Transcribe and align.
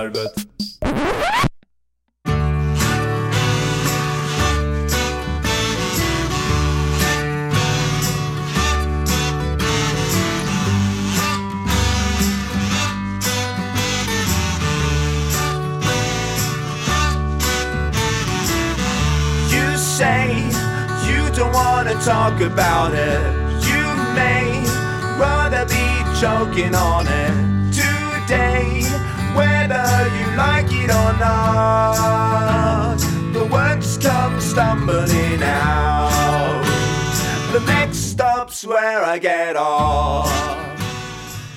Värvet. 0.00 0.49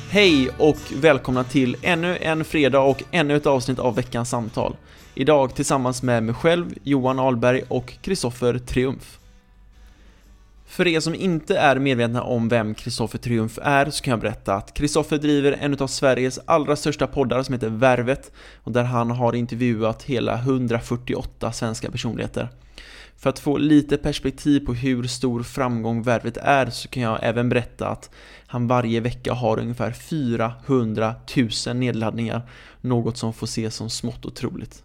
Hej 0.10 0.50
och 0.58 0.78
välkomna 0.96 1.44
till 1.44 1.78
ännu 1.82 2.18
en 2.18 2.46
fredag 2.46 2.80
och 2.80 3.04
ännu 3.12 3.36
ett 3.36 3.46
avsnitt 3.46 3.80
av 3.80 3.96
veckans 3.96 4.30
samtal. 4.30 4.76
Idag 5.16 5.56
tillsammans 5.56 6.04
med 6.04 6.24
mig 6.24 6.36
själv, 6.36 6.74
Johan 6.84 7.20
Ahlberg 7.20 7.64
och 7.68 7.94
Kristoffer 8.02 8.58
Triumf. 8.58 9.20
För 10.66 10.88
er 10.88 11.00
som 11.00 11.16
inte 11.16 11.58
är 11.58 11.80
medvetna 11.80 12.24
om 12.24 12.50
vem 12.50 12.74
Kristoffer 12.74 13.18
Triumf 13.18 13.60
är 13.64 13.90
så 13.90 14.04
kan 14.04 14.12
jag 14.12 14.20
berätta 14.20 14.54
att 14.54 14.74
Kristoffer 14.74 15.18
driver 15.18 15.52
en 15.52 15.78
av 15.80 15.88
Sveriges 15.88 16.40
allra 16.46 16.76
största 16.76 17.08
poddar 17.08 17.44
som 17.44 17.54
heter 17.54 17.70
Värvet 17.70 18.32
och 18.64 18.72
där 18.72 18.84
han 18.84 19.12
har 19.12 19.36
intervjuat 19.36 20.04
hela 20.04 20.36
148 20.36 21.52
svenska 21.52 21.92
personligheter. 21.92 22.50
För 23.18 23.30
att 23.30 23.40
få 23.40 23.58
lite 23.58 23.98
perspektiv 23.98 24.66
på 24.66 24.74
hur 24.74 25.04
stor 25.04 25.44
framgång 25.44 26.04
Värvet 26.04 26.38
är 26.38 26.70
så 26.70 26.88
kan 26.88 27.04
jag 27.04 27.20
även 27.22 27.50
berätta 27.50 27.88
att 27.88 28.10
han 28.48 28.68
varje 28.68 29.00
vecka 29.00 29.34
har 29.34 29.60
ungefär 29.60 29.92
400 29.92 31.16
000 31.68 31.76
nedladdningar, 31.76 32.42
något 32.82 33.18
som 33.18 33.34
får 33.34 33.48
ses 33.48 33.76
som 33.76 33.90
smått 33.90 34.26
otroligt. 34.26 34.84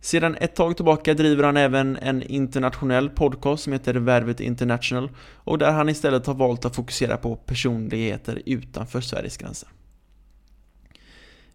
Sedan 0.00 0.36
ett 0.40 0.56
tag 0.56 0.76
tillbaka 0.76 1.14
driver 1.14 1.44
han 1.44 1.56
även 1.56 1.96
en 1.96 2.22
internationell 2.22 3.10
podcast 3.10 3.62
som 3.62 3.72
heter 3.72 3.94
Värvet 3.94 4.40
International 4.40 5.10
och 5.34 5.58
där 5.58 5.72
han 5.72 5.88
istället 5.88 6.26
har 6.26 6.34
valt 6.34 6.64
att 6.64 6.76
fokusera 6.76 7.16
på 7.16 7.36
personligheter 7.36 8.42
utanför 8.46 9.00
Sveriges 9.00 9.36
gränser. 9.36 9.68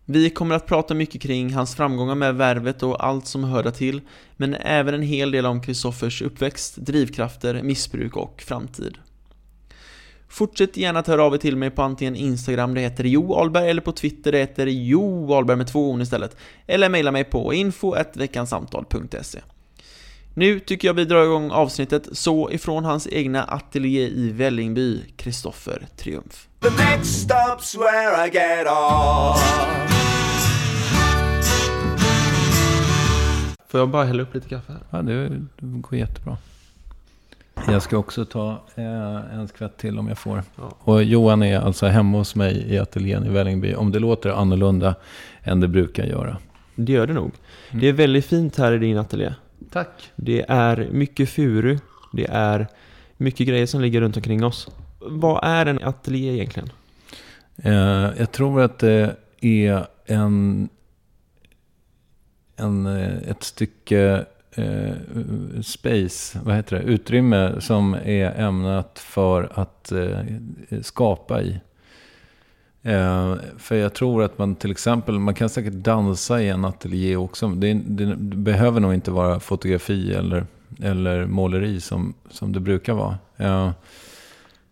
Vi 0.09 0.29
kommer 0.29 0.55
att 0.55 0.65
prata 0.65 0.93
mycket 0.93 1.21
kring 1.21 1.53
hans 1.53 1.75
framgångar 1.75 2.15
med 2.15 2.35
värvet 2.35 2.83
och 2.83 3.05
allt 3.05 3.27
som 3.27 3.43
hör 3.43 3.71
till, 3.71 4.01
men 4.37 4.53
även 4.53 4.93
en 4.93 5.01
hel 5.01 5.31
del 5.31 5.45
om 5.45 5.61
Kristoffers 5.61 6.21
uppväxt, 6.21 6.75
drivkrafter, 6.75 7.63
missbruk 7.63 8.15
och 8.15 8.41
framtid. 8.41 8.97
Fortsätt 10.27 10.77
gärna 10.77 10.99
att 10.99 11.07
höra 11.07 11.23
av 11.23 11.33
er 11.33 11.37
till 11.37 11.55
mig 11.55 11.69
på 11.69 11.81
antingen 11.81 12.15
Instagram, 12.15 12.73
det 12.73 12.81
heter 12.81 13.03
Jo 13.03 13.33
Alberg, 13.33 13.69
eller 13.69 13.81
på 13.81 13.91
Twitter, 13.91 14.31
det 14.31 14.37
heter 14.37 14.67
Jo 14.67 15.33
Alberg 15.33 15.57
med 15.57 15.67
två 15.67 15.91
on 15.91 16.01
istället. 16.01 16.37
Eller 16.67 16.89
mejla 16.89 17.11
mig 17.11 17.23
på 17.23 17.53
info.veckansamtal.se. 17.53 19.39
Nu 20.39 20.59
tycker 20.59 20.87
jag 20.87 20.93
vi 20.93 21.05
drar 21.05 21.23
igång 21.23 21.51
avsnittet 21.51 22.07
så 22.11 22.51
ifrån 22.51 22.85
hans 22.85 23.07
egna 23.11 23.43
ateljé 23.43 24.07
i 24.07 24.31
Vällingby, 24.31 25.01
Kristoffer 25.15 25.87
Triumf. 25.95 26.47
The 26.59 26.69
next 26.69 27.29
stop's 27.29 27.77
where 27.79 28.27
I 28.27 28.29
get 28.29 28.67
off. 28.67 29.41
Får 33.67 33.79
jag 33.79 33.89
bara 33.89 34.03
hälla 34.03 34.23
upp 34.23 34.33
lite 34.35 34.49
kaffe 34.49 34.71
här? 34.71 34.81
Ja, 34.89 35.01
det, 35.01 35.29
det 35.29 35.41
går 35.59 35.99
jättebra. 35.99 36.37
Jag 37.67 37.81
ska 37.81 37.97
också 37.97 38.25
ta 38.25 38.63
eh, 38.75 39.33
en 39.33 39.47
skvätt 39.47 39.77
till 39.77 39.99
om 39.99 40.07
jag 40.07 40.17
får. 40.17 40.43
Ja. 40.55 40.77
Och 40.79 41.03
Johan 41.03 41.43
är 41.43 41.59
alltså 41.59 41.85
hemma 41.85 42.17
hos 42.17 42.35
mig 42.35 42.73
i 42.73 42.79
ateljén 42.79 43.25
i 43.25 43.29
Vällingby. 43.29 43.75
Om 43.75 43.91
det 43.91 43.99
låter 43.99 44.29
annorlunda 44.29 44.95
än 45.43 45.59
det 45.59 45.67
brukar 45.67 46.05
göra. 46.05 46.37
Det 46.75 46.91
gör 46.91 47.07
det 47.07 47.13
nog. 47.13 47.31
Det 47.71 47.87
är 47.87 47.93
väldigt 47.93 48.25
fint 48.25 48.57
här 48.57 48.71
i 48.71 48.77
din 48.77 48.97
ateljé. 48.97 49.33
Tack. 49.71 50.11
Det 50.15 50.45
är 50.47 50.87
mycket 50.91 51.29
furu, 51.29 51.77
det 52.13 52.25
är 52.29 52.67
mycket 53.17 53.47
grejer 53.47 53.65
som 53.65 53.81
ligger 53.81 54.01
runt 54.01 54.17
omkring 54.17 54.43
oss. 54.43 54.69
Vad 54.99 55.39
är 55.43 55.65
en 55.65 55.83
ateljé 55.83 56.33
egentligen? 56.33 56.69
Eh, 57.55 58.11
jag 58.17 58.31
tror 58.31 58.61
att 58.61 58.79
det 58.79 59.15
är 59.41 59.87
en, 60.05 60.69
en, 62.55 62.85
eh, 62.85 63.29
ett 63.29 63.43
stycke 63.43 64.25
eh, 64.51 64.93
space, 65.63 66.39
vad 66.43 66.55
heter 66.55 66.75
det, 66.75 66.83
utrymme 66.83 67.61
som 67.61 67.93
är 67.93 68.39
ämnat 68.39 68.99
för 68.99 69.59
att 69.59 69.91
eh, 69.91 70.19
skapa 70.81 71.41
i. 71.41 71.59
Eh, 72.87 73.35
för 73.57 73.75
jag 73.75 73.93
tror 73.93 74.23
att 74.23 74.37
man 74.37 74.55
till 74.55 74.71
exempel, 74.71 75.19
man 75.19 75.33
kan 75.33 75.49
säkert 75.49 75.73
dansa 75.73 76.41
i 76.41 76.49
en 76.49 76.65
ateljé 76.65 77.15
också. 77.15 77.47
Det, 77.47 77.73
det, 77.73 78.05
det 78.05 78.37
behöver 78.37 78.79
nog 78.79 78.93
inte 78.93 79.11
vara 79.11 79.39
fotografi 79.39 80.13
eller, 80.13 80.45
eller 80.81 81.25
måleri 81.25 81.81
som, 81.81 82.13
som 82.29 82.53
det 82.53 82.59
brukar 82.59 82.93
vara. 82.93 83.17
Eh, 83.37 83.71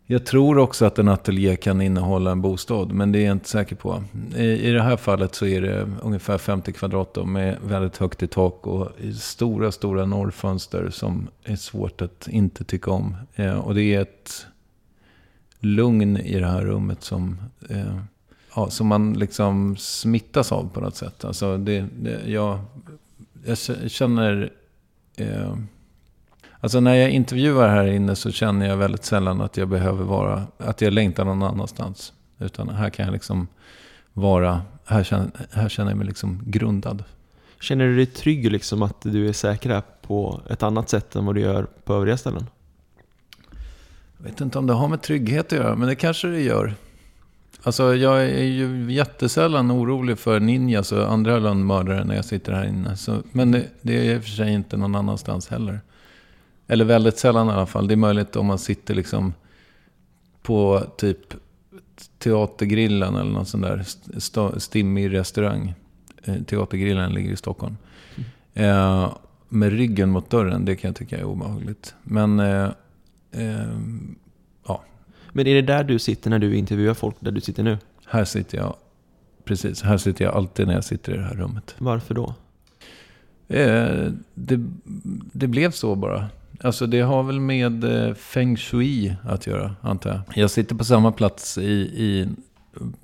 jag 0.05 0.25
tror 0.25 0.57
också 0.57 0.85
att 0.85 0.99
en 0.99 1.07
ateljé 1.07 1.55
kan 1.55 1.81
innehålla 1.81 2.31
en 2.31 2.41
bostad, 2.41 2.91
men 2.91 3.11
det 3.11 3.19
är 3.19 3.25
jag 3.25 3.31
inte 3.31 3.49
säker 3.49 3.75
på. 3.75 4.03
I, 4.35 4.45
I 4.45 4.71
det 4.71 4.81
här 4.81 4.97
fallet 4.97 5.35
så 5.35 5.45
är 5.45 5.61
det 5.61 5.87
ungefär 6.01 6.37
50 6.37 6.71
kvadrat 6.71 7.13
då, 7.13 7.25
med 7.25 7.57
väldigt 7.67 7.97
högt 7.97 8.23
i 8.23 8.27
tak 8.27 8.67
och 8.67 8.89
stora, 9.19 9.71
stora 9.71 10.05
norrfönster 10.05 10.89
som 10.89 11.27
är 11.43 11.55
svårt 11.55 12.01
att 12.01 12.27
inte 12.27 12.63
tycka 12.63 12.91
om. 12.91 13.15
Eh, 13.35 13.57
och 13.57 13.75
det 13.75 13.95
är 13.95 14.01
ett 14.01 14.47
lugn 15.65 16.17
i 16.17 16.39
det 16.39 16.47
här 16.47 16.61
rummet 16.61 17.03
som, 17.03 17.37
eh, 17.69 17.99
ja, 18.55 18.69
som 18.69 18.87
man 18.87 19.13
liksom 19.13 19.77
smittas 19.77 20.51
av 20.51 20.69
på 20.73 20.79
något 20.79 20.95
sätt. 20.95 21.25
Alltså 21.25 21.57
det, 21.57 21.85
det, 21.99 22.21
jag, 22.25 22.59
jag 23.45 23.57
känner... 23.91 24.51
Eh, 25.15 25.55
Alltså 26.59 26.79
när 26.79 26.93
jag 26.93 27.09
intervjuar 27.09 27.69
här 27.69 27.87
inne 27.87 28.15
så 28.15 28.31
känner 28.31 28.67
jag 28.67 28.77
väldigt 28.77 29.05
sällan 29.05 29.41
att 29.41 29.57
jag 29.57 29.67
behöver 29.67 30.03
vara, 30.03 30.47
att 30.57 30.81
jag 30.81 30.93
längtar 30.93 31.25
någon 31.25 31.43
annanstans. 31.43 32.13
Utan 32.39 32.69
här 32.69 32.89
kan 32.89 33.05
jag 33.05 33.13
liksom 33.13 33.47
vara, 34.13 34.61
här 34.85 35.03
känner, 35.03 35.31
här 35.51 35.69
känner 35.69 35.91
jag 35.91 35.97
mig 35.97 36.07
liksom 36.07 36.41
grundad. 36.45 37.03
Känner 37.59 37.85
du 37.85 37.95
dig 37.95 38.05
trygg 38.05 38.51
liksom 38.51 38.81
att 38.81 39.01
du 39.01 39.29
är 39.29 39.33
säker 39.33 39.69
här 39.69 39.83
på 40.01 40.41
ett 40.49 40.63
annat 40.63 40.89
sätt 40.89 41.15
än 41.15 41.25
vad 41.25 41.35
du 41.35 41.41
gör 41.41 41.67
på 41.83 41.93
övriga 41.93 42.17
ställen? 42.17 42.45
Jag 44.25 44.31
vet 44.31 44.41
inte 44.41 44.59
om 44.59 44.67
det 44.67 44.73
har 44.73 44.87
med 44.87 45.01
trygghet 45.01 45.45
att 45.45 45.51
göra, 45.59 45.75
men 45.75 45.87
det 45.87 45.95
kanske 45.95 46.27
det 46.27 46.41
gör. 46.41 46.73
Alltså 47.63 47.95
jag 47.95 48.23
är 48.23 48.43
ju 48.43 48.91
jättesällan 48.93 49.71
orolig 49.71 50.19
för 50.19 50.39
ninjas 50.39 50.91
och 50.91 51.11
andra 51.11 51.39
lönnmördare 51.39 52.03
när 52.03 52.15
jag 52.15 52.25
sitter 52.25 52.53
här 52.53 52.65
inne. 52.65 52.97
Så, 52.97 53.17
men 53.31 53.51
det, 53.51 53.65
det 53.81 53.97
är 54.07 54.15
i 54.15 54.19
och 54.19 54.23
för 54.23 54.29
sig 54.29 54.53
inte 54.53 54.77
någon 54.77 54.95
annanstans 54.95 55.47
heller. 55.49 55.79
Eller 56.67 56.85
väldigt 56.85 57.17
sällan 57.17 57.47
i 57.47 57.51
alla 57.51 57.65
fall. 57.65 57.87
Det 57.87 57.93
är 57.93 57.95
möjligt 57.95 58.35
om 58.35 58.45
man 58.45 58.59
sitter 58.59 58.95
liksom 58.95 59.33
på 60.41 60.83
typ 60.97 61.33
Teatergrillen 62.19 63.15
eller 63.15 63.31
någon 63.31 63.45
sån 63.45 63.61
där 63.61 63.77
st- 64.17 64.59
stimmig 64.59 65.13
restaurang. 65.13 65.73
Eh, 66.23 66.35
Teatergrillen 66.35 67.13
ligger 67.13 67.31
i 67.31 67.35
Stockholm. 67.37 67.77
Eh, 68.53 69.13
med 69.49 69.71
ryggen 69.71 70.09
mot 70.09 70.29
dörren, 70.29 70.65
det 70.65 70.75
kan 70.75 70.87
jag 70.89 70.95
tycka 70.95 71.17
är 71.17 71.23
obehagligt. 71.23 71.95
Men 72.03 72.39
eh, 72.39 72.69
eh, 73.35 74.77
Men 75.31 75.47
är 75.47 75.55
det 75.55 75.61
där 75.61 75.83
du 75.83 75.99
sitter 75.99 76.29
när 76.29 76.39
du 76.39 76.55
intervjuar 76.55 76.93
folk, 76.93 77.15
där 77.19 77.31
du 77.31 77.41
sitter 77.41 77.63
nu? 77.63 77.77
här 78.05 78.25
sitter 78.25 78.57
jag, 78.57 78.75
precis, 79.43 79.81
här 79.81 79.97
sitter 79.97 80.25
jag 80.25 80.33
alltid 80.33 80.67
när 80.67 80.73
jag 80.73 80.83
sitter 80.83 81.13
i 81.13 81.17
det 81.17 81.23
här 81.23 81.35
rummet. 81.35 81.75
Varför 81.77 82.13
då? 82.13 82.33
Eh, 83.47 84.11
det, 84.33 84.59
det 85.33 85.47
blev 85.47 85.71
så 85.71 85.95
bara. 85.95 86.29
Alltså 86.61 86.87
det 86.87 87.01
har 87.01 87.23
väl 87.23 87.39
med 87.39 87.83
eh, 87.83 88.13
feng 88.13 88.57
shui 88.57 89.15
att 89.23 89.47
göra, 89.47 89.75
antar 89.81 90.09
jag. 90.09 90.21
Jag 90.37 90.51
sitter 90.51 90.75
på 90.75 90.83
samma 90.83 91.11
plats 91.11 91.57
i, 91.57 91.71
i, 91.81 92.27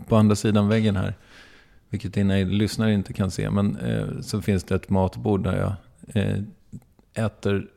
på 0.08 0.16
andra 0.16 0.36
sidan 0.36 0.68
väggen 0.68 0.96
här. 0.96 1.14
vilket 1.90 2.14
dina 2.14 2.36
lyssnare 2.36 2.94
inte 2.94 3.14
kan 3.14 3.32
se. 3.32 3.50
Men 3.50 3.78
eh, 3.78 4.22
så 4.22 4.42
finns 4.42 4.64
det 4.64 4.76
ett 4.76 4.90
matbord 4.90 5.44
där 5.44 5.58
jag 5.58 5.74
eh, 6.24 6.44
äter 7.26 7.68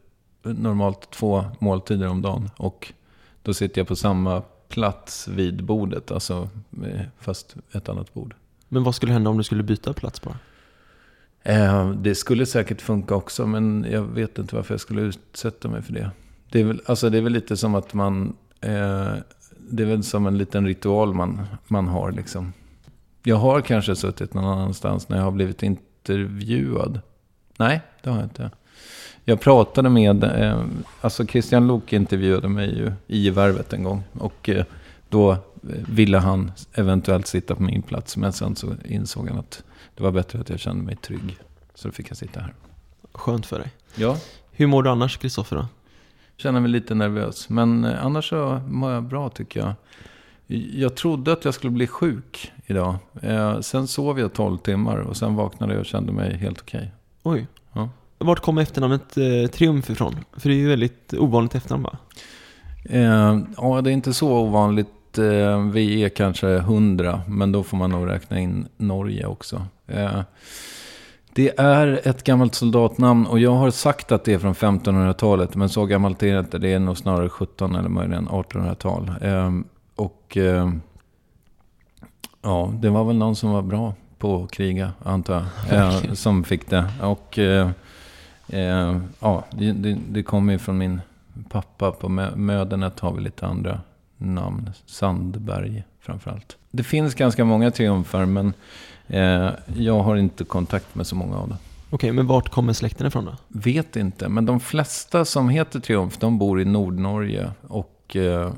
normalt 0.45 1.11
två 1.11 1.45
måltider 1.59 2.09
om 2.09 2.23
dagen. 2.23 2.51
Och 2.57 2.93
då 3.43 3.55
sitter 3.55 3.81
jag 3.81 3.89
på 3.89 3.97
samma 3.97 4.43
plats 4.69 5.29
vid 5.29 5.65
bordet, 5.65 6.11
alltså 6.11 6.49
eh, 6.85 7.01
fast 7.21 7.57
ett 7.73 7.89
annat 7.89 8.15
bord. 8.15 8.35
Men 8.69 8.85
vad 8.85 8.95
skulle 8.95 9.13
hända 9.13 9.31
om 9.31 9.39
du 9.39 9.45
skulle 9.45 9.63
byta 9.63 9.93
plats 9.93 10.23
bara? 10.23 10.39
Eh, 11.43 11.91
det 11.91 12.15
skulle 12.15 12.47
säkert 12.47 12.81
funka 12.81 13.15
också, 13.15 13.47
men 13.47 13.87
jag 13.91 14.03
vet 14.03 14.39
inte 14.39 14.57
varför 14.57 14.75
jag 14.75 14.81
skulle 14.81 15.01
utsätta 15.01 15.69
mig 15.69 15.83
för 15.83 15.93
det. 15.93 16.11
Det 16.51 16.61
är 16.61 16.65
väl, 16.65 16.81
alltså 16.87 17.11
det 17.11 17.19
är 17.19 17.23
väl 17.23 17.33
lite 17.33 17.57
som 17.57 17.75
att 17.75 17.95
man... 17.95 18.37
Eh, 18.61 19.15
det 19.69 19.83
är 19.83 19.87
väl 19.87 20.03
som 20.03 20.27
en 20.27 20.39
liten 20.39 20.67
ritual 20.67 21.15
man, 21.15 21.47
man 21.67 21.89
har 21.89 22.13
liksom. 22.13 22.53
Jag 23.23 23.37
har 23.37 23.61
kanske 23.61 23.97
suttit 23.97 24.35
någon 24.35 24.45
annanstans 24.45 25.09
när 25.09 25.17
jag 25.17 25.25
har 25.25 25.31
blivit 25.31 25.63
intervjuad. 25.63 27.01
Nej, 27.59 27.81
det 28.03 28.11
har 28.11 28.17
jag 28.17 28.27
inte. 28.27 28.51
Jag 29.25 29.41
pratade 29.41 29.91
med, 29.91 30.25
eh, 30.25 30.65
alltså 31.01 31.27
Christian 31.27 31.67
Lok 31.67 31.93
intervjuade 31.93 32.49
mig 32.49 32.79
ju 32.79 32.93
i 33.07 33.31
Värvet 33.31 33.73
en 33.73 33.83
gång. 33.85 34.03
Och 34.13 34.49
eh, 34.49 34.65
då 35.09 35.37
ville 35.89 36.19
han 36.19 36.53
eventuellt 36.75 37.27
sitta 37.27 37.55
på 37.55 37.63
min 37.63 37.83
plats. 37.83 38.17
Men 38.17 38.33
sen 38.33 38.57
så 38.57 38.75
insåg 38.85 39.29
han 39.29 39.39
att 39.39 39.63
det 39.95 40.03
var 40.03 40.11
bättre 40.11 40.41
att 40.41 40.49
jag 40.51 40.61
kände 40.61 40.85
mig 40.85 40.97
trygg. 40.97 41.37
Så 41.75 41.89
då 41.89 41.93
fick 41.93 42.11
jag 42.11 42.17
sitta 42.17 42.41
här. 42.41 42.55
Skönt 43.13 43.47
för 43.47 43.59
dig. 43.59 43.73
Ja, 43.95 44.17
Hur 44.53 44.67
mår 44.67 44.83
du 44.83 44.91
annars, 44.91 45.17
Kristoffer? 45.17 45.57
då? 45.57 45.67
känner 46.37 46.61
mig 46.61 46.71
lite 46.71 46.95
nervös. 46.95 47.49
Men 47.49 47.85
eh, 47.85 48.05
annars 48.07 48.29
så 48.29 48.61
mår 48.69 48.93
jag 48.93 49.03
bra 49.03 49.29
tycker 49.29 49.61
jag. 49.61 49.73
Jag 50.75 50.95
trodde 50.95 51.33
att 51.33 51.45
jag 51.45 51.55
skulle 51.55 51.71
bli 51.71 51.87
sjuk 51.87 52.53
idag. 52.67 52.97
Eh, 53.23 53.61
sen 53.61 53.87
sov 53.87 54.21
jag 54.21 54.33
12 54.33 54.59
timmar 54.59 54.97
och 54.97 55.17
sen 55.17 55.35
vaknade 55.35 55.73
jag 55.73 55.81
och 55.81 55.87
kände 55.87 56.13
mig 56.13 56.37
helt 56.37 56.61
okej. 56.61 56.93
Oj. 57.23 57.47
Vart 58.25 58.41
kommer 58.41 58.63
efternamnet 58.63 59.17
eh, 59.17 59.51
Triumf 59.51 59.91
ifrån? 59.91 60.17
För 60.37 60.49
det 60.49 60.55
är 60.55 60.59
ju 60.59 60.69
väldigt 60.69 61.15
ovanligt 61.15 61.55
efternamn 61.55 61.83
va? 61.83 61.99
Eh, 62.85 63.39
ja, 63.57 63.81
det 63.81 63.91
är 63.91 63.93
inte 63.93 64.15
så 64.15 64.33
ovanligt. 64.33 65.19
Eh, 65.19 65.61
vi 65.73 66.05
är 66.05 66.09
kanske 66.09 66.49
100, 66.49 67.23
men 67.29 67.53
då 67.53 67.63
får 67.63 67.77
man 67.77 67.91
nog 67.91 68.09
räkna 68.09 68.41
in 68.41 68.69
Norge 68.77 69.27
också. 69.27 69.63
Eh, 69.87 70.21
det 71.35 71.61
är 71.61 72.01
ett 72.05 72.25
gammalt 72.25 72.55
soldatnamn 72.55 73.27
och 73.27 73.39
jag 73.39 73.55
har 73.55 73.71
sagt 73.71 74.13
att 74.13 74.25
det 74.25 74.33
är 74.33 74.39
från 74.39 74.55
1500-talet, 74.55 75.55
men 75.55 75.69
så 75.69 75.87
gammalt 75.87 76.23
är 76.23 76.33
det 76.33 76.39
inte. 76.39 76.59
Det 76.59 76.73
är 76.73 76.79
nog 76.79 76.99
snarare 76.99 77.29
17 77.29 77.75
eller 77.75 77.89
möjligen 77.89 78.29
1800-tal. 78.29 79.11
Eh, 79.21 79.51
och 79.97 80.37
eh, 80.37 80.71
ja, 82.43 82.73
det 82.75 82.91
var 82.91 83.05
väl 83.05 83.17
någon 83.17 83.37
som 83.37 83.51
var 83.51 83.63
bra 83.63 83.95
på 84.19 84.43
att 84.43 84.51
kriga, 84.51 84.93
antar 85.03 85.45
jag, 85.71 86.05
eh, 86.05 86.13
som 86.13 86.45
fick 86.45 86.71
det. 86.71 86.85
Och 87.03 87.39
eh, 88.49 88.99
ja, 89.21 89.45
det, 89.51 89.73
det, 90.09 90.23
kommer 90.23 90.53
ju 90.53 90.59
från 90.59 90.79
min 90.79 91.01
pappa. 91.51 91.93
På 91.93 92.09
Mö- 92.09 92.37
Mödernet 92.37 93.01
har 93.01 93.13
vi 93.13 93.21
lite 93.23 93.47
andra 93.47 93.81
namn. 94.17 94.71
Sandberg 94.87 95.85
framförallt. 96.01 96.57
Det 96.71 96.83
finns 96.83 97.15
ganska 97.15 97.45
många 97.45 97.71
triumfer, 97.71 98.27
men 98.27 98.53
eh, 99.07 99.51
jag 99.77 100.01
har 100.03 100.17
inte 100.17 100.45
kontakt 100.45 100.95
med 100.95 101.07
så 101.07 101.17
många 101.17 101.37
av 101.37 101.49
dem. 101.49 101.59
Okej, 101.91 102.13
men 102.13 102.27
vart 102.27 102.49
kommer 102.49 102.73
släkten 102.73 103.07
ifrån 103.07 103.25
då? 103.25 103.37
Vet 103.49 103.97
inte, 103.97 104.29
men 104.29 104.47
de 104.47 104.61
flesta 104.61 105.25
som 105.25 105.49
heter 105.49 105.81
Triumf, 105.81 106.19
de 106.19 106.39
bor 106.39 106.61
i 106.61 106.65
Nordnorge. 106.65 107.51
Och 107.69 108.17
eh, 108.17 108.53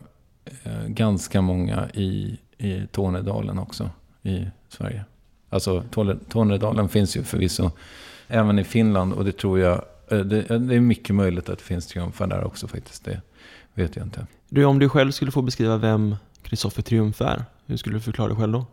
eh, 0.63 0.87
ganska 0.87 1.41
många 1.41 1.89
i, 1.95 2.39
i 2.59 2.87
Tornedalen 2.93 3.59
också, 3.59 3.91
i 4.23 4.47
Sverige. 4.69 5.05
Alltså 5.51 5.83
Torne- 5.91 6.19
Tornedalen 6.29 6.89
finns 6.89 7.17
ju 7.17 7.23
förvisso 7.25 7.71
även 8.29 8.59
i 8.59 8.65
Finland. 8.65 9.13
Och 9.13 9.25
det 9.25 9.33
tror 9.33 9.59
jag, 9.59 9.85
eh, 10.09 10.19
det, 10.19 10.59
det 10.59 10.75
är 10.75 10.81
mycket 10.81 11.15
möjligt 11.15 11.49
att 11.49 11.59
det 11.59 11.65
finns 11.65 11.87
triumfer 11.87 12.27
där 12.27 12.45
också 12.45 12.69
faktiskt. 12.69 13.05
Det 13.05 13.21
vet 13.75 13.97
jag 13.97 14.07
inte. 14.07 14.27
Du, 14.49 14.65
om 14.65 14.79
du 14.79 14.89
själv 14.89 15.11
skulle 15.11 15.31
få 15.31 15.43
beskriva 15.43 15.77
vem 15.77 16.17
Kristoffer 16.43 16.83
Triumf 16.83 17.21
är, 17.21 17.45
hur 17.67 17.77
skulle 17.77 17.97
du 17.97 18.01
förklara 18.01 18.29
dig 18.29 18.37
själv 18.37 18.53
då? 18.53 18.67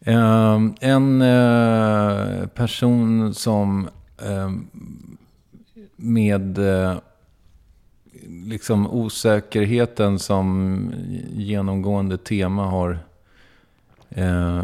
Eh, 0.00 0.60
en 0.80 1.22
eh, 1.22 2.46
person 2.46 3.34
som 3.34 3.88
eh, 4.18 4.50
med 5.96 6.58
eh, 6.58 6.96
liksom 8.28 8.86
osäkerheten 8.86 10.18
som 10.18 10.92
genomgående 11.32 12.18
tema 12.18 12.64
har 12.64 12.98
eh, 14.10 14.62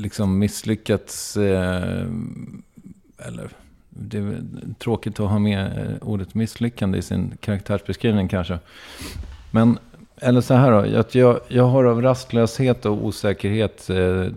liksom 0.00 0.38
misslyckats. 0.38 1.36
Eh, 1.36 2.06
eller 3.18 3.50
det 3.88 4.18
är 4.18 4.42
tråkigt 4.78 5.20
att 5.20 5.30
ha 5.30 5.38
med 5.38 5.78
eh, 5.78 6.08
ordet 6.08 6.34
misslyckande 6.34 6.98
i 6.98 7.02
sin 7.02 7.36
karaktärsbeskrivning 7.40 8.28
kanske. 8.28 8.58
Men 9.50 9.78
eller 10.16 10.40
så 10.40 10.54
här 10.54 10.70
då, 10.70 10.98
att 10.98 11.14
jag, 11.14 11.40
jag 11.48 11.64
har 11.64 11.84
av 11.84 12.02
rastlöshet 12.02 12.86
och 12.86 13.04
osäkerhet 13.04 13.90
eh, 13.90 13.98
eh 13.98 14.30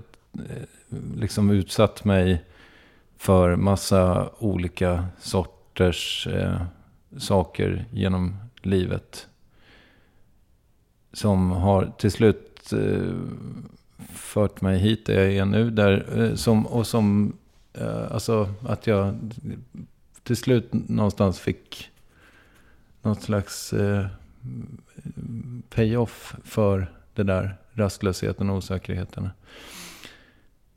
liksom 1.18 1.50
utsatt 1.50 2.06
mig 2.06 2.44
för 3.18 3.56
massa 3.56 4.30
olika 4.40 5.06
sorters 5.20 6.28
eh, 6.28 6.62
saker 7.18 7.86
genom 7.92 8.36
livet. 8.62 9.28
Som 11.14 11.52
har 11.52 11.94
till 11.98 12.12
slut 12.12 12.74
eh, 12.74 13.14
fört 14.14 14.62
mig 14.62 14.80
hit 14.80 15.06
där 15.06 15.14
jag 15.14 15.34
är 15.34 15.46
nu. 15.46 15.70
Där, 15.70 16.22
eh, 16.22 16.36
som, 16.36 16.68
och 16.68 16.88
som, 16.88 17.34
eh, 17.74 18.12
alltså 18.12 18.54
att 18.68 18.88
jag 18.88 19.16
till 20.24 20.38
slut 20.38 20.70
någonstans 20.72 21.40
fick 21.40 21.90
något 23.02 23.22
slags 23.22 23.74
eh, 23.74 24.06
pay-off 25.70 26.36
för 26.44 26.88
det 27.14 27.24
där 27.24 27.56
rastlösheten 27.74 28.50
och 28.50 28.58
osäkerheten. 28.58 29.30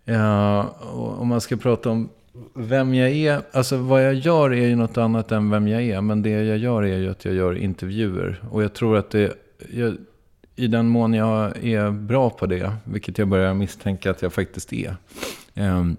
Ja, 0.05 0.62
och 0.62 1.20
om 1.20 1.29
man 1.29 1.40
ska 1.40 1.56
prata 1.56 1.90
om 1.90 2.08
vem 2.55 2.94
jag 2.94 3.11
är. 3.11 3.43
Alltså 3.52 3.76
vad 3.76 4.05
jag 4.05 4.14
gör 4.14 4.50
är 4.50 4.67
ju 4.67 4.76
något 4.76 4.96
annat 4.96 5.32
än 5.32 5.50
vem 5.50 5.69
jag 5.69 5.82
är. 5.82 6.00
Men 6.00 6.22
det 6.22 6.31
jag 6.31 6.58
gör 6.58 6.82
är 6.82 6.99
ju 6.99 7.11
att 7.11 7.25
jag 7.25 7.34
gör 7.34 7.58
intervjuer. 7.58 8.43
Och 8.50 8.62
jag 8.62 8.75
tror 8.75 8.96
att 8.96 9.11
det... 9.11 9.34
Jag, 9.72 9.96
i 10.56 10.67
den 10.67 10.88
mån 10.88 11.14
jag 11.14 11.64
är 11.64 11.91
bra 11.91 12.31
på 12.31 12.47
det, 12.47 12.73
vilket 12.85 13.19
jag 13.19 13.29
börjar 13.29 13.55
misstänka 13.55 14.11
att 14.11 14.23
jag 14.23 14.32
faktiskt 14.32 14.73
är. 14.73 14.97
Ehm, 15.55 15.97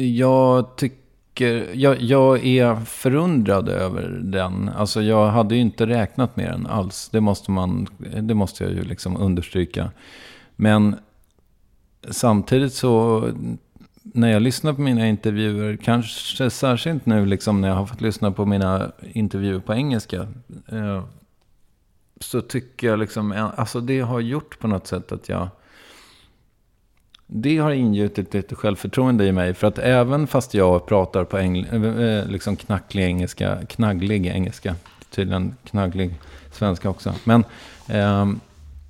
Jag 0.03 0.77
tycker, 0.77 1.75
jag, 1.75 2.01
jag 2.01 2.47
är 2.47 2.75
förundrad 2.85 3.69
över 3.69 4.21
den. 4.23 4.69
Alltså 4.69 5.03
jag 5.03 5.29
hade 5.29 5.55
ju 5.55 5.61
inte 5.61 5.87
räknat 5.87 6.37
med 6.37 6.53
den 6.53 6.67
alls. 6.67 7.09
Det 7.13 7.21
måste, 7.21 7.51
man, 7.51 7.87
det 8.21 8.35
måste 8.35 8.65
jag 8.65 8.73
ju 8.73 8.83
liksom 8.83 9.17
understryka. 9.17 9.91
Men 10.57 10.97
samtidigt 12.11 12.73
så, 12.73 13.29
när 14.03 14.33
jag 14.33 14.43
lyssnar 14.43 14.73
på 14.73 14.81
mina 14.81 15.09
intervjuer, 15.09 15.77
kanske 15.77 16.51
särskilt 16.51 17.07
nu 17.07 17.27
liksom 17.27 17.61
när 17.61 17.69
jag 17.69 17.75
har 17.75 17.87
fått 17.87 18.01
lyssna 18.01 18.33
på 18.33 18.47
mina 18.47 18.93
intervjuer 19.01 19.61
på 19.61 19.75
engelska. 19.75 20.29
Eh, 20.69 21.05
så 22.21 22.41
tycker 22.41 22.87
jag 22.87 22.99
liksom, 22.99 23.33
eh, 23.33 23.51
alltså 23.57 23.81
det 23.81 24.01
har 24.01 24.21
gjort 24.21 24.59
på 24.59 24.69
något 24.69 24.87
sätt 24.87 25.13
att 25.13 25.29
jag... 25.29 25.49
Det 27.31 27.59
har 27.59 27.71
ingjutit 27.71 28.35
lite 28.35 28.55
självförtroende 28.55 29.27
i 29.27 29.33
mig. 29.33 29.55
För 29.55 29.67
att 29.67 29.79
även 29.79 30.27
fast 30.27 30.55
jag 30.55 30.87
pratar 30.87 31.25
på 31.25 31.39
engl, 31.39 31.65
eh, 31.73 31.85
eh, 31.85 32.27
liksom 32.27 32.57
knacklig 32.57 33.05
engelska, 33.05 33.59
knagglig 33.69 34.27
engelska, 34.27 34.75
tydligen 35.11 35.57
knagglig 35.65 36.15
svenska 36.53 36.91
också. 36.91 37.15
Men 37.25 37.45
eh, 37.89 38.27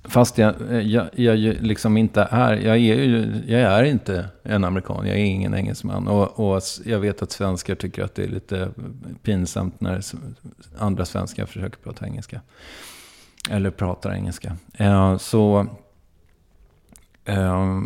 fast 0.03 0.37
jag, 0.37 0.55
eh, 0.71 0.79
jag, 0.79 1.09
jag 1.13 1.37
liksom 1.39 1.97
inte 1.97 2.27
är, 2.31 2.53
jag 2.53 2.75
är 2.75 2.79
ju, 2.79 3.43
jag 3.47 3.61
är 3.61 3.83
inte 3.83 4.27
en 4.43 4.63
amerikan, 4.63 5.07
jag 5.07 5.17
är 5.17 5.25
ingen 5.25 5.53
engelsman. 5.53 6.07
Och, 6.07 6.55
och 6.55 6.61
jag 6.85 6.99
vet 6.99 7.21
att 7.21 7.31
svenskar 7.31 7.75
tycker 7.75 8.03
att 8.03 8.15
det 8.15 8.23
är 8.23 8.27
lite 8.27 8.69
pinsamt 9.23 9.81
när 9.81 10.01
andra 10.77 11.05
svenskar 11.05 11.45
försöker 11.45 11.77
prata 11.77 12.05
engelska. 12.05 12.41
Eller 13.49 13.71
pratar 13.71 14.13
engelska. 14.13 14.57
Eh, 14.73 15.17
så, 15.17 15.67
eh, 17.25 17.79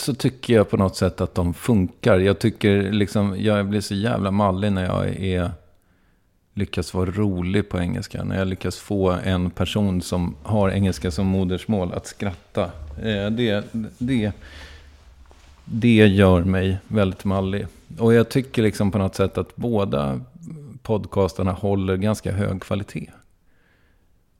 så 0.00 0.14
tycker 0.14 0.54
jag 0.54 0.70
på 0.70 0.76
något 0.76 0.96
sätt 0.96 1.20
att 1.20 1.34
de 1.34 1.54
funkar. 1.54 2.18
Jag 2.18 2.38
tycker 2.38 2.92
liksom, 2.92 3.36
jag 3.38 3.66
blir 3.66 3.80
så 3.80 3.94
jävla 3.94 4.30
mallig 4.30 4.72
när 4.72 4.84
jag 4.84 5.08
är, 5.08 5.50
lyckas 6.54 6.94
vara 6.94 7.10
rolig 7.10 7.68
på 7.68 7.78
engelska. 7.78 8.24
När 8.24 8.38
jag 8.38 8.48
lyckas 8.48 8.76
få 8.76 9.10
en 9.10 9.50
person 9.50 10.02
som 10.02 10.34
har 10.42 10.70
engelska 10.70 11.10
som 11.10 11.26
modersmål 11.26 11.92
att 11.92 12.06
skratta. 12.06 12.64
Eh, 13.02 13.30
det, 13.30 13.64
det, 13.98 14.32
det 15.64 16.06
gör 16.06 16.44
mig 16.44 16.78
väldigt 16.88 17.24
mallig. 17.24 17.66
Och 17.98 18.14
jag 18.14 18.28
tycker 18.28 18.62
liksom 18.62 18.90
på 18.90 18.98
något 18.98 19.14
sätt 19.14 19.38
att 19.38 19.56
båda 19.56 20.20
podcastarna 20.82 21.52
håller 21.52 21.96
ganska 21.96 22.32
hög 22.32 22.62
kvalitet. 22.62 23.10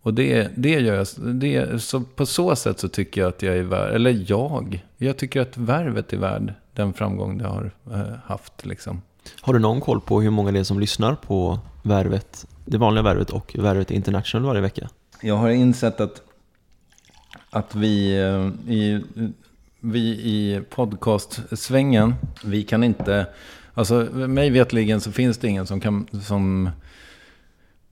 Och 0.02 0.14
det, 0.14 0.50
det 0.56 0.70
gör 0.70 0.94
jag. 0.94 1.06
Det, 1.34 1.82
så 1.82 2.00
på 2.00 2.26
så 2.26 2.56
sätt 2.56 2.80
så 2.80 2.88
tycker 2.88 3.20
jag 3.20 3.28
att 3.28 3.42
jag 3.42 3.56
är 3.56 3.62
värd, 3.62 3.94
eller 3.94 4.24
jag, 4.26 4.84
jag 4.96 5.16
tycker 5.16 5.40
att 5.40 5.56
värvet 5.56 6.12
är 6.12 6.16
värd 6.16 6.54
den 6.72 6.92
framgång 6.92 7.38
det 7.38 7.44
har 7.44 7.70
eh, 7.92 8.00
haft. 8.24 8.66
Liksom. 8.66 9.02
Har 9.40 9.52
du 9.52 9.58
någon 9.58 9.80
koll 9.80 10.00
på 10.00 10.20
hur 10.20 10.30
många 10.30 10.52
det 10.52 10.58
är 10.58 10.64
som 10.64 10.80
lyssnar 10.80 11.14
på 11.14 11.58
värvet, 11.82 12.46
det 12.64 12.78
vanliga 12.78 13.02
värvet 13.02 13.30
och 13.30 13.56
värvet 13.58 13.90
international 13.90 14.46
varje 14.46 14.60
vecka? 14.60 14.88
Jag 15.22 15.36
har 15.36 15.50
insett 15.50 16.00
att, 16.00 16.22
att 17.50 17.74
vi, 17.74 18.20
eh, 18.20 18.72
i, 18.72 19.02
vi 19.80 20.00
i 20.08 20.62
podcastsvängen, 20.70 22.14
vi 22.44 22.62
kan 22.62 22.84
inte, 22.84 23.26
alltså 23.74 23.94
mig 24.12 24.50
vetligen 24.50 25.00
så 25.00 25.12
finns 25.12 25.38
det 25.38 25.48
ingen 25.48 25.66
som 25.66 25.80
kan, 25.80 26.06
som 26.22 26.70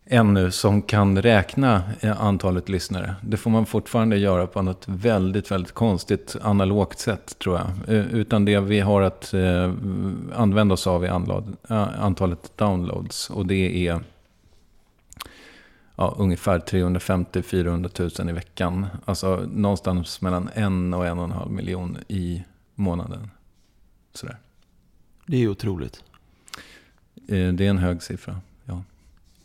ännu 0.06 0.50
som 0.50 0.82
kan 0.82 1.22
räkna 1.22 1.82
eh, 2.00 2.20
antalet 2.22 2.68
lyssnare. 2.68 3.14
Det 3.22 3.36
får 3.36 3.50
man 3.50 3.66
fortfarande 3.66 4.16
göra 4.16 4.46
på 4.46 4.62
något 4.62 4.84
väldigt, 4.88 5.50
väldigt 5.50 5.72
konstigt 5.72 6.36
analogt 6.42 6.98
sätt 6.98 7.38
tror 7.38 7.56
jag. 7.56 7.96
Eh, 7.96 8.06
utan 8.06 8.44
det 8.44 8.60
vi 8.60 8.80
har 8.80 9.02
att 9.02 9.34
eh, 9.34 9.72
använda 10.34 10.72
oss 10.72 10.86
av 10.86 11.04
är 11.04 11.10
antalet 12.00 12.52
downloads. 12.56 13.30
Och 13.30 13.46
det 13.46 13.88
är 13.88 14.00
ja, 15.96 16.14
ungefär 16.18 16.58
350-400 16.58 18.20
000 18.20 18.30
i 18.30 18.32
veckan. 18.32 18.86
Alltså 19.04 19.48
någonstans 19.52 20.20
mellan 20.20 20.50
en 20.54 20.94
och 20.94 21.06
en 21.06 21.18
och 21.18 21.24
en 21.24 21.30
halv 21.30 21.50
miljon 21.50 21.98
i 22.08 22.44
månaden. 22.74 23.30
Sådär. 24.14 24.36
Det 25.26 25.42
är 25.42 25.48
otroligt. 25.48 26.04
Det 27.26 27.60
är 27.60 27.70
en 27.70 27.78
hög 27.78 28.02
siffra. 28.02 28.40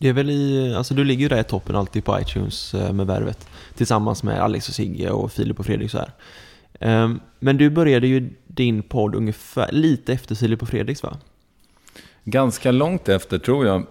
Det 0.01 0.09
är 0.09 0.13
väl 0.13 0.29
i, 0.29 0.73
alltså 0.75 0.93
du 0.93 1.03
ligger 1.03 1.21
ju 1.21 1.29
där 1.29 1.39
i 1.39 1.43
toppen 1.43 1.75
alltid 1.75 2.05
på 2.05 2.19
iTunes 2.19 2.73
eh, 2.73 2.93
med 2.93 3.07
värvet. 3.07 3.47
Tillsammans 3.75 4.23
med 4.23 4.39
Alex 4.39 4.69
och 4.69 4.75
Sigge 4.75 5.09
och 5.09 5.31
Filip 5.31 5.59
och 5.59 5.65
Fredrik 5.65 5.91
så 5.91 5.97
här. 5.97 6.11
Ehm, 6.79 7.19
men 7.39 7.57
du 7.57 7.69
började 7.69 8.07
ju 8.07 8.29
din 8.47 8.83
podd 8.83 9.15
ungefär 9.15 9.71
lite 9.71 10.13
efter 10.13 10.35
Filip 10.35 10.61
och 10.61 10.69
Fredriks 10.69 11.03
va? 11.03 11.17
Ganska 12.23 12.71
långt 12.71 13.09
efter 13.09 13.37
tror 13.37 13.65
jag. 13.65 13.85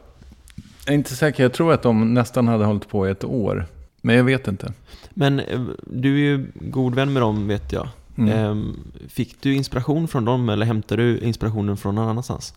Jag 0.84 0.92
är 0.92 0.94
inte 0.94 1.14
säker, 1.14 1.42
jag 1.42 1.52
tror 1.52 1.72
att 1.72 1.82
de 1.82 2.14
nästan 2.14 2.48
hade 2.48 2.64
hållit 2.64 2.88
på 2.88 3.08
i 3.08 3.10
ett 3.10 3.24
år. 3.24 3.66
Men 4.00 4.16
jag 4.16 4.24
vet 4.24 4.48
inte. 4.48 4.72
Men 5.10 5.40
eh, 5.40 5.60
du 5.86 6.14
är 6.14 6.18
ju 6.18 6.46
god 6.54 6.94
vän 6.94 7.12
med 7.12 7.22
dem 7.22 7.48
vet 7.48 7.72
jag. 7.72 7.88
Mm. 8.18 8.38
Ehm, 8.38 8.76
fick 9.08 9.42
du 9.42 9.54
inspiration 9.54 10.08
från 10.08 10.24
dem 10.24 10.48
eller 10.48 10.66
hämtade 10.66 11.02
du 11.02 11.18
inspirationen 11.18 11.76
från 11.76 11.94
någon 11.94 12.08
annanstans? 12.08 12.54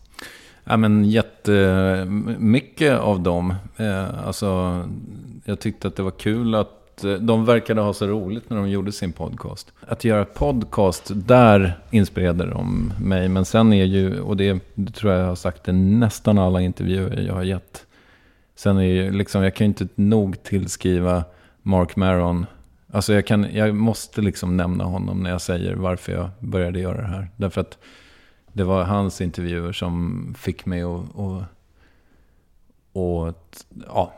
Ja, 0.64 0.76
men 0.76 1.04
jättemycket 1.04 2.98
av 2.98 3.20
dem. 3.20 3.54
Eh, 3.76 4.26
alltså, 4.26 4.80
jag 5.44 5.60
tyckte 5.60 5.88
att 5.88 5.96
det 5.96 6.02
var 6.02 6.10
kul 6.10 6.54
att 6.54 7.04
eh, 7.04 7.12
de 7.12 7.44
verkade 7.44 7.80
ha 7.80 7.92
så 7.92 8.06
roligt 8.06 8.50
när 8.50 8.56
de 8.56 8.70
gjorde 8.70 8.92
sin 8.92 9.12
podcast. 9.12 9.72
Att 9.88 10.04
göra 10.04 10.24
podcast, 10.24 11.10
där 11.14 11.78
inspirerade 11.90 12.46
de 12.46 12.92
mig. 13.00 13.28
Men 13.28 13.44
sen 13.44 13.72
är 13.72 13.84
ju, 13.84 14.20
och 14.20 14.36
det, 14.36 14.60
det 14.74 14.92
tror 14.92 15.12
jag 15.12 15.22
jag 15.22 15.28
har 15.28 15.34
sagt 15.34 15.68
i 15.68 15.72
nästan 15.72 16.38
alla 16.38 16.60
intervjuer 16.60 17.20
jag 17.26 17.34
har 17.34 17.42
gett. 17.42 17.86
Sen 18.56 18.76
är 18.76 18.82
ju 18.82 19.10
liksom, 19.12 19.42
jag 19.42 19.54
kan 19.54 19.64
ju 19.64 19.68
inte 19.68 19.88
nog 19.94 20.42
tillskriva 20.42 21.24
Mark 21.62 21.96
Maron. 21.96 22.46
Alltså 22.92 23.12
jag, 23.14 23.26
kan, 23.26 23.46
jag 23.52 23.74
måste 23.74 24.20
liksom 24.20 24.56
nämna 24.56 24.84
honom 24.84 25.22
när 25.22 25.30
jag 25.30 25.40
säger 25.40 25.74
varför 25.74 26.12
jag 26.12 26.30
började 26.38 26.80
göra 26.80 27.00
det 27.00 27.06
här. 27.08 27.28
Därför 27.36 27.60
att 27.60 27.78
det 28.54 28.64
var 28.64 28.84
hans 28.84 29.20
intervjuer 29.20 29.72
som 29.72 30.34
fick 30.38 30.66
mig 30.66 30.82
att, 30.82 31.18
att, 31.18 31.56
att 32.92 33.66
ja, 33.86 34.12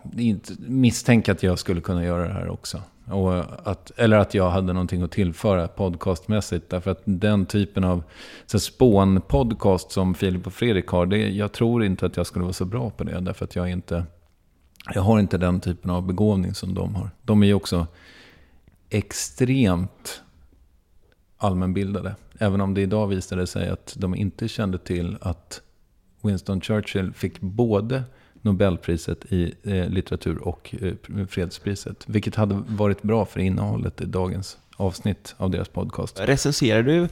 misstänka 0.59 1.33
att 1.33 1.43
jag 1.43 1.59
skulle 1.59 1.81
kunna 1.81 2.05
göra 2.05 2.29
det 2.29 2.35
här 2.35 2.49
också. 2.49 2.83
Och 3.11 3.69
att, 3.71 3.91
eller 3.97 4.17
att 4.19 4.35
jag 4.35 4.51
hade 4.51 4.73
någonting 4.73 5.03
att 5.03 5.11
tillföra 5.11 5.69
podcastmässigt. 5.69 6.71
Därför 6.71 6.91
att 6.91 7.03
den 7.05 7.47
typen 7.47 7.85
av 7.85 8.03
spån-podcast 8.47 9.91
som 9.91 10.15
Filip 10.15 10.47
och 10.47 10.53
Fredrik 10.53 10.87
har, 10.87 11.07
det, 11.07 11.19
jag 11.19 11.53
tror 11.53 11.85
inte 11.85 12.07
att 12.07 12.17
jag 12.17 12.27
skulle 12.27 12.43
vara 12.43 12.53
så 12.53 12.65
bra 12.65 12.91
på 12.91 13.05
det. 13.05 13.21
Därför 13.21 13.45
att 13.45 13.57
jag 13.57 13.71
inte, 13.71 14.05
jag 14.95 15.03
har 15.03 15.19
inte 15.19 15.39
den 15.39 15.61
typen 15.61 15.91
av 15.91 16.07
begåvning 16.07 16.55
som 16.55 16.75
de 16.75 16.95
har. 16.95 17.11
De 17.23 17.43
är 17.43 17.47
ju 17.47 17.55
också 17.55 17.87
extremt 18.91 20.23
allmänbildade. 21.37 22.15
Även 22.39 22.61
om 22.61 22.75
det 22.75 22.81
idag 22.81 23.07
visade 23.07 23.47
sig 23.47 23.69
att 23.69 23.97
de 23.99 24.15
inte 24.15 24.49
kände 24.49 24.79
till 24.79 25.17
att 25.21 25.61
Winston 26.23 26.61
Churchill 26.61 27.13
fick 27.13 27.41
både 27.41 28.03
Nobelpriset 28.43 29.33
i 29.33 29.55
eh, 29.63 29.89
litteratur 29.89 30.39
och 30.39 30.75
eh, 30.81 31.27
fredspriset. 31.27 32.05
Vilket 32.07 32.35
hade 32.35 32.63
varit 32.69 33.03
bra 33.03 33.25
för 33.25 33.41
innehållet 33.41 34.01
i 34.01 34.05
dagens 34.05 34.59
avsnitt 34.77 35.35
av 35.37 35.51
deras 35.51 35.69
podcast. 35.69 36.21
Recenserar 36.21 36.83
du 36.83 37.09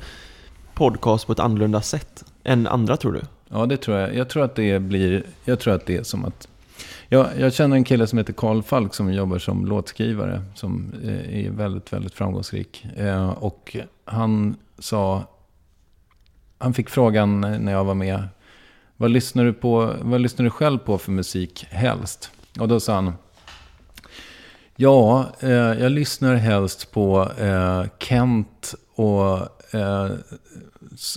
podcast 0.75 1.27
på 1.27 1.33
ett 1.33 1.41
annorlunda 1.41 1.83
sätt 1.83 2.25
än 2.45 2.67
andra 2.67 2.97
tror 2.97 3.13
du? 3.13 3.21
Ja, 3.49 3.67
det 3.67 3.77
tror 3.77 3.99
jag. 3.99 4.15
Jag 4.15 4.29
tror 4.29 4.45
att 4.45 4.55
det 4.55 4.79
blir, 4.79 5.23
jag 5.45 5.61
tror 5.61 5.75
att 5.75 5.87
det 5.87 5.97
är 5.97 6.03
som 6.03 6.25
att 6.25 6.49
jag, 7.09 7.27
jag 7.39 7.53
känner 7.53 7.77
en 7.77 7.85
kille 7.85 8.07
som 8.07 8.19
heter 8.19 8.33
Karl 8.33 8.63
Falk 8.63 8.95
som 8.95 9.13
jobbar 9.13 9.39
som 9.39 9.67
låtskrivare. 9.67 10.43
Som 10.55 10.93
eh, 11.05 11.45
är 11.47 11.51
väldigt, 11.51 11.93
väldigt 11.93 12.15
framgångsrik. 12.15 12.87
Eh, 12.97 13.29
och 13.31 13.77
han 14.05 14.57
sa, 14.79 15.25
han 16.59 16.75
fick 16.75 16.89
frågan 16.89 17.41
när 17.41 17.73
jag 17.73 17.85
var 17.85 17.95
med. 17.95 18.29
Vad 18.97 19.11
lyssnar 19.11 19.45
du, 19.45 19.53
på, 19.53 19.95
vad 20.03 20.21
lyssnar 20.21 20.45
du 20.45 20.51
själv 20.51 20.79
på 20.79 20.99
för 20.99 21.13
musik 21.13 21.67
helst? 21.71 22.31
Och 22.61 22.69
då 22.69 22.81
sa 22.81 22.95
han, 22.95 23.13
ja, 24.77 25.27
eh, 25.41 25.51
jag 25.51 25.93
lyssnar 25.93 26.35
helst 26.35 26.93
på 26.93 27.31
eh, 27.39 27.85
Kent 27.99 28.75
och, 28.95 29.39
eh, 29.75 30.11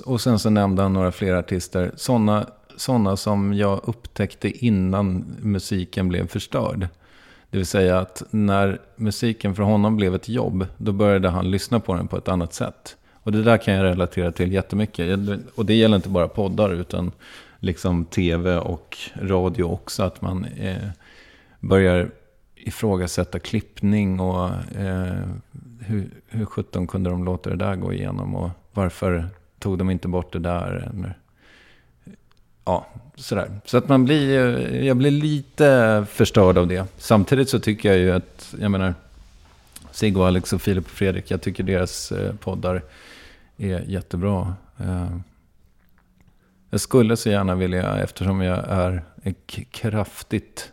och 0.06 0.22
sen 0.22 0.39
så 0.39 0.50
nämnde 0.50 0.82
han 0.82 0.94
några 0.94 1.12
fler 1.12 1.34
artister. 1.34 1.91
Sådana 1.96 2.46
sådana 2.78 3.18
som 3.18 3.54
jag 3.54 3.82
upptäckte 3.84 4.66
innan 4.66 5.26
musiken 5.42 6.10
blev 6.10 6.28
förstörd. 6.28 6.88
Det 7.50 7.58
vill 7.58 7.66
säga 7.66 8.00
att 8.00 8.24
när 8.30 8.82
musiken 8.96 9.56
för 9.56 9.64
honom 9.64 9.98
blev 9.98 10.16
ett 10.16 10.30
jobb, 10.30 10.66
då 10.78 10.92
började 10.92 11.30
han 11.30 11.52
lyssna 11.52 11.80
på 11.80 11.94
den 11.94 12.08
på 12.08 12.18
ett 12.18 12.28
annat 12.28 12.54
sätt. 12.54 12.98
Och 13.14 13.32
det 13.32 13.44
där 13.44 13.58
kan 13.58 13.74
jag 13.74 13.84
relatera 13.84 14.32
till 14.32 14.54
jättemycket. 14.54 15.20
Och 15.56 15.66
det 15.66 15.74
gäller 15.74 15.96
inte 15.96 16.10
bara 16.10 16.28
poddar 16.28 16.74
utan 16.74 17.12
liksom 17.60 18.06
tv 18.06 18.58
och 18.58 18.98
radio 19.22 19.64
också. 19.64 20.04
Att 20.04 20.22
man 20.22 20.46
eh, 20.46 20.90
börjar 21.60 22.10
ifrågasätta 22.56 23.40
klippning 23.40 24.20
och 24.20 24.50
eh, 24.76 25.24
hur, 25.80 26.10
hur 26.28 26.46
sjutton 26.46 26.88
kunde 26.88 27.10
de 27.10 27.24
låta 27.24 27.50
det 27.50 27.56
där 27.56 27.76
gå 27.76 27.94
igenom 27.94 28.36
och 28.36 28.50
varför 28.74 29.30
tog 29.60 29.78
de 29.78 29.90
inte 29.90 30.08
bort 30.08 30.34
det 30.34 30.40
där? 30.40 30.92
Eller, 30.94 31.18
ja, 32.68 32.86
sådär. 33.16 33.52
Så 33.66 33.78
att 33.78 33.90
man 33.90 34.06
blir, 34.06 34.58
eh, 34.58 34.86
jag 34.86 34.98
blir 34.98 35.12
lite 35.12 36.06
förstörd 36.10 36.58
av 36.58 36.68
det. 36.68 36.86
Samtidigt 36.98 37.50
så 37.50 37.60
tycker 37.60 37.90
jag 37.90 37.98
ju 37.98 38.12
att, 38.12 38.56
jag 38.60 38.72
menar, 38.72 38.94
Sigge 39.92 40.20
och 40.20 40.28
Alex 40.28 40.54
och 40.54 40.62
Filip 40.62 40.86
och 40.86 40.92
Fredrik, 40.92 41.32
jag 41.32 41.42
tycker 41.42 41.64
deras 41.64 42.12
eh, 42.12 42.36
poddar 42.36 42.84
är 43.58 43.80
jättebra. 43.80 44.56
Eh, 44.78 45.18
jag 46.70 46.80
skulle 46.82 47.18
så 47.18 47.30
gärna 47.30 47.56
vilja, 47.56 47.98
eftersom 47.98 48.42
jag 48.42 48.66
är 48.70 49.04
kraftigt 49.72 50.72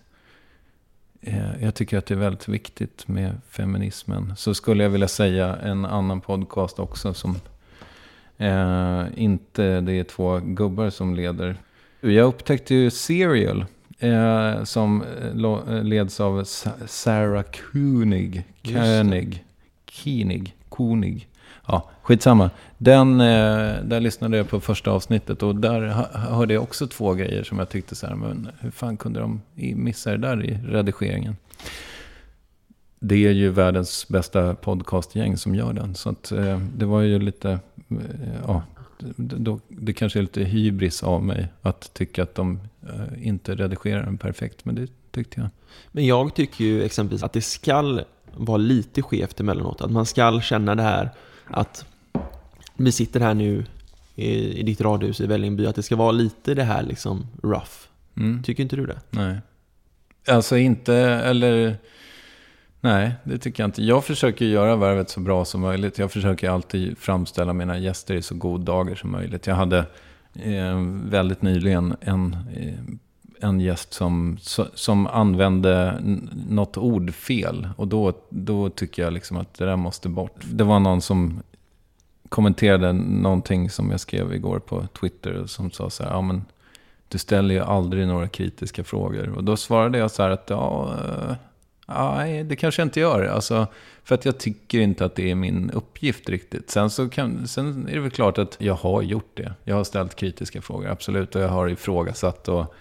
jag 1.60 1.74
tycker 1.74 1.98
att 1.98 2.06
det 2.06 2.14
är 2.14 2.18
väldigt 2.18 2.48
viktigt 2.48 3.08
med 3.08 3.40
feminismen. 3.48 4.36
Så 4.36 4.54
skulle 4.54 4.82
jag 4.82 4.90
vilja 4.90 5.08
säga 5.08 5.56
en 5.56 5.84
annan 5.84 6.20
podcast 6.20 6.78
också 6.78 7.14
som 7.14 7.36
eh, 8.38 9.04
inte 9.16 9.80
det 9.80 9.92
är 9.92 10.04
två 10.04 10.38
gubbar 10.38 10.90
som 10.90 11.14
leder. 11.14 11.56
Jag 12.12 12.26
upptäckte 12.26 12.74
ju 12.74 12.90
Serial 12.90 13.64
eh, 13.98 14.64
som 14.64 15.02
eh, 15.02 15.82
leds 15.82 16.20
av 16.20 16.44
Sarah 16.86 17.42
Koenig. 17.42 18.44
Koenig. 18.62 19.44
Koenig. 20.04 20.56
Koenig. 20.68 21.28
Ja, 21.66 21.90
skitsamma. 22.02 22.50
Den, 22.78 23.20
eh, 23.20 23.82
där 23.84 24.00
lyssnade 24.00 24.36
jag 24.36 24.48
på 24.48 24.60
första 24.60 24.90
avsnittet 24.90 25.42
och 25.42 25.56
där 25.56 25.80
hörde 26.12 26.54
jag 26.54 26.62
också 26.62 26.86
två 26.86 27.14
grejer 27.14 27.44
som 27.44 27.58
jag 27.58 27.68
tyckte 27.68 27.94
så 27.94 28.06
här, 28.06 28.14
men 28.14 28.48
hur 28.60 28.70
fan 28.70 28.96
kunde 28.96 29.20
de 29.20 29.40
missa 29.74 30.10
det 30.10 30.16
där 30.16 30.44
i 30.44 30.58
redigeringen? 30.68 31.36
Det 33.00 33.26
är 33.26 33.30
ju 33.30 33.50
världens 33.50 34.08
bästa 34.08 34.54
podcastgäng 34.54 35.36
som 35.36 35.54
gör 35.54 35.72
den. 35.72 35.94
Så 35.94 36.10
att, 36.10 36.32
eh, 36.32 36.58
det 36.76 36.86
var 36.86 37.00
ju 37.00 37.18
lite, 37.18 37.50
eh, 37.88 37.98
ja, 38.46 38.62
då, 39.16 39.60
det 39.68 39.92
kanske 39.92 40.18
är 40.18 40.22
lite 40.22 40.44
hybris 40.44 41.02
av 41.02 41.24
mig 41.24 41.48
att 41.62 41.94
tycka 41.94 42.22
att 42.22 42.34
de 42.34 42.60
inte 43.18 43.54
redigerar 43.54 44.02
den 44.02 44.18
perfekt. 44.18 44.64
Men 44.64 44.74
det 44.74 44.88
tyckte 45.10 45.40
jag. 45.40 45.48
Men 45.92 46.06
jag 46.06 46.34
tycker 46.34 46.64
ju 46.64 46.82
exempelvis 46.82 47.22
att 47.22 47.32
det 47.32 47.40
skall 47.40 48.04
vara 48.32 48.56
lite 48.56 49.02
skevt 49.02 49.40
emellanåt. 49.40 49.80
Att 49.80 49.90
man 49.90 50.06
skall 50.06 50.42
känna 50.42 50.74
det 50.74 50.82
här 50.82 51.10
att 51.44 51.86
vi 52.76 52.92
sitter 52.92 53.20
här 53.20 53.34
nu 53.34 53.64
i, 54.14 54.60
i 54.60 54.62
ditt 54.62 54.80
radhus 54.80 55.20
i 55.20 55.26
Vällingby, 55.26 55.66
att 55.66 55.76
det 55.76 55.82
ska 55.82 55.96
vara 55.96 56.12
lite 56.12 56.54
det 56.54 56.64
här 56.64 56.82
liksom 56.82 57.26
rough. 57.42 57.72
Mm. 58.16 58.42
Tycker 58.42 58.62
inte 58.62 58.76
du 58.76 58.86
det? 58.86 59.00
Nej. 59.10 59.38
Alltså 60.28 60.56
inte, 60.56 60.94
eller... 60.96 61.76
Nej, 62.84 63.12
det 63.24 63.38
tycker 63.38 63.62
jag 63.62 63.68
inte. 63.68 63.82
Jag 63.82 64.04
försöker 64.04 64.44
göra 64.44 64.76
värvet 64.76 65.10
så 65.10 65.20
bra 65.20 65.44
som 65.44 65.60
möjligt. 65.60 65.98
Jag 65.98 66.12
försöker 66.12 66.50
alltid 66.50 66.98
framställa 66.98 67.52
mina 67.52 67.78
gäster 67.78 68.14
i 68.14 68.22
så 68.22 68.34
god 68.34 68.60
dagar 68.60 68.94
som 68.94 69.10
möjligt. 69.12 69.46
Jag 69.46 69.54
hade 69.54 69.78
eh, 70.34 70.80
väldigt 71.04 71.42
nyligen 71.42 71.96
en, 72.00 72.36
eh, 72.56 73.48
en 73.48 73.60
gäst 73.60 73.92
som, 73.92 74.36
som 74.74 75.06
använde 75.06 75.98
något 76.48 76.76
ord 76.76 77.14
fel. 77.14 77.68
Och 77.76 77.88
då, 77.88 78.12
då 78.28 78.70
tycker 78.70 79.02
jag 79.02 79.12
liksom 79.12 79.36
att 79.36 79.54
det 79.54 79.64
där 79.64 79.76
måste 79.76 80.08
bort. 80.08 80.36
Det 80.44 80.64
var 80.64 80.80
någon 80.80 81.00
som 81.00 81.42
kommenterade 82.28 82.92
någonting 82.92 83.70
som 83.70 83.90
jag 83.90 84.00
skrev 84.00 84.34
igår 84.34 84.58
på 84.58 84.86
Twitter. 85.00 85.46
Som 85.46 85.70
sa 85.70 85.90
så 85.90 86.02
här, 86.02 86.10
ja 86.10 86.20
men 86.20 86.44
du 87.08 87.18
ställer 87.18 87.54
ju 87.54 87.60
aldrig 87.60 88.06
några 88.06 88.28
kritiska 88.28 88.84
frågor. 88.84 89.28
Och 89.28 89.44
då 89.44 89.56
svarade 89.56 89.98
jag 89.98 90.10
så 90.10 90.22
här 90.22 90.30
att, 90.30 90.50
ja, 90.50 90.94
eh, 91.04 91.34
nej 91.86 92.44
det 92.44 92.56
kanske 92.56 92.82
jag 92.82 92.86
inte 92.86 93.00
gör. 93.00 93.24
Alltså, 93.24 93.66
för 94.04 94.14
att 94.14 94.24
jag 94.24 94.38
tycker 94.38 94.80
inte 94.80 95.04
att 95.04 95.14
det 95.14 95.30
är 95.30 95.34
min 95.34 95.70
uppgift 95.70 96.28
riktigt. 96.28 96.70
Sen, 96.70 96.90
så 96.90 97.08
kan, 97.08 97.48
sen 97.48 97.88
är 97.88 97.94
det 97.94 98.00
väl 98.00 98.10
klart 98.10 98.38
att 98.38 98.56
jag 98.58 98.74
har 98.74 99.02
gjort 99.02 99.30
det. 99.34 99.54
Jag 99.64 99.76
har 99.76 99.84
ställt 99.84 100.16
kritiska 100.16 100.62
frågor, 100.62 100.88
absolut. 100.88 101.34
Och 101.34 101.42
jag 101.42 101.48
har 101.48 101.68
ifrågasatt 101.68 102.48
och, 102.48 102.74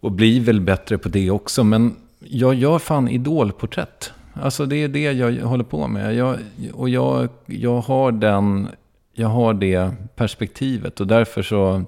och 0.00 0.12
blir 0.12 0.40
väl 0.40 0.60
bättre 0.60 0.98
på 0.98 1.08
det 1.08 1.30
också. 1.30 1.64
Men 1.64 1.96
jag 2.18 2.54
gör 2.54 2.78
fan 2.78 3.08
idolporträtt. 3.08 4.12
Alltså 4.34 4.66
det 4.66 4.76
är 4.76 4.88
det 4.88 5.12
jag 5.12 5.32
håller 5.32 5.64
på 5.64 5.88
med. 5.88 6.14
Jag, 6.14 6.36
och 6.72 6.88
jag, 6.88 7.28
jag, 7.46 7.80
har 7.80 8.12
den, 8.12 8.68
jag 9.12 9.28
har 9.28 9.54
det 9.54 9.90
perspektivet. 10.14 11.00
Och 11.00 11.06
därför 11.06 11.42
så... 11.42 11.84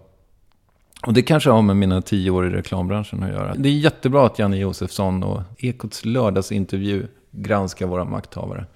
Och 1.06 1.12
det 1.12 1.22
kanske 1.22 1.50
har 1.50 1.62
med 1.62 1.76
mina 1.76 2.02
tio 2.02 2.30
år 2.30 2.46
i 2.46 2.50
reklambranschen 2.50 3.22
att 3.22 3.30
göra. 3.30 3.54
Det 3.54 3.68
är 3.68 3.72
jättebra 3.72 4.26
att 4.26 4.38
Janne 4.38 4.56
Josefsson 4.56 5.22
och 5.22 5.42
Ekots 5.58 6.04
lördagsintervju 6.04 7.06
granskar 7.30 7.86
våra 7.86 8.04
makthavare. 8.04 8.66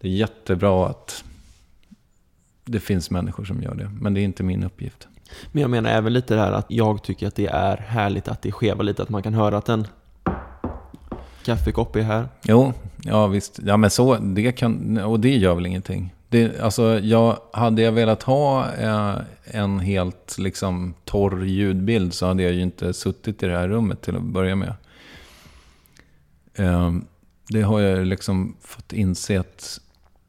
Det 0.00 0.08
är 0.08 0.12
jättebra 0.12 0.86
att 0.86 1.24
det 2.64 2.80
finns 2.80 3.10
människor 3.10 3.44
som 3.44 3.62
gör 3.62 3.74
det. 3.74 3.90
Men 4.00 4.14
det 4.14 4.20
är 4.20 4.22
inte 4.22 4.42
min 4.42 4.64
uppgift. 4.64 5.08
Men 5.52 5.60
jag 5.60 5.70
menar 5.70 5.90
även 5.90 6.12
lite 6.12 6.34
det 6.34 6.40
här 6.40 6.52
att 6.52 6.66
jag 6.68 7.02
tycker 7.02 7.26
att 7.26 7.34
det 7.34 7.46
är 7.46 7.76
härligt 7.76 8.28
att 8.28 8.42
det 8.42 8.52
skevar 8.52 8.84
lite. 8.84 9.02
Att 9.02 9.08
man 9.08 9.22
kan 9.22 9.34
höra 9.34 9.56
att 9.56 9.68
en 9.68 9.86
kaffekopp 11.44 11.96
är 11.96 12.02
här. 12.02 12.28
Jo, 12.42 12.72
ja 13.04 13.26
visst. 13.26 13.60
Ja 13.64 13.76
men 13.76 13.90
så, 13.90 14.14
det 14.16 14.52
kan, 14.52 14.98
och 14.98 15.20
det 15.20 15.36
gör 15.36 15.54
väl 15.54 15.66
ingenting. 15.66 16.14
Det, 16.32 16.60
alltså, 16.60 16.98
jag, 16.98 17.38
hade 17.52 17.82
jag 17.82 17.92
velat 17.92 18.22
ha 18.22 18.72
eh, 18.74 19.16
en 19.44 19.80
helt 19.80 20.38
liksom, 20.38 20.94
torr 21.04 21.44
ljudbild 21.44 22.14
så 22.14 22.26
hade 22.26 22.42
jag 22.42 22.52
ju 22.52 22.62
inte 22.62 22.92
suttit 22.92 23.42
i 23.42 23.46
det 23.46 23.56
här 23.56 23.68
rummet 23.68 24.02
till 24.02 24.16
att 24.16 24.22
börja 24.22 24.56
med. 24.56 24.74
Eh, 26.54 26.92
det 27.48 27.62
har 27.62 27.80
jag 27.80 28.06
liksom 28.06 28.56
fått 28.60 28.92
inse 28.92 29.40
att 29.40 29.80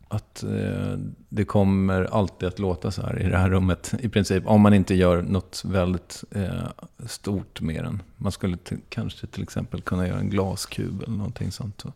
att 0.08 0.44
eh, 0.44 0.98
det 1.30 1.46
kommer 1.46 2.04
alltid 2.04 2.48
att 2.48 2.60
låta 2.60 2.92
så 2.92 3.02
här 3.02 3.22
i 3.22 3.30
det 3.30 3.38
här 3.38 3.50
rummet 3.50 3.94
i 4.00 4.10
princip. 4.10 4.48
Om 4.48 4.62
man 4.62 4.74
inte 4.74 4.96
gör 4.96 5.22
något 5.22 5.62
väldigt 5.66 6.24
eh, 6.32 6.68
stort 7.08 7.62
med 7.62 7.84
den. 7.84 8.02
Man 8.18 8.32
skulle 8.32 8.58
kanske 8.90 9.28
till 9.28 9.44
exempel 9.44 9.82
kunna 9.82 10.08
göra 10.08 10.20
en 10.20 10.30
glaskub 10.30 11.04
eller 11.04 11.18
någonting 11.18 11.52
sånt. 11.52 11.86
Och, 11.86 11.96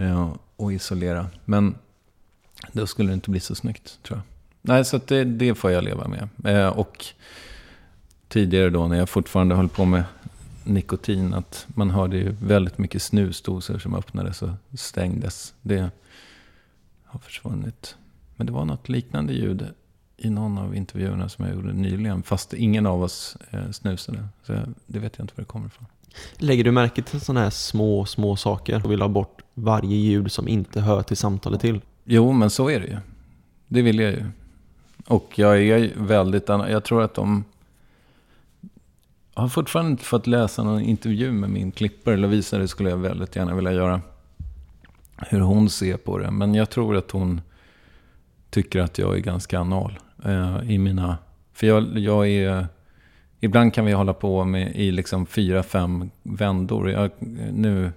eh, 0.00 0.32
och 0.56 0.72
isolera. 0.72 1.26
Men 1.44 1.74
då 2.72 2.86
skulle 2.86 3.08
det 3.08 3.14
inte 3.14 3.30
bli 3.30 3.40
så 3.40 3.54
snyggt 3.54 3.98
tror 4.02 4.18
jag. 4.18 4.24
Nej, 4.62 4.84
så 4.84 5.00
det, 5.06 5.24
det 5.24 5.54
får 5.54 5.70
jag 5.70 5.84
leva 5.84 6.08
med. 6.08 6.28
Eh, 6.44 6.68
och 6.68 7.04
tidigare 8.28 8.70
då 8.70 8.88
när 8.88 8.96
jag 8.96 9.08
fortfarande 9.08 9.54
höll 9.54 9.68
på 9.68 9.84
med 9.84 10.04
nikotin. 10.64 11.34
Att 11.34 11.66
man 11.68 11.90
hörde 11.90 12.16
ju 12.16 12.36
väldigt 12.42 12.78
mycket 12.78 13.02
snusdosor 13.02 13.78
som 13.78 13.94
öppnades 13.94 14.42
och 14.42 14.50
stängdes. 14.74 15.54
Det 15.62 15.90
har 17.04 17.20
försvunnit. 17.20 17.96
Men 18.36 18.46
det 18.46 18.52
var 18.52 18.64
något 18.64 18.88
liknande 18.88 19.32
ljud 19.32 19.66
i 20.16 20.30
någon 20.30 20.58
av 20.58 20.76
intervjuerna 20.76 21.28
som 21.28 21.44
jag 21.44 21.54
gjorde 21.54 21.72
nyligen. 21.72 22.22
Fast 22.22 22.54
ingen 22.54 22.86
av 22.86 23.02
oss 23.02 23.36
eh, 23.50 23.70
snusade. 23.70 24.28
Så 24.42 24.52
det 24.86 24.98
vet 24.98 25.18
jag 25.18 25.24
inte 25.24 25.34
var 25.36 25.42
det 25.42 25.48
kommer 25.48 25.66
ifrån. 25.66 25.86
Lägger 26.36 26.64
du 26.64 26.70
märke 26.70 27.02
till 27.02 27.20
sådana 27.20 27.40
här 27.40 27.50
små, 27.50 28.04
små 28.04 28.36
saker 28.36 28.84
och 28.84 28.90
vill 28.90 29.00
ha 29.00 29.08
bort 29.08 29.42
varje 29.54 29.96
ljud 29.96 30.32
som 30.32 30.48
inte 30.48 30.80
hör 30.80 31.02
till 31.02 31.16
samtalet 31.16 31.60
till? 31.60 31.80
Jo, 32.08 32.32
men 32.32 32.50
så 32.50 32.70
är 32.70 32.80
det 32.80 32.86
ju. 32.86 32.96
Det 33.68 33.82
vill 33.82 33.98
jag 33.98 34.10
ju. 34.12 34.24
Och 35.06 35.32
jag 35.38 35.62
är 35.62 35.92
väldigt... 35.96 36.48
Jag 36.48 36.84
tror 36.84 37.02
att 37.02 37.14
de... 37.14 37.44
Jag 39.34 39.42
har 39.42 39.48
fortfarande 39.48 39.90
inte 39.90 40.04
fått 40.04 40.26
läsa 40.26 40.62
någon 40.62 40.80
intervju 40.80 41.32
med 41.32 41.50
min 41.50 41.72
klippare. 41.72 42.16
Lovisa, 42.16 42.58
det 42.58 42.68
skulle 42.68 42.90
jag 42.90 42.96
väldigt 42.96 43.36
gärna 43.36 43.54
vilja 43.54 43.72
göra 43.72 44.00
hur 45.16 45.40
hon 45.40 45.70
ser 45.70 45.96
på 45.96 46.18
det. 46.18 46.30
Men 46.30 46.54
jag 46.54 46.70
tror 46.70 46.96
att 46.96 47.10
hon 47.10 47.40
tycker 48.50 48.80
att 48.80 48.98
jag 48.98 49.16
är 49.16 49.20
ganska 49.20 49.58
anal 49.58 49.98
eh, 50.24 50.70
i 50.70 50.78
mina... 50.78 51.18
För 51.52 51.66
jag, 51.66 51.98
jag 51.98 52.28
är... 52.28 52.66
Ibland 53.40 53.74
kan 53.74 53.84
vi 53.84 53.92
hålla 53.92 54.14
på 54.14 54.44
med 54.44 54.76
i 54.76 54.90
liksom 54.90 55.26
fyra, 55.26 55.62
fem 55.62 56.10
vändor. 56.22 56.90
Jag, 56.90 57.10
nu... 57.52 57.92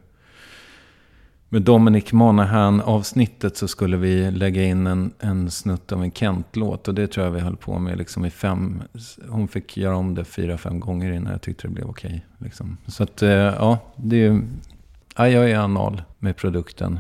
Med 1.52 1.62
Dominic 1.62 2.12
Monahan-avsnittet 2.12 3.58
så 3.58 3.68
skulle 3.68 3.98
vi 3.98 4.32
lägga 4.32 4.64
in 4.64 4.88
en, 4.88 5.12
en 5.20 5.52
snutt 5.52 5.92
av 5.92 6.04
en 6.04 6.12
Kent-låt. 6.12 6.88
Och 6.88 6.96
det 6.96 7.08
tror 7.08 7.26
jag 7.26 7.32
vi 7.32 7.40
höll 7.40 7.56
på 7.56 7.80
med 7.80 7.98
liksom 7.98 8.26
i 8.26 8.30
fem... 8.30 8.82
Hon 9.30 9.48
fick 9.48 9.78
göra 9.78 9.98
om 9.98 10.16
det 10.16 10.26
fyra, 10.26 10.58
fem 10.58 10.80
gånger 10.80 11.12
innan 11.12 11.32
jag 11.32 11.42
tyckte 11.42 11.68
det 11.68 11.74
blev 11.74 11.90
okej. 11.90 12.08
Okay, 12.10 12.48
liksom. 12.48 12.78
Så 12.88 13.04
att, 13.04 13.22
eh, 13.22 13.30
ja, 13.30 13.78
det 13.96 14.26
är... 14.26 14.42
Ja, 15.18 15.30
jag 15.30 15.52
är 15.52 15.58
anal 15.58 16.02
med 16.20 16.36
produkten. 16.36 17.00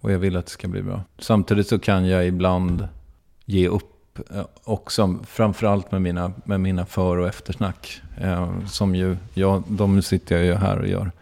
Och 0.00 0.12
jag 0.12 0.18
vill 0.18 0.36
att 0.36 0.46
det 0.46 0.52
ska 0.52 0.68
bli 0.68 0.82
bra. 0.82 1.02
Samtidigt 1.18 1.68
så 1.68 1.78
kan 1.78 2.06
jag 2.06 2.26
ibland 2.26 2.88
ge 3.44 3.68
upp 3.68 4.18
eh, 4.34 4.44
också. 4.64 5.18
Framförallt 5.26 5.92
med 5.92 6.02
mina, 6.02 6.32
med 6.44 6.60
mina 6.60 6.86
för 6.86 7.16
och 7.16 7.28
eftersnack. 7.28 8.02
Eh, 8.20 8.66
som 8.66 8.94
ju, 8.94 9.16
ja, 9.34 9.62
de 9.68 10.02
sitter 10.02 10.36
jag 10.36 10.44
ju 10.44 10.54
här 10.54 10.78
och 10.78 10.88
gör. 10.88 11.12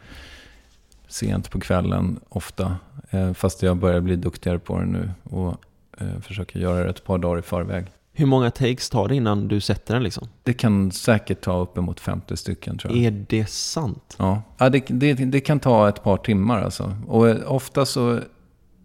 Sent 1.08 1.50
på 1.50 1.60
kvällen 1.60 2.20
ofta. 2.28 2.76
Eh, 3.10 3.32
fast 3.32 3.62
jag 3.62 3.76
börjar 3.76 4.00
bli 4.00 4.16
duktigare 4.16 4.58
på 4.58 4.78
det 4.78 4.86
nu. 4.86 5.10
Och 5.22 5.54
eh, 5.98 6.20
försöker 6.20 6.60
göra 6.60 6.84
det 6.84 6.90
ett 6.90 7.04
par 7.04 7.18
dagar 7.18 7.38
i 7.38 7.42
förväg. 7.42 7.86
Hur 8.12 8.26
många 8.26 8.50
takes 8.50 8.90
tar 8.90 9.08
det 9.08 9.14
innan 9.14 9.48
du 9.48 9.60
sätter 9.60 9.94
den 9.94 10.02
liksom? 10.02 10.28
Det 10.42 10.52
kan 10.52 10.92
säkert 10.92 11.40
ta 11.40 11.58
uppemot 11.58 12.00
50 12.00 12.36
stycken 12.36 12.78
tror 12.78 12.96
jag. 12.96 13.04
Är 13.04 13.24
det 13.28 13.48
sant? 13.48 14.16
Ja, 14.18 14.42
ja 14.58 14.68
det, 14.68 14.84
det, 14.88 15.14
det 15.14 15.40
kan 15.40 15.60
ta 15.60 15.88
ett 15.88 16.02
par 16.02 16.16
timmar 16.16 16.62
alltså. 16.62 16.96
Och 17.06 17.28
eh, 17.28 17.52
ofta 17.52 17.86
så 17.86 18.20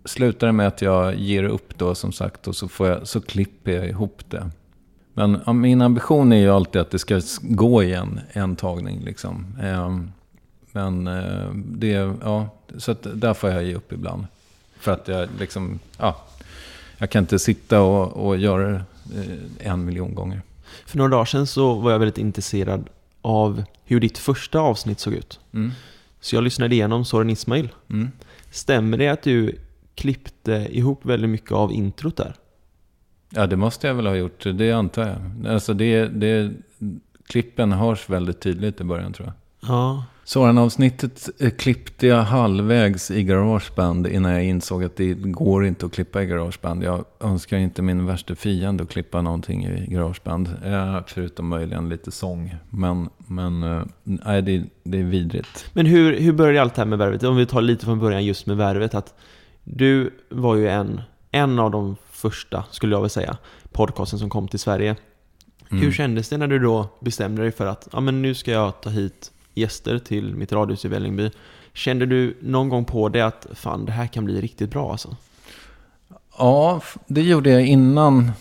slutar 0.06 0.48
det 0.48 0.54
med 0.54 0.68
att 0.68 0.82
jag 0.82 1.16
ger 1.16 1.44
upp 1.44 1.78
då 1.78 1.96
som 1.96 2.12
sagt 2.12 2.48
och 2.48 2.56
så, 2.56 2.68
får 2.68 2.88
jag, 2.88 3.08
så 3.08 3.22
klipper 3.22 3.72
jag 3.72 3.88
ihop 3.88 4.22
det. 4.30 4.50
Men 5.14 5.42
ja, 5.46 5.54
min 5.54 5.82
ambition 5.82 6.32
är 6.32 6.38
ju 6.38 6.50
alltid 6.50 6.82
att 6.82 6.92
det 6.92 7.00
ska 7.00 7.22
gå 7.42 7.84
i 7.84 7.94
en, 7.94 8.20
en 8.32 8.56
tagning 8.56 9.02
liksom. 9.02 9.58
Ehm, 9.62 10.12
men 10.74 11.08
eh, 11.08 11.50
det, 11.54 12.18
ja, 12.22 12.50
så 12.78 12.96
där 13.04 13.34
får 13.34 13.50
jag 13.50 13.64
ge 13.64 13.76
upp 13.76 13.92
ibland. 13.92 14.26
För 14.80 14.92
att 14.92 15.08
jag 15.08 15.30
liksom, 15.40 15.80
ja, 15.98 16.26
jag 16.98 17.10
kan 17.10 17.24
inte 17.24 17.40
sitta 17.40 17.82
och, 17.82 18.28
och 18.28 18.38
göra 18.38 18.68
det 18.68 18.84
eh, 19.16 19.72
en 19.72 19.86
miljon 19.86 20.16
gånger. 20.16 20.42
För 20.86 20.98
några 20.98 21.12
dagar 21.12 21.26
sedan 21.26 21.48
så 21.48 21.74
var 21.74 21.92
jag 21.92 22.00
väldigt 22.00 22.18
intresserad 22.18 22.90
av 23.22 23.64
hur 23.86 24.00
ditt 24.00 24.18
första 24.18 24.60
avsnitt 24.60 25.00
såg 25.00 25.14
ut. 25.14 25.40
Mm. 25.54 25.72
Så 26.20 26.36
jag 26.36 26.44
lyssnade 26.44 26.76
igenom 26.76 27.06
Soren 27.06 27.30
Ismail. 27.30 27.70
Mm. 27.90 28.12
Stämmer 28.52 28.98
det 28.98 29.08
att 29.08 29.24
du 29.24 29.60
klippte 29.96 30.68
ihop 30.72 31.06
väldigt 31.06 31.30
mycket 31.30 31.52
av 31.52 31.72
introt 31.72 32.18
där? 32.18 32.36
Ja, 33.30 33.48
det 33.48 33.56
måste 33.56 33.88
jag 33.88 33.96
väl 33.96 34.08
ha 34.08 34.16
gjort. 34.16 34.44
Det 34.44 34.72
antar 34.72 35.08
jag. 35.08 35.54
Alltså 35.54 35.74
det, 35.74 36.06
det, 36.06 36.52
klippen 37.28 37.72
hörs 37.72 38.10
väldigt 38.10 38.42
tydligt 38.42 38.82
i 38.82 38.84
början 38.84 39.14
tror 39.14 39.28
jag. 39.28 39.70
Ja. 39.70 40.06
Soran-avsnittet 40.26 41.30
eh, 41.40 41.50
klippte 41.50 42.08
jag 42.08 42.24
halvvägs 42.24 43.12
i 43.12 43.24
Garageband 43.24 44.08
innan 44.08 44.32
jag 44.32 44.44
insåg 44.44 44.84
att 44.84 44.96
det 44.96 45.14
går 45.14 45.66
inte 45.66 45.86
att 45.86 45.94
klippa 45.94 46.24
i 46.24 46.26
Garageband. 46.26 46.84
Jag 46.84 47.06
önskar 47.20 47.58
inte 47.58 47.82
min 47.82 48.06
värsta 48.06 48.36
fiende 48.36 48.84
att 48.84 48.90
klippa 48.90 49.22
någonting 49.22 49.66
i 49.66 49.94
Garageband. 49.94 50.50
Eh, 50.66 51.00
förutom 51.08 51.48
möjligen 51.48 51.90
lite 51.90 52.12
sång. 52.12 52.56
Men, 52.70 53.10
men 53.18 53.64
eh, 53.64 53.84
nej, 54.04 54.42
det, 54.42 54.64
det 54.84 55.00
är 55.00 55.04
vidrigt. 55.04 55.66
Men 55.74 55.86
hur, 55.86 56.20
hur 56.20 56.34
började 56.34 56.62
allt 56.62 56.76
det 56.76 56.82
här 56.82 56.88
med 56.88 57.00
värvet? 57.00 57.24
Om 57.24 57.36
vi 57.36 57.46
tar 57.46 57.62
lite 57.62 57.86
från 57.86 58.00
början 58.00 58.26
just 58.26 58.46
med 58.46 58.58
värvet. 58.58 58.96
Att 58.96 59.14
du 59.64 60.14
var 60.30 60.56
ju 60.56 60.68
en, 60.70 61.02
en 61.32 61.60
av 61.60 61.72
de 61.72 61.96
första, 62.12 62.64
skulle 62.72 62.96
jag 62.96 63.00
vilja 63.00 63.10
säga, 63.10 63.38
podcasten 63.72 64.20
som 64.20 64.30
kom 64.30 64.48
till 64.48 64.60
Sverige. 64.60 64.96
Mm. 65.72 65.84
Hur 65.84 65.92
kändes 65.92 66.30
det 66.30 66.38
när 66.38 66.48
du 66.48 66.60
då 66.60 66.90
bestämde 67.00 67.42
dig 67.42 67.52
för 67.52 67.66
att 67.66 67.88
ja, 67.92 68.00
men 68.00 68.22
nu 68.22 68.34
ska 68.34 68.52
jag 68.52 68.82
ta 68.82 68.90
hit 68.90 69.32
gäster 69.54 70.00
till 70.00 70.36
mitt 70.36 70.52
radhus 70.52 70.86
i 70.86 70.88
Vällingby? 70.88 71.32
Kände 71.74 72.06
du 72.06 72.38
någon 72.42 72.70
gång 72.70 72.86
på 72.86 73.10
det 73.10 73.22
att 73.22 73.48
fan, 73.54 73.86
det 73.86 73.92
här 73.92 74.08
kan 74.08 74.26
bli 74.26 74.42
riktigt 74.42 74.70
bra 74.70 74.92
alltså? 74.92 75.16
Ja, 76.38 76.82
det 77.08 77.22
gjorde 77.22 77.50
jag 77.50 77.66
innan. 77.66 78.32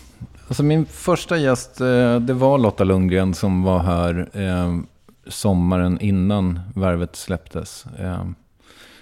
Alltså 0.47 0.63
min 0.63 0.85
första 0.85 1.37
gäst, 1.37 1.81
eh, 1.81 2.19
det 2.19 2.33
var 2.33 2.57
Lotta 2.57 2.83
Lundgren 2.83 3.33
som 3.33 3.63
var 3.63 3.79
här 3.79 4.29
eh, 4.33 4.79
sommaren 5.27 5.99
innan 6.01 6.59
Värvet 6.75 7.15
släpptes. 7.15 7.85
Eh, 7.99 8.25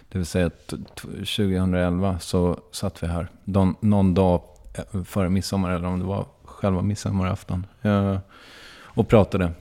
det 0.10 0.18
vill 0.18 0.26
säga 0.26 0.50
2011 0.96 2.20
så 2.20 2.58
satt 2.72 3.04
vi 3.04 3.08
här. 3.08 3.28
Någon, 3.44 3.76
någon 3.80 4.14
dag 4.14 4.42
eh, 4.74 5.04
före 5.04 5.30
midsommar, 5.30 5.72
eller 5.72 5.88
om 5.88 6.00
det 6.00 6.06
var 6.06 6.26
själva 6.44 6.82
midsommarafton. 6.82 7.66
Eh, 7.82 8.18
och 8.84 9.08
pratade. 9.08 9.52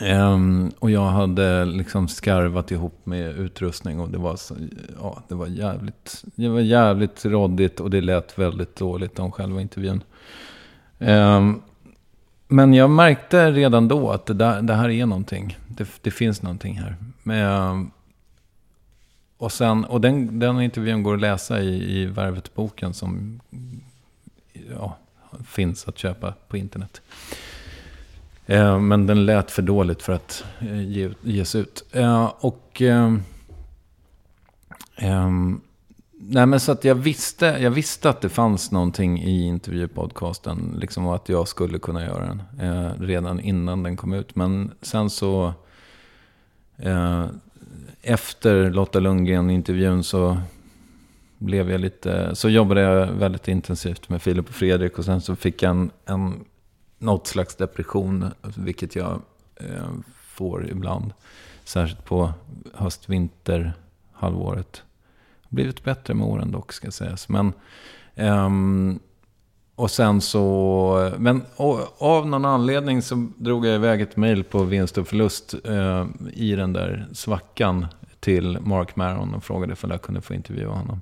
Um, 0.00 0.72
och 0.78 0.90
jag 0.90 1.06
hade 1.06 1.64
liksom 1.64 2.08
skarvat 2.08 2.70
ihop 2.70 3.06
med 3.06 3.36
utrustning 3.36 4.00
och 4.00 4.08
det 4.08 4.18
var, 4.18 4.36
så, 4.36 4.54
ja, 5.00 5.22
det 5.28 5.34
var 5.34 5.46
jävligt, 5.46 6.24
det 6.34 6.48
var 6.48 6.60
jävligt 6.60 7.24
råddigt 7.24 7.80
och 7.80 7.90
det 7.90 8.00
lät 8.00 8.38
väldigt 8.38 8.76
dåligt 8.76 9.18
om 9.18 9.32
själva 9.32 9.60
intervjun. 9.60 10.02
Um, 10.98 11.62
men 12.48 12.74
jag 12.74 12.90
märkte 12.90 13.50
redan 13.50 13.88
då 13.88 14.10
att 14.10 14.26
det, 14.26 14.34
där, 14.34 14.62
det 14.62 14.74
här 14.74 14.88
är 14.88 15.06
någonting. 15.06 15.58
Det, 15.68 15.88
det 16.00 16.10
finns 16.10 16.42
någonting 16.42 16.78
här. 16.78 16.96
Men, 17.22 17.90
och 19.36 19.52
sen, 19.52 19.84
och 19.84 20.00
den, 20.00 20.38
den 20.38 20.60
intervjun 20.60 21.02
går 21.02 21.14
att 21.14 21.20
läsa 21.20 21.60
i, 21.60 22.00
i 22.00 22.06
Värvet-boken 22.06 22.94
som 22.94 23.40
ja, 24.70 24.96
finns 25.46 25.88
att 25.88 25.98
köpa 25.98 26.34
på 26.48 26.56
internet. 26.56 27.02
Eh, 28.46 28.80
men 28.80 29.06
den 29.06 29.26
lät 29.26 29.50
för 29.50 29.62
dåligt 29.62 30.02
för 30.02 30.12
att 30.12 30.44
eh, 30.60 30.82
ge, 30.82 31.10
ges 31.22 31.54
ut. 31.54 31.84
Eh, 31.92 32.32
och... 32.40 32.82
Eh, 32.82 33.14
ehm, 34.96 35.60
nej 36.12 36.46
men 36.46 36.60
så 36.60 36.72
att 36.72 36.84
jag 36.84 36.94
visste, 36.94 37.46
jag 37.46 37.70
visste 37.70 38.10
att 38.10 38.20
det 38.20 38.28
fanns 38.28 38.70
någonting 38.70 39.22
i 39.22 39.46
intervjupodcasten. 39.46 40.76
Liksom 40.80 41.06
och 41.06 41.14
att 41.14 41.28
jag 41.28 41.48
skulle 41.48 41.78
kunna 41.78 42.04
göra 42.04 42.26
den. 42.26 42.42
Eh, 42.60 42.90
redan 43.00 43.40
innan 43.40 43.82
den 43.82 43.96
kom 43.96 44.12
ut. 44.12 44.36
Men 44.36 44.70
sen 44.82 45.10
så... 45.10 45.52
Eh, 46.76 47.26
efter 48.02 48.70
Lotta 48.70 49.00
Lundgren-intervjun 49.00 50.04
så 50.04 50.40
blev 51.38 51.70
jag 51.70 51.80
lite... 51.80 52.34
Så 52.34 52.48
jobbade 52.48 52.80
jag 52.80 53.06
väldigt 53.06 53.48
intensivt 53.48 54.08
med 54.08 54.22
Filip 54.22 54.48
och 54.48 54.54
Fredrik. 54.54 54.98
Och 54.98 55.04
sen 55.04 55.20
så 55.20 55.36
fick 55.36 55.62
jag 55.62 55.70
en, 55.70 55.90
en 56.04 56.44
något 57.02 57.26
slags 57.26 57.56
depression, 57.56 58.30
vilket 58.56 58.96
jag 58.96 59.20
eh, 59.56 59.90
får 60.26 60.70
ibland. 60.70 61.12
Särskilt 61.64 62.04
på 62.04 62.32
höst-vinter 62.74 63.72
halvåret. 64.12 64.82
Blivit 65.48 65.84
bättre 65.84 66.14
med 66.14 66.26
åren 66.26 66.50
dock, 66.50 66.72
ska 66.72 66.90
sägas. 66.90 67.28
Men, 67.28 67.52
ehm, 68.14 68.98
och 69.74 69.90
sen 69.90 70.20
så, 70.20 71.12
men 71.18 71.42
och, 71.56 72.02
av 72.02 72.26
någon 72.26 72.44
anledning 72.44 73.02
så 73.02 73.28
drog 73.36 73.66
jag 73.66 73.74
iväg 73.74 74.00
ett 74.00 74.16
mejl 74.16 74.44
på 74.44 74.64
vinst 74.64 74.98
och 74.98 75.08
förlust 75.08 75.54
eh, 75.64 76.06
i 76.32 76.54
den 76.54 76.72
där 76.72 77.06
svackan 77.12 77.86
till 78.20 78.58
Mark 78.60 78.96
Maron 78.96 79.34
och 79.34 79.44
frågade 79.44 79.76
om 79.82 79.90
jag 79.90 80.02
kunde 80.02 80.20
få 80.20 80.34
intervjua 80.34 80.72
honom. 80.72 81.00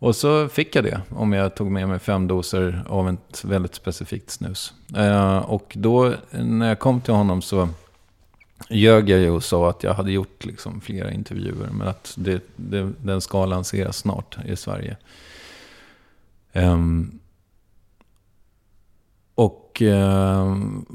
Och 0.00 0.16
så 0.16 0.48
fick 0.48 0.76
jag 0.76 0.84
det, 0.84 1.00
om 1.10 1.32
jag 1.32 1.54
tog 1.54 1.70
med 1.70 1.88
mig 1.88 1.98
fem 1.98 2.26
doser 2.28 2.84
av 2.88 3.08
ett 3.08 3.44
väldigt 3.44 3.74
specifikt 3.74 4.30
snus. 4.30 4.74
Eh, 4.96 5.38
och 5.38 5.72
då, 5.76 6.14
när 6.30 6.68
jag 6.68 6.78
kom 6.78 7.00
till 7.00 7.14
honom 7.14 7.42
så 7.42 7.68
ljög 8.68 9.08
jag 9.10 9.20
ju 9.20 9.30
och 9.30 9.44
sa 9.44 9.70
att 9.70 9.82
jag 9.82 9.94
hade 9.94 10.12
gjort 10.12 10.44
liksom 10.44 10.80
flera 10.80 11.12
intervjuer, 11.12 11.68
men 11.72 11.88
att 11.88 12.14
det, 12.16 12.42
det, 12.56 12.92
den 13.02 13.20
ska 13.20 13.46
lanseras 13.46 13.96
snart 13.96 14.38
i 14.46 14.56
Sverige. 14.56 14.96
Ehm, 16.52 17.18
och, 19.34 19.82
ehm, 19.82 20.86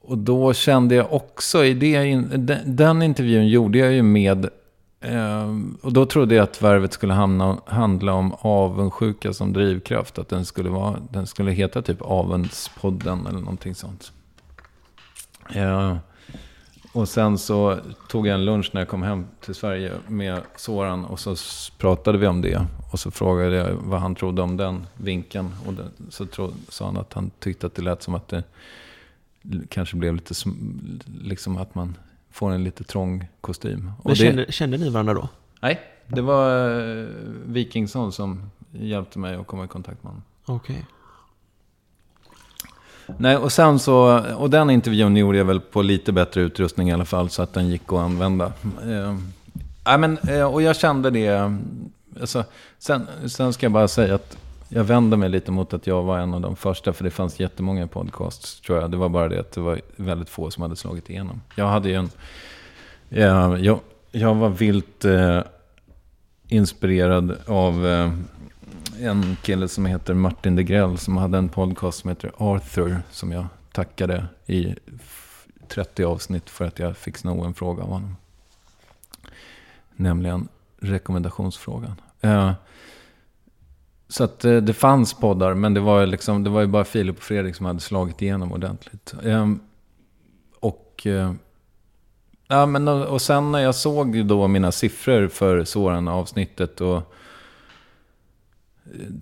och 0.00 0.18
då 0.18 0.52
kände 0.52 0.94
jag 0.94 1.12
också 1.12 1.64
i 1.64 1.74
det, 1.74 2.06
in- 2.06 2.30
den, 2.34 2.76
den 2.76 3.02
intervjun 3.02 3.48
gjorde 3.48 3.78
jag 3.78 3.92
ju 3.92 4.02
med 4.02 4.48
Ehm, 5.04 5.78
och 5.82 5.92
då 5.92 6.06
trodde 6.06 6.34
jag 6.34 6.42
att 6.42 6.62
värvet 6.62 6.92
skulle 6.92 7.12
hamna, 7.12 7.58
handla 7.66 8.12
om 8.12 8.34
avundsjuka 8.38 9.32
som 9.32 9.52
drivkraft. 9.52 10.18
Att 10.18 10.28
den 10.28 10.44
skulle, 10.44 10.70
vara, 10.70 10.96
den 11.10 11.26
skulle 11.26 11.50
heta 11.50 11.82
typ 11.82 12.02
Avundspodden 12.02 13.26
eller 13.26 13.38
någonting 13.38 13.74
sånt. 13.74 14.12
Ja. 15.54 15.98
och 16.92 17.08
sen 17.08 17.38
så 17.38 17.78
tog 18.08 18.26
jag 18.26 18.34
en 18.34 18.44
lunch 18.44 18.70
när 18.72 18.80
jag 18.80 18.88
kom 18.88 19.02
hem 19.02 19.26
till 19.40 19.54
Sverige 19.54 19.92
med 20.08 20.40
Soran. 20.56 21.04
Och 21.04 21.20
så 21.20 21.36
pratade 21.78 22.18
vi 22.18 22.26
om 22.26 22.42
det. 22.42 22.66
Och 22.92 23.00
så 23.00 23.10
frågade 23.10 23.56
jag 23.56 23.74
vad 23.74 24.00
han 24.00 24.14
trodde 24.14 24.42
om 24.42 24.56
den 24.56 24.86
vinkeln. 24.94 25.54
Och 25.66 25.74
den, 25.74 25.90
så 26.08 26.26
tro, 26.26 26.52
sa 26.68 26.84
han 26.84 26.96
att 26.96 27.12
han 27.12 27.30
tyckte 27.38 27.66
att 27.66 27.74
det 27.74 27.82
lät 27.82 28.02
som 28.02 28.14
att 28.14 28.28
det 28.28 28.44
kanske 29.68 29.96
blev 29.96 30.14
lite, 30.14 30.34
som 30.34 30.80
liksom 31.20 31.56
att 31.56 31.74
man 31.74 31.96
får 32.34 32.50
en 32.50 32.64
lite 32.64 32.84
trång 32.84 33.28
kostym. 33.40 33.92
Och 33.98 34.04
Men 34.04 34.10
det- 34.14 34.16
kände, 34.16 34.52
kände 34.52 34.76
ni 34.78 34.90
varandra 34.90 35.14
då? 35.14 35.28
Nej, 35.60 35.80
det 36.06 36.20
var 36.20 36.70
eh, 36.80 37.06
Wikingsson 37.46 38.12
som 38.12 38.50
hjälpte 38.72 39.18
mig 39.18 39.34
att 39.34 39.46
komma 39.46 39.64
i 39.64 39.68
kontakt 39.68 40.02
med 40.02 40.10
honom. 40.10 40.22
Okej. 40.44 40.86
Nej, 43.16 43.36
och 43.36 43.52
sen 43.52 43.78
så, 43.78 44.20
och 44.36 44.50
den 44.50 44.70
intervjun 44.70 45.16
gjorde 45.16 45.38
jag 45.38 45.44
väl 45.44 45.60
på 45.60 45.82
lite 45.82 46.12
bättre 46.12 46.40
utrustning 46.40 46.88
i 46.88 46.92
alla 46.92 47.04
fall, 47.04 47.30
så 47.30 47.42
att 47.42 47.52
den 47.52 47.68
gick 47.68 47.82
att 47.86 47.98
använda. 47.98 48.52
Eh, 48.84 49.98
men, 49.98 50.18
eh, 50.18 50.42
och 50.52 50.62
jag 50.62 50.76
kände 50.76 51.10
det, 51.10 51.56
alltså, 52.20 52.44
sen, 52.78 53.06
sen 53.26 53.52
ska 53.52 53.66
jag 53.66 53.72
bara 53.72 53.88
säga 53.88 54.14
att 54.14 54.36
jag 54.68 54.84
vänder 54.84 55.16
mig 55.16 55.28
lite 55.28 55.52
mot 55.52 55.74
att 55.74 55.86
jag 55.86 56.02
var 56.02 56.18
en 56.18 56.34
av 56.34 56.40
de 56.40 56.56
första, 56.56 56.92
för 56.92 57.04
det 57.04 57.10
fanns 57.10 57.40
jättemånga 57.40 57.86
podcasts 57.86 58.60
tror 58.60 58.80
jag. 58.80 58.90
Det 58.90 58.96
var 58.96 59.08
bara 59.08 59.28
det 59.28 59.40
att 59.40 59.52
det 59.52 59.60
var 59.60 59.80
väldigt 59.96 60.28
få 60.28 60.50
som 60.50 60.62
hade 60.62 60.76
slagit 60.76 61.10
igenom. 61.10 61.42
Jag 61.56 61.66
hade 61.66 61.88
ju 61.88 61.94
en, 61.94 62.10
ja, 63.08 63.58
jag, 63.58 63.80
jag 64.12 64.34
var 64.34 64.48
vilt 64.48 65.04
eh, 65.04 65.40
inspirerad 66.48 67.36
av 67.46 67.86
eh, 67.86 68.12
en 69.00 69.36
kille 69.42 69.68
som 69.68 69.86
heter 69.86 70.14
Martin 70.14 70.56
Degrell 70.56 70.98
som 70.98 71.16
hade 71.16 71.38
en 71.38 71.48
podcast 71.48 71.98
som 71.98 72.10
heter 72.10 72.32
Arthur 72.36 72.98
som 73.10 73.32
jag 73.32 73.46
tackade 73.72 74.26
i 74.46 74.74
30 75.68 76.04
avsnitt 76.04 76.50
för 76.50 76.64
att 76.64 76.78
jag 76.78 76.96
fick 76.96 77.16
sno 77.16 77.44
en 77.44 77.54
fråga 77.54 77.82
av 77.82 77.88
honom. 77.88 78.16
Nämligen 79.96 80.48
rekommendationsfrågan. 80.80 82.00
Eh, 82.20 82.52
så 84.14 84.24
att 84.24 84.44
eh, 84.44 84.56
det 84.56 84.72
fanns 84.72 85.14
poddar, 85.14 85.54
men 85.54 85.74
det 85.74 85.80
var, 85.80 86.06
liksom, 86.06 86.44
det 86.44 86.50
var 86.50 86.60
ju 86.60 86.66
bara 86.66 86.84
Filip 86.84 87.16
och 87.16 87.22
Fredrik 87.22 87.56
som 87.56 87.66
hade 87.66 87.80
slagit 87.80 88.22
igenom 88.22 88.52
ordentligt. 88.52 89.14
Ehm, 89.24 89.60
och, 90.60 91.02
eh, 91.06 91.32
ja, 92.48 92.66
men, 92.66 92.88
och, 92.88 93.06
och 93.06 93.22
sen 93.22 93.52
när 93.52 93.58
jag 93.58 93.74
såg 93.74 94.26
då 94.26 94.48
mina 94.48 94.72
siffror 94.72 95.28
för 95.28 95.64
Soran-avsnittet 95.64 96.80
och 96.80 97.14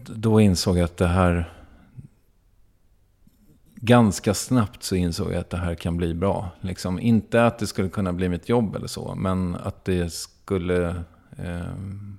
då 0.06 0.40
insåg 0.40 0.78
jag 0.78 0.84
att 0.84 0.96
det 0.96 1.06
här... 1.06 1.52
Ganska 3.74 4.34
snabbt 4.34 4.82
så 4.82 4.94
insåg 4.96 5.32
jag 5.32 5.38
att 5.38 5.50
det 5.50 5.56
här 5.56 5.74
kan 5.74 5.96
bli 5.96 6.14
bra. 6.14 6.50
Liksom, 6.60 6.98
inte 6.98 7.46
att 7.46 7.58
det 7.58 7.66
skulle 7.66 7.88
kunna 7.88 8.12
bli 8.12 8.28
mitt 8.28 8.48
jobb 8.48 8.76
eller 8.76 8.86
så, 8.86 9.14
men 9.14 9.54
att 9.54 9.84
det 9.84 10.12
skulle... 10.12 10.88
Eh, 11.36 12.11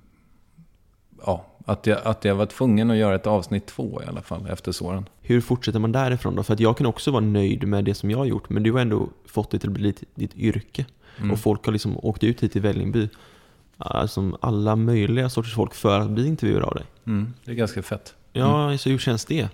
ja, 1.26 1.46
att 1.64 1.86
jag, 1.86 1.98
att 2.04 2.24
jag 2.24 2.34
var 2.34 2.46
tvungen 2.46 2.90
att 2.90 2.96
göra 2.96 3.14
ett 3.14 3.26
avsnitt 3.26 3.66
två 3.66 4.02
i 4.02 4.08
alla 4.08 4.22
fall 4.22 4.46
efter 4.50 4.72
såren. 4.72 5.08
Hur 5.20 5.40
fortsätter 5.40 5.78
man 5.78 5.92
därifrån 5.92 6.36
då? 6.36 6.42
För 6.42 6.54
att 6.54 6.60
jag 6.60 6.76
kan 6.76 6.86
också 6.86 7.10
vara 7.10 7.24
nöjd 7.24 7.68
med 7.68 7.84
det 7.84 7.94
som 7.94 8.10
jag 8.10 8.18
har 8.18 8.24
gjort, 8.24 8.50
men 8.50 8.62
du 8.62 8.72
har 8.72 8.80
ändå 8.80 9.08
fått 9.26 9.50
det 9.50 9.58
till 9.58 9.68
att 9.68 9.74
bli 9.74 9.82
ditt, 9.82 10.02
ditt 10.14 10.36
yrke. 10.36 10.86
Mm. 11.18 11.30
Och 11.30 11.38
folk 11.38 11.64
har 11.64 11.72
liksom 11.72 11.98
åkt 12.02 12.24
ut 12.24 12.42
hit 12.42 12.52
till 12.52 12.62
Vällingby, 12.62 13.08
alltså 13.78 14.38
alla 14.40 14.76
möjliga 14.76 15.30
sorters 15.30 15.54
folk 15.54 15.74
för 15.74 16.00
att 16.00 16.10
bli 16.10 16.26
intervjuade 16.26 16.66
av 16.66 16.74
dig. 16.74 16.84
Mm, 17.06 17.34
det 17.44 17.50
är 17.50 17.54
ganska 17.54 17.82
fett. 17.82 18.14
Ja, 18.32 18.78
så 18.78 18.90
hur 18.90 18.98
känns 18.98 19.24
det? 19.24 19.48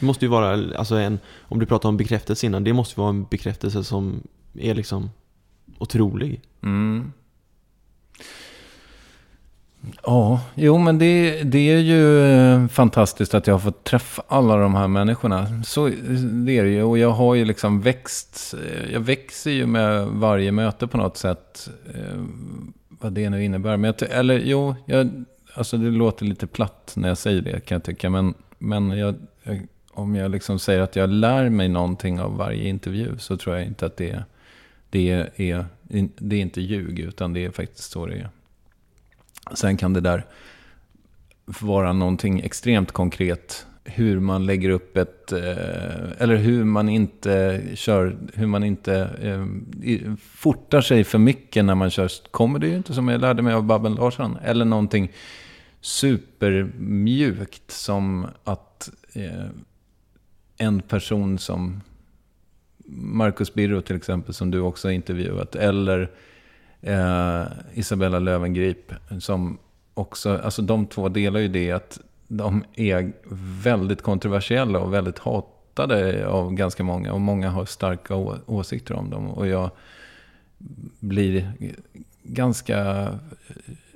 Det 0.00 0.06
måste 0.06 0.24
ju 0.24 0.28
vara, 0.28 0.76
alltså 0.78 0.94
en, 0.94 1.18
om 1.40 1.58
du 1.58 1.66
pratar 1.66 1.88
om 1.88 1.96
bekräftelse 1.96 2.46
innan, 2.46 2.64
det 2.64 2.72
måste 2.72 2.92
ju 2.92 3.02
vara 3.02 3.10
en 3.10 3.24
bekräftelse 3.24 3.84
som 3.84 4.22
är 4.54 4.74
liksom 4.74 5.10
otrolig. 5.78 6.40
Mm. 6.62 7.12
Ja, 10.02 10.40
jo 10.54 10.78
men 10.78 10.98
det, 10.98 11.42
det 11.42 11.70
är 11.70 11.78
ju 11.78 12.24
eh, 12.24 12.68
fantastiskt 12.68 13.34
att 13.34 13.46
jag 13.46 13.54
har 13.54 13.58
fått 13.58 13.84
träffa 13.84 14.22
alla 14.28 14.56
de 14.56 14.74
här 14.74 14.88
människorna. 14.88 15.62
Så 15.64 15.88
det 16.46 16.58
är 16.58 16.64
det 16.64 16.70
ju. 16.70 16.82
Och 16.82 16.98
jag 16.98 17.10
har 17.10 17.34
ju 17.34 17.44
liksom 17.44 17.80
växt. 17.80 18.54
Eh, 18.54 18.92
jag 18.92 19.00
växer 19.00 19.50
ju 19.50 19.66
med 19.66 20.06
varje 20.06 20.52
möte 20.52 20.86
på 20.86 20.96
något 20.96 21.16
sätt. 21.16 21.68
Eh, 21.94 22.20
vad 22.88 23.12
det 23.12 23.30
nu 23.30 23.44
innebär. 23.44 23.76
Men 23.76 23.94
jag, 23.98 24.10
eller 24.10 24.38
jo, 24.38 24.74
jag, 24.86 25.24
alltså 25.54 25.76
det 25.76 25.90
låter 25.90 26.24
lite 26.24 26.46
platt 26.46 26.92
när 26.96 27.08
jag 27.08 27.18
säger 27.18 27.42
det 27.42 27.60
kan 27.60 27.74
jag 27.74 27.84
tycka. 27.84 28.10
Men, 28.10 28.34
men 28.58 28.90
jag, 28.90 29.14
jag, 29.42 29.66
om 29.90 30.14
jag 30.14 30.30
liksom 30.30 30.58
säger 30.58 30.80
att 30.80 30.96
jag 30.96 31.10
lär 31.10 31.48
mig 31.48 31.68
någonting 31.68 32.20
av 32.20 32.36
varje 32.36 32.68
intervju 32.68 33.18
så 33.18 33.36
tror 33.36 33.56
jag 33.56 33.66
inte 33.66 33.86
att 33.86 33.96
det, 33.96 34.22
det, 34.90 35.10
är, 35.36 35.64
det 36.18 36.36
är 36.36 36.40
inte 36.40 36.60
ljug. 36.60 36.98
Utan 36.98 37.32
det 37.32 37.44
är 37.44 37.50
faktiskt 37.50 37.90
så 37.90 38.06
det 38.06 38.14
är. 38.14 38.28
Sen 39.54 39.76
kan 39.76 39.92
det 39.92 40.00
där 40.00 40.24
vara 41.44 41.92
någonting 41.92 42.40
extremt 42.40 42.92
konkret. 42.92 43.66
Hur 43.84 44.20
man 44.20 44.46
lägger 44.46 44.70
upp 44.70 44.96
ett, 44.96 45.32
eh, 45.32 46.12
eller 46.18 46.36
hur 46.36 46.64
man 46.64 46.88
inte 46.88 47.62
kör, 47.74 48.16
hur 48.34 48.46
man 48.46 48.64
inte 48.64 48.94
eh, 49.82 50.14
fortar 50.20 50.80
sig 50.80 51.04
för 51.04 51.18
mycket 51.18 51.64
när 51.64 51.74
man 51.74 51.90
kör 51.90 52.10
comedy, 52.30 52.74
inte 52.74 52.94
som 52.94 53.08
jag 53.08 53.20
lärde 53.20 53.42
mig 53.42 53.54
av 53.54 53.64
Babben 53.64 53.94
Larsson. 53.94 54.36
Eller 54.44 54.64
någonting 54.64 55.12
supermjukt 55.80 57.70
som 57.70 58.26
att 58.44 58.90
eh, 59.12 59.46
en 60.56 60.80
person 60.80 61.38
som 61.38 61.80
Marcus 62.92 63.54
Birro 63.54 63.80
till 63.80 63.96
exempel, 63.96 64.34
som 64.34 64.50
du 64.50 64.60
också 64.60 64.90
intervjuat, 64.90 65.54
eller 65.54 66.10
eh, 66.82 67.42
Isabella 67.74 68.18
Lövengrip 68.18 68.92
som 69.20 69.58
också, 69.94 70.38
alltså 70.38 70.62
de 70.62 70.86
två 70.86 71.08
delar 71.08 71.40
ju 71.40 71.48
det 71.48 71.72
att 71.72 72.00
de 72.28 72.64
är 72.74 73.12
väldigt 73.62 74.02
kontroversiella 74.02 74.78
och 74.78 74.94
väldigt 74.94 75.18
hatade 75.18 76.26
av 76.26 76.54
ganska 76.54 76.82
många. 76.84 77.12
Och 77.12 77.20
många 77.20 77.50
har 77.50 77.64
starka 77.64 78.14
å- 78.14 78.38
åsikter 78.46 78.94
om 78.94 79.10
dem. 79.10 79.30
Och 79.30 79.46
jag 79.46 79.70
blir 81.00 81.52
ganska, 82.22 83.08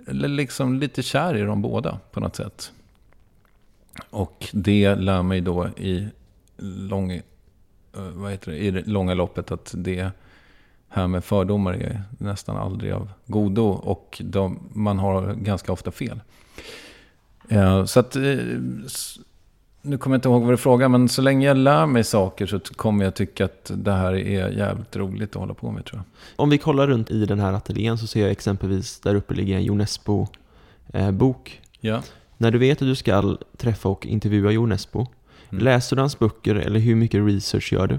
eller 0.09 0.29
liksom 0.29 0.79
lite 0.79 1.03
kär 1.03 1.37
i 1.37 1.40
dem 1.42 1.62
båda 1.62 1.99
på 2.12 2.20
något 2.20 2.37
sätt. 2.37 2.73
Och 4.11 4.49
det 4.53 4.94
lär 4.94 5.23
mig 5.23 5.40
då 5.40 5.68
i, 5.68 6.09
lång, 6.59 7.12
eh, 7.12 7.23
vad 7.92 8.31
heter 8.31 8.51
det, 8.53 8.59
i 8.59 8.70
det 8.70 8.87
långa 8.87 9.14
loppet 9.14 9.51
att 9.51 9.75
det 9.77 10.11
här 10.94 11.07
med 11.07 11.24
fördomar 11.24 11.72
är 11.72 12.02
nästan 12.18 12.57
aldrig 12.57 12.92
av 12.92 13.09
godo 13.26 13.66
och 13.68 14.22
de, 14.24 14.59
man 14.72 14.98
har 14.98 15.35
ganska 15.35 15.72
ofta 15.72 15.90
fel. 15.90 16.20
Eh, 17.48 17.85
så 17.85 18.00
att, 18.00 18.16
eh, 18.16 18.22
nu 19.83 19.98
kommer 19.98 20.14
jag 20.14 20.18
inte 20.18 20.28
ihåg 20.28 20.42
vad 20.42 20.52
du 20.52 20.57
frågar, 20.57 20.88
men 20.88 21.09
så 21.09 21.22
länge 21.22 21.46
jag 21.46 21.57
lär 21.57 21.87
mig 21.87 22.04
saker 22.04 22.46
så 22.46 22.59
kommer 22.61 23.04
jag 23.04 23.14
tycka 23.14 23.44
att 23.44 23.70
det 23.74 23.92
här 23.92 24.12
är 24.14 24.48
jävligt 24.48 24.96
roligt 24.96 25.30
att 25.37 25.40
hålla 25.40 25.54
på 25.54 25.70
med 25.70 25.85
tror 25.85 25.98
jag. 25.98 26.04
Om 26.37 26.50
vi 26.50 26.59
kollar 26.59 26.87
runt 26.87 27.11
i 27.11 27.26
den 27.26 27.40
här 27.40 27.52
ateljén 27.52 27.98
så 27.98 28.07
ser 28.07 28.20
jag 28.22 28.30
exempelvis 28.30 29.00
där 29.00 29.14
uppe 29.14 29.35
ligger 29.35 29.57
en 29.57 29.62
Jonesbo-bok. 29.64 31.61
Ja. 31.80 32.02
När 32.37 32.50
du 32.50 32.59
vet 32.59 32.83
att 32.83 32.88
du 32.88 32.94
ska 32.94 33.37
träffa 33.57 33.88
och 33.88 34.07
intervjua 34.07 34.50
Jonesbo, 34.50 35.07
Mm. 35.50 35.64
läser 35.64 35.96
du 35.96 36.02
hans 36.02 36.18
böcker 36.18 36.54
eller 36.54 36.80
hur 36.80 36.94
mycket 36.94 37.26
research 37.26 37.72
gör 37.72 37.87
du? 37.87 37.98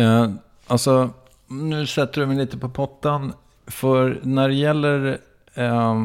Eh, 0.00 0.30
alltså, 0.66 1.10
nu 1.50 1.86
sätter 1.86 2.20
du 2.20 2.26
mig 2.26 2.36
lite 2.36 2.58
på 2.58 2.68
pottan. 2.68 3.32
För 3.66 4.20
när 4.22 4.48
det 4.48 4.54
gäller 4.54 5.18
eh, 5.54 6.04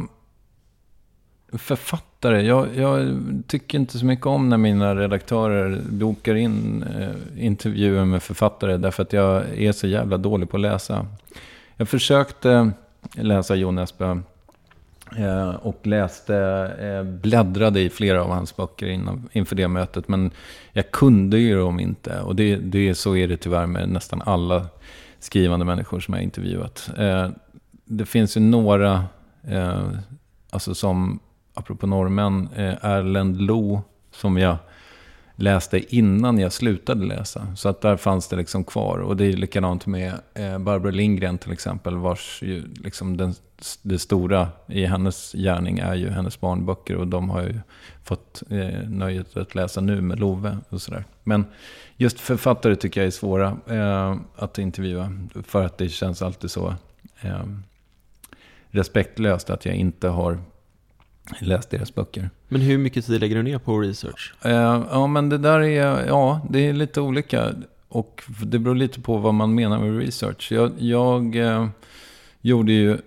författare, 1.54 2.42
jag, 2.42 2.68
jag 2.76 3.20
tycker 3.48 3.78
inte 3.78 3.98
så 3.98 4.06
mycket 4.06 4.26
om 4.26 4.50
när 4.50 4.58
mina 4.58 4.96
redaktörer 4.96 5.82
bokar 5.90 6.36
in 6.36 6.84
eh, 6.84 7.46
intervjuer 7.46 8.06
med 8.06 8.24
författare. 8.24 8.78
Därför 8.78 9.04
att 9.04 9.14
jag 9.14 9.44
är 9.58 9.72
så 9.72 9.88
jävla 9.88 10.18
dålig 10.18 10.50
på 10.50 10.58
att 10.58 10.62
läsa. 10.62 11.08
Jag 11.78 11.90
försökte 11.90 12.72
läsa 13.16 13.56
Jon 13.56 13.78
Espe. 13.78 14.22
Eh, 15.18 15.50
och 15.50 15.88
läste, 15.88 16.36
eh, 16.80 17.04
bläddrade 17.04 17.82
i 17.82 17.90
flera 17.90 18.24
av 18.24 18.30
hans 18.30 18.56
böcker 18.56 18.88
innan, 18.88 19.30
inför 19.32 19.56
det 19.56 19.68
mötet. 19.68 20.08
Men 20.08 20.32
jag 20.72 20.92
kunde 20.92 21.38
ju 21.38 21.56
dem 21.60 21.80
inte. 21.80 22.20
Och 22.22 22.36
det, 22.36 22.56
det, 22.56 22.96
så 22.96 23.16
är 23.16 23.28
det 23.28 23.38
tyvärr 23.38 23.66
med 23.66 23.90
nästan 23.90 24.22
alla 24.26 24.66
skrivande 25.20 25.66
människor 25.66 26.00
som 26.00 26.14
jag 26.14 26.20
har 26.20 26.24
intervjuat. 26.24 26.90
Eh, 26.98 27.30
det 27.86 28.06
finns 28.06 28.38
ju 28.38 28.42
några, 28.42 29.06
eh, 29.44 29.90
alltså 30.50 30.76
som, 30.76 31.20
apropå 31.54 31.88
norrmän, 31.88 32.50
eh, 32.56 32.86
Erlend 32.86 33.42
Lo, 33.42 33.82
som 34.12 34.38
jag 34.38 34.58
läste 35.36 35.96
innan 35.96 36.40
jag 36.40 36.54
slutade 36.54 37.06
läsa. 37.06 37.48
Så 37.56 37.70
att 37.70 37.82
där 37.82 37.98
fanns 37.98 38.28
det 38.28 38.36
liksom 38.36 38.64
kvar. 38.64 38.98
Och 38.98 39.18
det 39.18 39.26
är 39.26 39.34
likadant 39.34 39.86
med 39.86 40.14
eh, 40.34 40.58
Barbro 40.60 40.90
Lindgren 40.90 41.38
till 41.38 41.52
exempel, 41.52 41.98
vars 41.98 42.40
ju 42.44 42.64
liksom 42.84 43.18
den, 43.18 43.34
det 43.82 44.00
stora 44.00 44.48
i 44.68 44.86
hennes 44.86 45.32
gärning 45.32 45.80
är 45.80 45.96
ju 45.96 46.10
hennes 46.10 46.40
barnböcker. 46.40 46.96
Och 46.96 47.08
de 47.08 47.30
har 47.30 47.42
jag 47.42 47.52
ju 47.52 47.60
fått 48.04 48.44
eh, 48.50 48.90
nöjet 48.90 49.38
att 49.38 49.56
läsa 49.56 49.82
nu 49.82 50.02
med 50.02 50.20
Love 50.20 50.58
och 50.70 50.82
sådär. 50.82 51.06
Men 51.24 51.46
just 51.98 52.20
författare 52.20 52.76
tycker 52.76 53.02
jag 53.02 53.08
är 53.08 53.12
svåra 53.12 53.58
eh, 53.68 54.16
att 54.36 54.58
intervjua. 54.58 55.12
För 55.44 55.66
att 55.66 55.78
det 55.78 55.90
känns 55.90 56.22
alltid 56.22 56.52
så 56.52 56.76
eh, 57.22 57.44
respektlöst 58.70 59.50
att 59.50 59.66
jag 59.66 59.76
inte 59.76 60.08
har 60.08 60.40
läst 61.42 61.70
deras 61.70 61.96
böcker. 61.96 62.30
Men 62.48 62.62
hur 62.62 62.78
mycket 62.78 63.06
tid 63.06 63.22
lägger 63.22 63.36
du 63.36 63.44
ner 63.44 63.58
på 63.58 63.80
research? 63.80 64.34
Eh, 64.42 64.86
ja, 64.92 65.08
men 65.08 65.30
det 65.30 65.38
där 65.38 65.60
är, 65.60 66.06
ja, 66.08 66.42
det 66.50 66.60
är 66.60 66.74
lite 66.74 67.02
olika. 67.02 67.54
Och 67.88 68.24
det 68.44 68.60
beror 68.60 68.76
lite 68.76 69.02
på 69.02 69.18
vad 69.18 69.34
man 69.34 69.56
menar 69.56 69.80
med 69.80 69.98
research. 69.98 70.52
Jag, 70.52 70.72
jag 70.78 71.36
eh, 71.36 71.68
gjorde 72.42 72.72
ju 72.72 72.98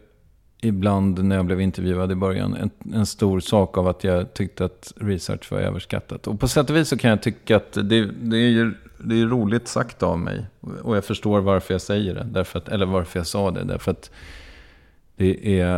ibland 0.61 1.25
när 1.25 1.37
jag 1.37 1.47
blev 1.47 1.61
intervjuad 1.61 2.13
i 2.13 2.15
början 2.15 2.55
en, 2.55 2.71
en 2.95 3.07
stor 3.07 3.41
sak 3.41 3.79
av 3.79 3.89
att 3.89 4.05
jag 4.05 4.35
tyckte 4.35 4.65
att 4.65 4.93
research 4.97 5.53
var 5.53 5.59
överskattat. 5.59 6.27
Och 6.27 6.41
på 6.41 6.49
sätt 6.49 6.71
och 6.71 6.77
vis 6.77 6.89
så 6.89 6.97
kan 6.97 7.11
jag 7.11 7.23
tycka 7.23 7.57
att 7.57 7.73
det, 7.73 8.05
det 8.23 8.37
är 8.37 8.49
ju 8.49 8.75
det 8.99 9.21
är 9.21 9.27
roligt 9.27 9.69
sagt 9.69 10.03
av 10.03 10.19
mig. 10.19 10.47
Och 10.83 10.97
jag 10.97 11.05
förstår 11.05 11.41
varför 11.41 11.75
jag 11.75 11.81
säger 11.81 12.15
det. 12.15 12.27
Därför 12.31 12.59
att, 12.59 12.69
eller 12.69 12.87
varför 12.87 13.19
jag 13.19 13.27
sa 13.27 13.51
det. 13.51 13.65
Därför 13.65 13.91
att 13.91 14.11
det 15.17 15.61
är, 15.61 15.75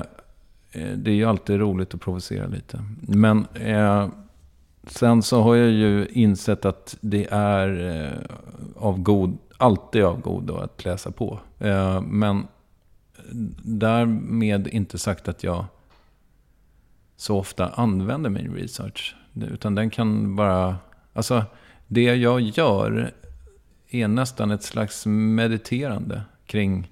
eh, 0.73 0.91
det 0.97 1.11
är 1.11 1.15
ju 1.15 1.25
alltid 1.25 1.61
roligt 1.61 1.95
att 1.95 2.01
provocera 2.01 2.47
lite. 2.47 2.85
Men 3.01 3.47
eh, 3.55 4.09
sen 4.87 5.23
så 5.23 5.43
har 5.43 5.57
jag 5.57 5.71
ju 5.71 6.07
insett 6.13 6.65
att 6.65 6.97
det 7.01 7.27
är 7.31 7.97
eh, 8.05 8.37
av 8.77 8.99
god, 9.03 9.39
alltid 9.57 10.05
av 10.05 10.21
godo 10.21 10.57
att 10.57 10.85
läsa 10.85 11.11
på. 11.11 11.39
Eh, 11.59 12.01
men 12.01 12.47
därmed 13.63 14.67
inte 14.67 14.99
sagt 14.99 15.29
att 15.29 15.45
jag 15.45 15.65
så 17.17 17.39
ofta 17.39 17.69
använder 17.69 18.31
min 18.31 18.55
research. 18.55 19.17
Utan 19.35 19.75
den 19.75 19.91
kan 19.91 20.37
bara... 20.37 20.77
Alltså, 21.13 21.45
det 21.87 22.03
jag 22.03 22.41
gör 22.41 23.13
är 23.91 24.09
nästan 24.09 24.51
ett 24.51 24.63
slags 24.63 25.07
mediterande 25.07 26.23
kring 26.47 26.91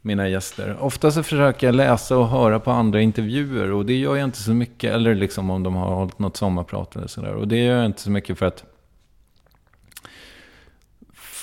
mina 0.00 0.28
gäster. 0.28 0.76
Ofta 0.80 1.10
så 1.10 1.22
försöker 1.22 1.66
jag 1.66 1.74
läsa 1.74 2.16
och 2.16 2.28
höra 2.28 2.60
på 2.60 2.70
andra 2.70 3.00
intervjuer 3.00 3.72
och 3.72 3.86
det 3.86 3.94
gör 3.94 4.16
jag 4.16 4.24
inte 4.24 4.42
så 4.42 4.54
mycket. 4.54 4.92
Eller 4.92 5.14
liksom 5.14 5.50
om 5.50 5.62
de 5.62 5.74
har 5.74 5.94
hållit 5.94 6.18
något 6.18 6.36
sommarprat 6.36 6.96
eller 6.96 7.06
sådär. 7.06 7.34
Och 7.34 7.48
det 7.48 7.56
gör 7.56 7.76
jag 7.76 7.86
inte 7.86 8.00
så 8.00 8.10
mycket 8.10 8.38
för 8.38 8.46
att 8.46 8.64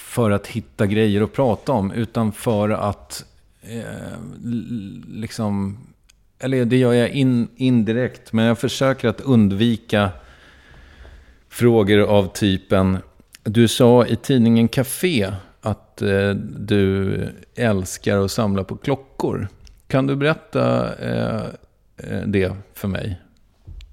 för 0.09 0.31
att 0.31 0.47
hitta 0.47 0.87
grejer 0.87 1.21
att 1.21 1.33
prata 1.33 1.71
om, 1.71 1.91
utan 1.91 2.31
för 2.31 2.69
att 2.69 3.25
eh, 3.61 4.19
liksom... 5.07 5.77
Eller 6.39 6.65
det 6.65 6.77
gör 6.77 6.93
jag 6.93 7.09
in, 7.09 7.47
indirekt, 7.55 8.33
men 8.33 8.45
jag 8.45 8.59
försöker 8.59 9.07
att 9.07 9.21
undvika 9.21 10.09
frågor 11.49 11.99
av 11.99 12.33
typen... 12.33 12.97
Du 13.43 13.67
sa 13.67 14.05
i 14.05 14.15
tidningen 14.15 14.67
Café 14.67 15.33
att 15.61 16.01
eh, 16.01 16.29
du 16.59 17.27
älskar 17.55 18.17
att 18.17 18.31
samla 18.31 18.63
på 18.63 18.77
klockor. 18.77 19.47
Kan 19.87 20.07
du 20.07 20.15
berätta 20.15 20.95
eh, 20.95 21.43
eh 21.97 22.21
det 22.25 22.53
för 22.73 22.87
mig? 22.87 23.21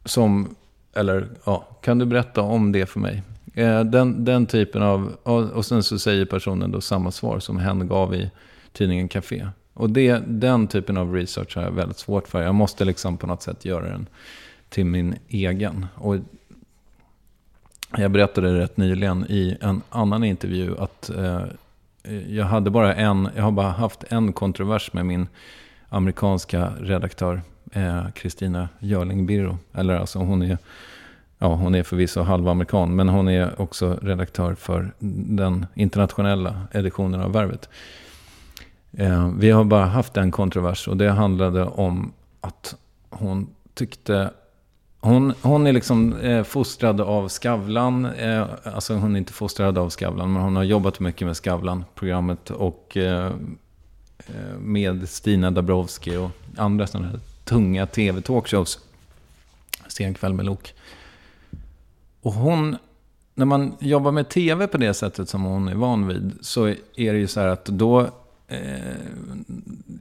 Som, 0.04 0.54
eller 0.94 1.28
ja, 1.44 1.68
kan 1.82 1.98
du 1.98 2.04
berätta 2.06 2.40
om 2.40 2.72
det 2.72 2.86
för 2.86 3.00
mig? 3.00 3.22
Eh, 3.54 3.84
den, 3.84 4.24
den 4.24 4.46
typen 4.46 4.82
av, 4.82 5.16
och 5.54 5.66
sen 5.66 5.82
så 5.82 5.98
säger 5.98 6.24
personen 6.24 6.70
då 6.70 6.80
samma 6.80 7.10
svar 7.10 7.38
som 7.38 7.58
hen 7.58 7.88
gav 7.88 8.14
i 8.14 8.30
tidningen 8.76 9.08
Café. 9.08 9.48
Och 9.74 9.90
det, 9.90 10.22
den 10.26 10.66
typen 10.66 10.96
av 10.96 11.14
research 11.14 11.56
har 11.56 11.62
jag 11.62 11.70
väldigt 11.70 11.98
svårt 11.98 12.28
för. 12.28 12.42
Jag 12.42 12.54
måste 12.54 12.84
liksom 12.84 13.16
på 13.16 13.26
något 13.26 13.42
sätt 13.42 13.64
göra 13.64 13.88
den 13.88 14.06
till 14.68 14.86
min 14.86 15.14
egen. 15.28 15.86
Och 15.94 16.16
jag 17.96 18.10
berättade 18.10 18.58
rätt 18.58 18.76
nyligen 18.76 19.26
i 19.28 19.56
en 19.60 19.82
annan 19.88 20.24
intervju 20.24 20.78
att 20.78 21.10
eh, 21.10 21.42
jag 22.28 22.44
hade 22.44 22.70
bara 22.70 22.94
en, 22.94 23.28
jag 23.36 23.42
har 23.42 23.50
bara 23.50 23.70
haft 23.70 24.04
en 24.08 24.32
kontrovers 24.32 24.92
med 24.92 25.06
min 25.06 25.26
amerikanska 25.88 26.72
redaktör 26.80 27.42
eh, 27.72 28.10
Kristina 28.14 28.68
Görling 28.78 29.26
Birro. 29.26 29.58
Eller 29.74 29.94
alltså 29.94 30.18
hon 30.18 30.42
är, 30.42 30.58
ja 31.38 31.54
hon 31.54 31.74
är 31.74 31.82
förvisso 31.82 32.20
halvamerikan, 32.20 32.96
men 32.96 33.08
hon 33.08 33.28
är 33.28 33.60
också 33.60 33.98
redaktör 34.02 34.54
för 34.54 34.92
den 35.38 35.66
internationella 35.74 36.62
editionen 36.72 37.20
av 37.20 37.32
Värvet. 37.32 37.68
Eh, 38.96 39.30
vi 39.38 39.50
har 39.50 39.64
bara 39.64 39.84
haft 39.84 40.16
en 40.16 40.30
kontrovers 40.30 40.88
och 40.88 40.96
det 40.96 41.10
handlade 41.10 41.64
om 41.64 42.12
att 42.40 42.76
hon 43.10 43.50
tyckte 43.74 44.30
hon, 45.00 45.34
hon 45.42 45.66
är 45.66 45.72
liksom 45.72 46.16
eh, 46.16 46.42
fostrad 46.42 47.00
av 47.00 47.28
Skavlan. 47.28 48.04
Eh, 48.04 48.46
alltså 48.64 48.94
hon 48.94 49.14
är 49.14 49.18
inte 49.18 49.32
fostrad 49.32 49.78
av 49.78 49.90
Skavlan, 49.90 50.32
men 50.32 50.42
hon 50.42 50.56
har 50.56 50.62
jobbat 50.62 51.00
mycket 51.00 51.26
med 51.26 51.36
Skavlan-programmet. 51.36 52.50
Och 52.50 52.96
eh, 52.96 53.32
eh, 54.18 54.58
med 54.58 55.08
Stina 55.08 55.50
Dabrowski 55.50 56.16
och 56.16 56.30
andra 56.56 56.86
sådana 56.86 57.08
här 57.08 57.20
tunga 57.44 57.86
tv-talkshows. 57.86 58.78
Sen 59.88 60.14
kväll 60.14 60.34
med 60.34 60.46
Lok. 60.46 60.74
Och 62.22 62.32
hon, 62.32 62.76
när 63.34 63.46
man 63.46 63.76
jobbar 63.80 64.12
med 64.12 64.28
tv 64.28 64.66
på 64.66 64.78
det 64.78 64.94
sättet 64.94 65.28
som 65.28 65.42
hon 65.42 65.68
är 65.68 65.74
van 65.74 66.06
vid. 66.08 66.32
Så 66.40 66.66
är 66.96 67.12
det 67.12 67.18
ju 67.18 67.26
så 67.26 67.40
här 67.40 67.48
att 67.48 67.64
då 67.64 68.10
Eh, 68.48 68.58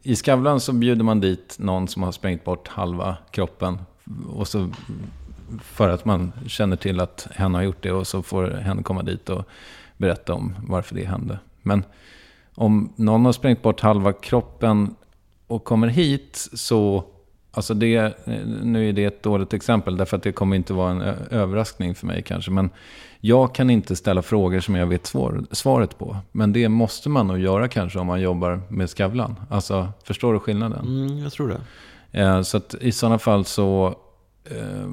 i 0.04 0.16
Skavlan 0.16 0.60
så 0.60 0.74
bjuder 0.74 1.04
man 1.04 1.20
dit 1.20 1.56
någon 1.60 1.88
som 1.88 2.04
har 2.04 2.12
sprängt 2.12 2.44
bort 2.44 2.68
halva 2.68 3.18
kroppen. 3.32 3.78
Och 4.30 4.48
så 4.48 4.70
för 5.62 5.90
att 5.90 6.06
man 6.06 6.32
känner 6.48 6.76
till 6.76 7.00
att 7.00 7.28
hen 7.32 7.54
har 7.54 7.62
gjort 7.62 7.84
det 7.84 7.92
och 7.92 8.08
så 8.08 8.24
får 8.24 8.50
hen 8.50 8.84
komma 8.84 9.04
dit 9.04 9.30
och 9.30 9.46
berätta 9.98 10.34
om 10.34 10.56
varför 10.68 10.96
det 10.96 11.06
hände. 11.06 11.40
Men 11.62 11.84
om 12.56 12.94
någon 12.96 13.26
har 13.26 13.32
sprängt 13.32 13.62
bort 13.62 13.82
halva 13.82 14.14
kroppen 14.14 14.96
och 15.48 15.64
kommer 15.64 15.88
hit 15.88 16.50
så, 16.54 17.04
alltså 17.52 17.74
det, 17.74 17.96
eh, 17.96 18.46
nu 18.64 18.90
är 18.90 18.94
det 18.94 19.06
ett 19.06 19.24
dåligt 19.24 19.54
exempel 19.54 19.98
därför 19.98 20.18
att 20.18 20.24
det 20.24 20.32
kommer 20.32 20.56
inte 20.56 20.74
vara 20.74 20.92
en 20.92 21.02
överraskning 21.32 21.96
för 21.96 22.08
mig 22.08 22.22
kanske. 22.22 22.52
Men 22.52 22.70
jag 23.26 23.56
kan 23.56 23.70
inte 23.70 23.96
ställa 23.96 24.22
frågor 24.22 24.60
som 24.60 24.76
jag 24.76 24.88
vet 24.88 25.06
svar, 25.06 25.44
svaret 25.52 25.98
på. 25.98 26.18
Men 26.32 26.54
det 26.54 26.70
måste 26.70 27.10
man 27.10 27.28
nog 27.28 27.40
göra 27.40 27.68
kanske 27.68 28.00
om 28.00 28.08
man 28.08 28.22
jobbar 28.22 28.62
med 28.70 28.90
Skavlan. 28.90 29.36
Alltså, 29.50 29.90
förstår 30.04 30.34
du 30.34 30.40
skillnaden? 30.40 30.86
Mm, 30.86 31.18
jag 31.18 31.32
tror 31.32 31.48
det. 31.48 31.62
Eh, 32.22 32.42
Så 32.42 32.58
att 32.58 32.76
i 32.82 32.92
sådana 32.92 33.20
fall 33.20 33.46
så, 33.46 33.96
eh, 34.46 34.88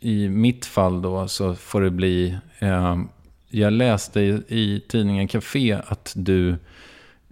i 0.00 0.28
mitt 0.28 0.66
fall 0.66 1.02
då, 1.02 1.28
så 1.28 1.54
får 1.54 1.80
det 1.80 1.90
bli, 1.90 2.38
eh, 2.58 2.96
jag 3.48 3.72
läste 3.72 4.20
i, 4.20 4.42
i 4.48 4.82
tidningen 4.88 5.28
Café 5.28 5.72
att 5.86 6.12
du 6.16 6.56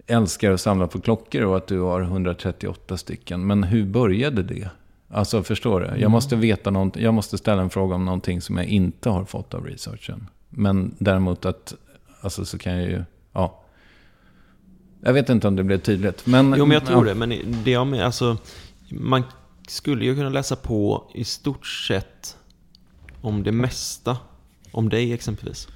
älskar 0.07 0.51
att 0.51 0.61
samla 0.61 0.87
på 0.87 1.01
klockor 1.01 1.43
och 1.43 1.57
att 1.57 1.67
du 1.67 1.79
har 1.79 2.01
138 2.01 2.97
stycken. 2.97 3.47
Men 3.47 3.63
hur 3.63 3.85
började 3.85 4.43
det? 4.43 4.69
Alltså 5.11 5.43
förstår 5.43 5.81
du? 5.81 6.01
Jag 6.01 6.11
måste 6.11 6.35
veta 6.35 6.71
någonting, 6.71 7.03
jag 7.03 7.13
måste 7.13 7.37
ställa 7.37 7.61
en 7.61 7.69
fråga 7.69 7.95
om 7.95 8.05
någonting 8.05 8.41
som 8.41 8.57
jag 8.57 8.65
inte 8.65 9.09
har 9.09 9.25
fått 9.25 9.53
av 9.53 9.65
researchen. 9.65 10.27
Men 10.49 10.95
däremot 10.99 11.45
att, 11.45 11.73
alltså 12.21 12.45
så 12.45 12.57
kan 12.57 12.73
jag 12.73 12.83
ju, 12.83 13.03
ja. 13.33 13.63
Jag 15.01 15.13
vet 15.13 15.29
inte 15.29 15.47
om 15.47 15.55
det 15.55 15.63
blev 15.63 15.79
tydligt. 15.79 16.25
Men, 16.25 16.55
Jo, 16.57 16.65
men 16.65 16.73
jag 16.73 16.85
tror 16.85 17.07
ja. 17.07 17.13
det. 17.13 17.19
Men 17.19 17.29
det 17.63 17.71
jag 17.71 17.87
menar, 17.87 18.03
alltså, 18.03 18.37
man 18.91 19.23
skulle 19.67 20.05
ju 20.05 20.15
kunna 20.15 20.29
läsa 20.29 20.55
på 20.55 21.11
i 21.13 21.23
stort 21.23 21.67
sett 21.67 22.37
om 23.21 23.43
det 23.43 23.51
mesta. 23.51 24.17
Om 24.71 24.89
dig 24.89 25.13
exempelvis. 25.13 25.67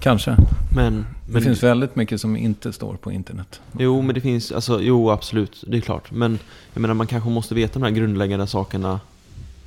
Kanske. 0.00 0.36
Men, 0.74 1.06
Det 1.26 1.32
men 1.32 1.42
finns 1.42 1.62
väldigt 1.62 1.96
mycket 1.96 2.20
som 2.20 2.36
inte 2.36 2.72
står 2.72 2.94
på 2.94 3.12
internet. 3.12 3.60
Jo, 3.78 4.02
men 4.02 4.14
det 4.14 4.20
finns, 4.20 4.52
alltså, 4.52 4.80
jo 4.80 5.10
absolut, 5.10 5.64
det 5.66 5.76
är 5.76 5.80
klart. 5.80 6.10
Men 6.10 6.38
jag 6.74 6.80
menar, 6.80 6.94
man 6.94 7.06
kanske 7.06 7.30
måste 7.30 7.54
veta 7.54 7.72
de 7.78 7.82
här 7.82 7.90
grundläggande 7.90 8.46
sakerna 8.46 9.00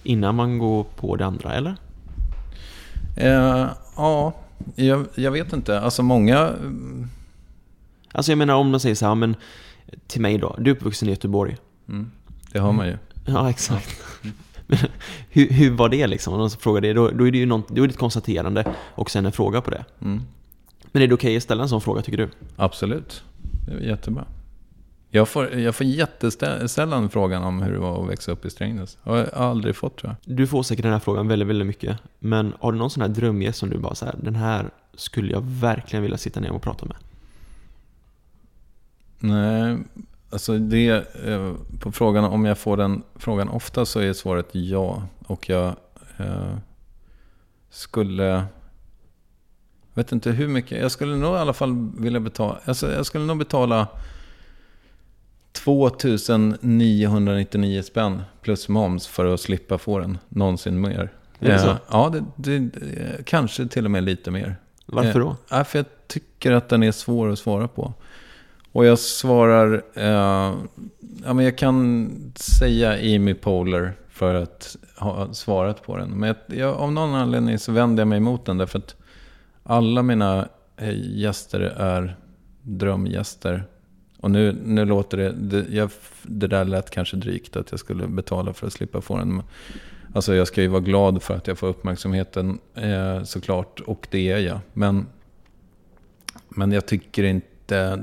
innan 0.04 0.36
man 0.36 0.58
går 0.58 0.84
på 0.84 1.16
det 1.16 1.26
andra, 1.26 1.54
eller? 1.54 1.76
Eh, 3.18 3.68
ja, 3.96 4.34
jag, 4.76 5.06
jag 5.16 5.32
vet 5.32 5.54
inte. 5.54 5.80
Alltså 5.80 6.04
många... 6.04 6.40
mm, 6.48 7.08
Alltså 8.12 8.32
jag 8.32 8.38
menar 8.38 8.54
om 8.54 8.70
man 8.72 8.80
säger 8.80 8.96
så 8.96 9.06
här, 9.06 9.16
men 9.16 9.36
till 10.08 10.22
mig 10.22 10.38
då, 10.38 10.56
du 10.60 10.72
är 10.72 10.76
uppvuxen 10.76 11.08
i 11.08 11.12
Göteborg. 11.12 11.58
Mm, 11.90 12.12
det 12.52 12.60
har 12.60 12.72
man 12.72 12.88
ju. 12.88 12.98
Ja, 13.26 13.50
exakt. 13.50 13.98
Men 14.22 14.34
hur, 15.30 15.50
hur 15.50 15.72
var 15.72 15.90
det 15.90 16.08
liksom? 16.08 16.34
Om 16.34 16.40
någon 16.40 16.50
frågar 16.50 16.82
det, 16.82 16.94
då, 16.94 17.10
då 17.10 17.28
är 17.28 17.32
det 17.32 17.38
ju 17.38 17.46
något, 17.46 17.70
då 17.70 17.84
är 17.84 17.88
det 17.88 17.94
ett 17.94 18.00
konstaterande 18.00 18.74
och 18.96 19.12
sen 19.12 19.26
en 19.26 19.32
fråga 19.32 19.62
på 19.62 19.72
det. 19.72 19.86
Mm, 20.02 20.22
Men 20.92 21.02
är 21.02 21.08
det 21.08 21.14
okej 21.14 21.38
att 21.38 21.44
ställa 21.44 21.64
en 21.64 21.70
sån 21.70 21.82
fråga 21.82 22.02
tycker 22.02 22.18
du? 22.18 22.30
absolut. 22.56 23.24
Det 23.66 23.72
är 23.74 23.80
jättebra. 23.80 24.26
Jag 25.10 25.30
får, 25.30 25.54
jag 25.54 25.76
får 25.76 25.86
jättesällan 25.86 27.10
frågan 27.10 27.44
om 27.44 27.62
hur 27.62 27.74
det 27.74 27.80
var 27.80 28.04
att 28.04 28.10
växa 28.10 28.32
upp 28.32 28.46
i 28.46 28.50
Strängnäs. 28.50 28.98
Har 29.02 29.18
jag 29.18 29.34
aldrig 29.34 29.76
fått 29.76 29.98
tror 29.98 30.16
jag. 30.26 30.38
Du 30.38 30.48
får 30.48 30.64
säkert 30.64 30.84
den 30.84 30.92
här 30.92 31.00
frågan 31.00 31.28
väldigt, 31.28 31.48
väldigt 31.48 31.68
mycket. 31.68 31.98
Men 32.20 32.54
har 32.60 32.72
du 32.72 32.78
någon 32.78 32.90
sån 32.90 33.02
här 33.02 33.10
drömgäst 33.10 33.60
som 33.60 33.70
du 33.70 33.78
bara 33.78 33.96
så 33.96 34.06
här, 34.06 34.16
den 34.22 34.36
här 34.36 34.70
skulle 34.96 35.32
jag 35.32 35.42
verkligen 35.42 36.04
vilja 36.04 36.18
sitta 36.18 36.40
ner 36.40 36.52
och 36.52 36.62
prata 36.62 36.86
med? 36.86 36.96
Nej, 39.20 39.78
alltså 40.34 40.58
det... 40.58 40.90
Eh, 41.26 41.54
på 41.80 41.92
frågan 41.92 42.24
om 42.24 42.46
jag 42.46 42.58
får 42.58 42.78
den 42.78 43.04
frågan 43.16 43.50
ofta 43.50 43.86
så 43.86 44.00
är 44.00 44.14
svaret 44.14 44.48
ja. 44.52 45.04
Och 45.28 45.50
jag 45.50 45.76
eh, 46.18 46.58
skulle... 47.70 48.46
Vet 49.94 50.12
inte 50.12 50.32
hur 50.32 50.48
mycket. 50.48 50.82
Jag 50.82 50.92
skulle 50.92 51.16
nog 51.16 51.36
i 51.36 51.38
alla 51.38 51.54
fall 51.54 51.92
vilja 51.98 52.20
betala... 52.20 52.60
Alltså 52.66 52.92
jag 52.92 53.06
skulle 53.06 53.26
nog 53.26 53.38
betala 53.38 53.88
2999 55.52 57.82
spänn 57.82 58.22
plus 58.42 58.70
moms 58.70 59.08
för 59.08 59.34
att 59.34 59.42
slippa 59.42 59.78
få 59.78 60.00
den 60.00 60.18
någonsin 60.30 60.82
mer. 60.82 61.12
Är 61.40 61.50
det 61.50 61.60
så? 61.60 61.70
Eh, 61.70 61.78
Ja, 61.90 62.14
det, 62.36 62.36
det, 62.36 62.72
kanske 63.26 63.68
till 63.68 63.86
och 63.86 63.92
med 63.92 64.04
lite 64.04 64.32
mer. 64.32 64.56
Varför 64.86 65.20
då? 65.20 65.36
Eh, 65.52 65.64
för 65.64 65.80
jag 65.80 65.86
tycker 66.08 66.52
att 66.52 66.70
den 66.70 66.84
är 66.84 66.92
svår 66.92 67.30
att 67.30 67.40
svara 67.40 67.68
på. 67.68 67.94
Och 68.74 68.86
jag 68.86 69.00
svarar, 69.00 69.84
eh, 69.94 70.56
ja 71.24 71.34
men 71.34 71.46
jag 71.46 71.58
kan 71.58 72.10
säga 72.36 72.94
Amy 72.94 73.34
Poehler 73.34 73.94
för 74.10 74.36
att 74.36 74.78
ha 74.98 75.34
svarat 75.34 75.84
på 75.84 75.98
den. 75.98 76.10
Men 76.10 76.28
jag, 76.28 76.58
jag, 76.58 76.76
av 76.76 76.92
någon 76.92 77.16
anledning 77.16 77.60
så 77.60 77.72
vänder 77.72 78.02
jag 78.02 78.08
mig 78.08 78.18
emot 78.18 78.46
den 78.46 78.58
därför 78.58 78.80
att 78.80 78.96
alla 79.64 80.04
mina 80.04 80.48
eh, 80.78 80.94
gäster 80.96 81.60
är 81.60 82.16
drömgäster. 82.62 83.64
Och 84.20 84.32
nu, 84.32 84.56
nu 84.66 84.86
låter 84.86 85.18
det, 85.18 85.32
det, 85.32 85.66
jag, 85.70 85.90
det 86.24 86.48
där 86.48 86.66
lät 86.66 86.90
kanske 86.90 87.18
drygt 87.18 87.56
att 87.56 87.72
jag 87.72 87.80
skulle 87.80 88.08
betala 88.08 88.54
för 88.54 88.68
att 88.68 88.74
slippa 88.74 89.02
få 89.02 89.18
den. 89.18 89.42
Alltså 90.14 90.36
jag 90.36 90.48
ska 90.48 90.62
ju 90.62 90.68
vara 90.68 90.82
glad 90.82 91.24
för 91.24 91.36
att 91.36 91.48
jag 91.48 91.58
får 91.58 91.68
uppmärksamheten 91.68 92.60
eh, 92.76 93.24
såklart. 93.24 93.80
Och 93.80 94.08
det 94.12 94.32
är 94.32 94.38
jag. 94.38 94.60
Men, 94.74 95.08
men 96.50 96.72
jag 96.72 96.86
tycker 96.86 97.24
inte... 97.24 98.00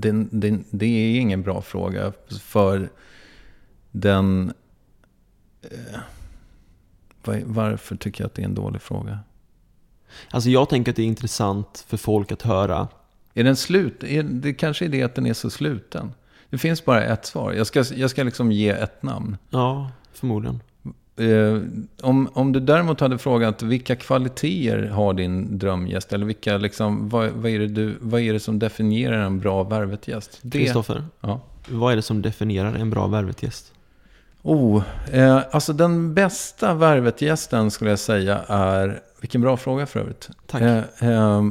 Det, 0.00 0.12
det, 0.30 0.58
det 0.70 0.86
är 0.86 1.20
ingen 1.20 1.42
bra 1.42 1.62
fråga. 1.62 2.12
För 2.40 2.88
den... 3.90 4.52
Eh, 5.62 6.00
var- 7.24 7.42
varför 7.44 7.96
tycker 7.96 8.24
jag 8.24 8.26
att 8.28 8.34
det 8.34 8.42
är 8.42 8.46
en 8.46 8.54
dålig 8.54 8.82
fråga? 8.82 9.18
Alltså 10.30 10.50
jag 10.50 10.68
tänker 10.68 10.92
att 10.92 10.96
det 10.96 11.02
är 11.02 11.06
intressant 11.06 11.84
för 11.88 11.96
folk 11.96 12.32
att 12.32 12.42
höra. 12.42 12.88
Är 13.34 13.44
den 13.44 13.56
slut? 13.56 14.04
Är, 14.04 14.22
det 14.22 14.54
kanske 14.54 14.84
är 14.84 14.88
det 14.88 15.02
att 15.02 15.14
den 15.14 15.26
är 15.26 15.34
så 15.34 15.50
sluten. 15.50 16.12
Det 16.50 16.58
finns 16.58 16.84
bara 16.84 17.04
ett 17.04 17.26
svar. 17.26 17.52
Jag 17.52 17.66
ska, 17.66 17.84
jag 17.94 18.10
ska 18.10 18.22
liksom 18.22 18.52
ge 18.52 18.68
ett 18.68 19.02
namn. 19.02 19.36
Ja, 19.50 19.90
förmodligen. 20.12 20.60
Eh, 21.18 21.60
om, 22.02 22.28
om 22.32 22.52
du 22.52 22.60
däremot 22.60 23.00
hade 23.00 23.18
frågat 23.18 23.62
vilka 23.62 23.96
kvaliteter 23.96 24.88
har 24.88 25.14
din 25.14 25.58
drömgäst? 25.58 26.12
Eller 26.12 26.26
vilka, 26.26 26.56
liksom, 26.56 27.08
vad, 27.08 27.30
vad, 27.30 27.50
är 27.50 27.58
det 27.58 27.66
du, 27.66 27.94
vad 28.00 28.20
är 28.20 28.32
det 28.32 28.40
som 28.40 28.58
definierar 28.58 29.18
en 29.22 29.38
bra 29.40 29.62
Värvet-gäst? 29.62 30.40
Kristoffer, 30.52 31.04
Ja. 31.20 31.40
vad 31.68 31.92
är 31.92 31.96
det 31.96 32.02
som 32.02 32.22
definierar 32.22 32.74
en 32.74 32.90
bra 32.90 33.06
Värvet-gäst? 33.06 33.72
Oh, 34.42 34.82
eh, 35.12 35.40
alltså 35.50 35.72
den 35.72 36.14
bästa 36.14 36.74
Värvet-gästen 36.74 37.70
skulle 37.70 37.90
jag 37.90 37.98
säga 37.98 38.38
är... 38.48 39.00
Vilken 39.20 39.40
bra 39.40 39.56
fråga 39.56 39.86
för 39.86 40.00
övrigt. 40.00 40.30
Tack. 40.46 40.62
Eh, 40.62 40.78
eh, 41.00 41.42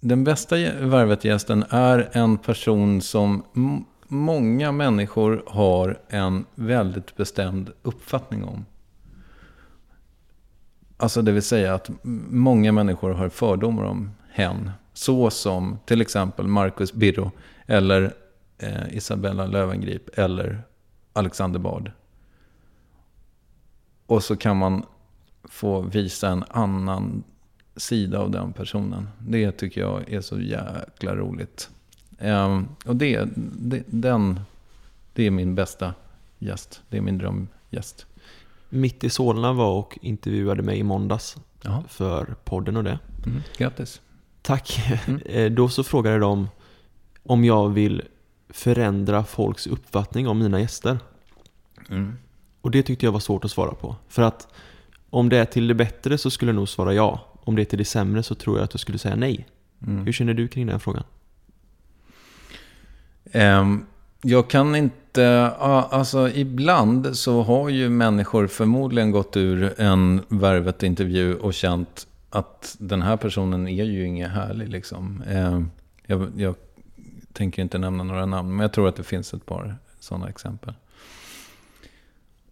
den 0.00 0.24
bästa 0.24 0.56
gä- 0.56 0.88
Värvet-gästen 0.88 1.64
är 1.70 2.08
en 2.12 2.38
person 2.38 3.00
som 3.02 3.42
många 4.08 4.72
människor 4.72 5.42
har 5.46 5.98
en 6.08 6.44
väldigt 6.54 7.16
bestämd 7.16 7.70
uppfattning 7.82 8.44
om. 8.44 8.64
Alltså 11.02 11.22
det 11.22 11.32
vill 11.32 11.42
säga 11.42 11.74
att 11.74 11.90
många 12.30 12.72
människor 12.72 13.10
har 13.10 13.28
fördomar 13.28 13.84
om 13.84 14.10
hen. 14.30 14.70
Så 14.92 15.30
som 15.30 15.78
till 15.84 16.00
exempel 16.00 16.46
Marcus 16.46 16.92
Birro 16.92 17.30
eller 17.66 18.14
eh, 18.58 18.96
Isabella 18.96 19.46
Löwengrip 19.46 20.18
eller 20.18 20.62
Alexander 21.12 21.58
Bard. 21.58 21.92
Och 24.06 24.24
så 24.24 24.36
kan 24.36 24.56
man 24.56 24.86
få 25.44 25.80
visa 25.80 26.28
en 26.28 26.44
annan 26.48 27.24
sida 27.76 28.18
av 28.18 28.30
den 28.30 28.52
personen. 28.52 29.08
Det 29.18 29.52
tycker 29.52 29.80
jag 29.80 30.12
är 30.12 30.20
så 30.20 30.40
jäkla 30.40 31.16
roligt. 31.16 31.70
Ehm, 32.18 32.68
och 32.84 32.96
det, 32.96 33.28
det, 33.36 33.82
den, 33.86 34.40
det 35.12 35.26
är 35.26 35.30
min 35.30 35.54
bästa 35.54 35.94
gäst. 36.38 36.82
Det 36.88 36.96
är 36.96 37.00
min 37.00 37.18
drömgäst. 37.18 38.06
Mitt 38.74 39.04
i 39.04 39.10
Solna 39.10 39.52
var 39.52 39.70
och 39.78 39.98
intervjuade 40.02 40.62
mig 40.62 40.78
i 40.78 40.82
måndags 40.82 41.36
Ja. 41.62 41.84
för 41.88 42.34
podden 42.44 42.76
och 42.76 42.84
det. 42.84 42.98
Mm. 43.26 43.40
Grattis. 43.56 44.00
Tack. 44.42 44.80
Mm. 45.06 45.20
Eh, 45.26 45.50
Då 45.50 45.68
så 45.68 45.84
frågade 45.84 46.18
de 46.18 46.48
om 47.22 47.44
jag 47.44 47.68
vill 47.68 48.02
förändra 48.48 49.24
folks 49.24 49.66
uppfattning 49.66 50.28
om 50.28 50.38
mina 50.38 50.60
gäster. 50.60 50.98
Mm. 51.90 52.16
Och 52.60 52.70
det 52.70 52.82
tyckte 52.82 53.06
jag 53.06 53.12
var 53.12 53.20
svårt 53.20 53.44
att 53.44 53.50
svara 53.50 53.74
på. 53.74 53.96
För 54.08 54.22
att 54.22 54.48
om 55.10 55.28
det 55.28 55.38
är 55.38 55.44
till 55.44 55.66
det 55.68 55.74
bättre 55.74 56.18
så 56.18 56.30
skulle 56.30 56.48
jag 56.48 56.56
nog 56.56 56.68
svara 56.68 56.94
ja. 56.94 57.20
Om 57.44 57.56
det 57.56 57.62
är 57.62 57.66
till 57.66 57.78
det 57.78 57.84
sämre 57.84 58.22
så 58.22 58.34
tror 58.34 58.56
jag 58.58 58.64
att 58.64 58.74
jag 58.74 58.80
skulle 58.80 58.98
säga 58.98 59.16
nej. 59.16 59.48
Mm. 59.86 60.04
Hur 60.04 60.12
känner 60.12 60.34
du 60.34 60.48
kring 60.48 60.66
den 60.66 60.80
frågan? 60.80 61.04
Ehm, 63.32 63.86
jag 64.22 64.48
kan 64.48 64.76
inte, 64.76 65.20
ja, 65.60 65.88
alltså 65.90 66.28
ibland 66.28 67.16
så 67.16 67.42
har 67.42 67.68
ju 67.68 67.88
människor 67.88 68.46
förmodligen 68.46 69.10
gått 69.10 69.36
ur 69.36 69.80
en 69.80 70.22
Värvet-intervju 70.28 71.34
och 71.34 71.54
känt 71.54 72.06
att 72.30 72.76
den 72.78 73.02
här 73.02 73.16
personen 73.16 73.68
är 73.68 73.84
ju 73.84 74.06
ingen 74.06 74.30
härlig 74.30 74.68
liksom. 74.68 75.22
Ehm, 75.28 75.70
jag, 76.06 76.32
jag 76.36 76.54
tänker 77.32 77.62
inte 77.62 77.78
nämna 77.78 78.04
några 78.04 78.26
namn, 78.26 78.56
men 78.56 78.60
jag 78.60 78.72
tror 78.72 78.88
att 78.88 78.96
det 78.96 79.02
finns 79.02 79.34
ett 79.34 79.46
par 79.46 79.76
sådana 80.00 80.28
exempel. 80.28 80.74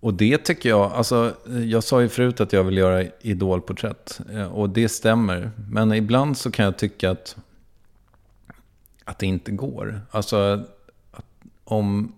Och 0.01 0.15
det 0.15 0.39
tycker 0.39 0.69
jag, 0.69 0.93
alltså 0.93 1.35
jag 1.67 1.85
sa 1.85 2.03
ju 2.03 2.09
förut 2.09 2.41
att 2.41 2.53
jag 2.53 2.65
vill 2.65 2.77
göra 2.77 3.05
idolporträtt. 3.21 4.21
Eh, 4.33 4.53
och 4.53 4.71
det 4.71 4.89
stämmer. 4.89 5.51
Men 5.71 5.93
ibland 5.93 6.39
så 6.39 6.51
kan 6.51 6.65
jag 6.65 6.79
tycka 6.79 7.11
att 7.11 7.37
att 9.11 9.19
det 9.19 9.27
inte 9.27 9.51
går. 9.51 10.01
Alltså 10.11 10.65
om, 11.71 12.13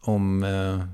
om, 0.00 0.44
eh, 0.44 0.84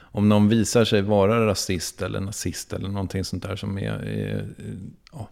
om 0.00 0.28
någon 0.28 0.48
visar 0.48 0.84
sig 0.84 1.02
vara 1.02 1.46
rasist 1.46 2.02
eller 2.02 2.20
nazist 2.20 2.72
eller 2.72 2.88
någonting 2.88 3.24
sånt 3.24 3.42
där 3.42 3.56
som 3.56 3.78
är, 3.78 3.92
är 3.92 4.48
ja, 5.12 5.28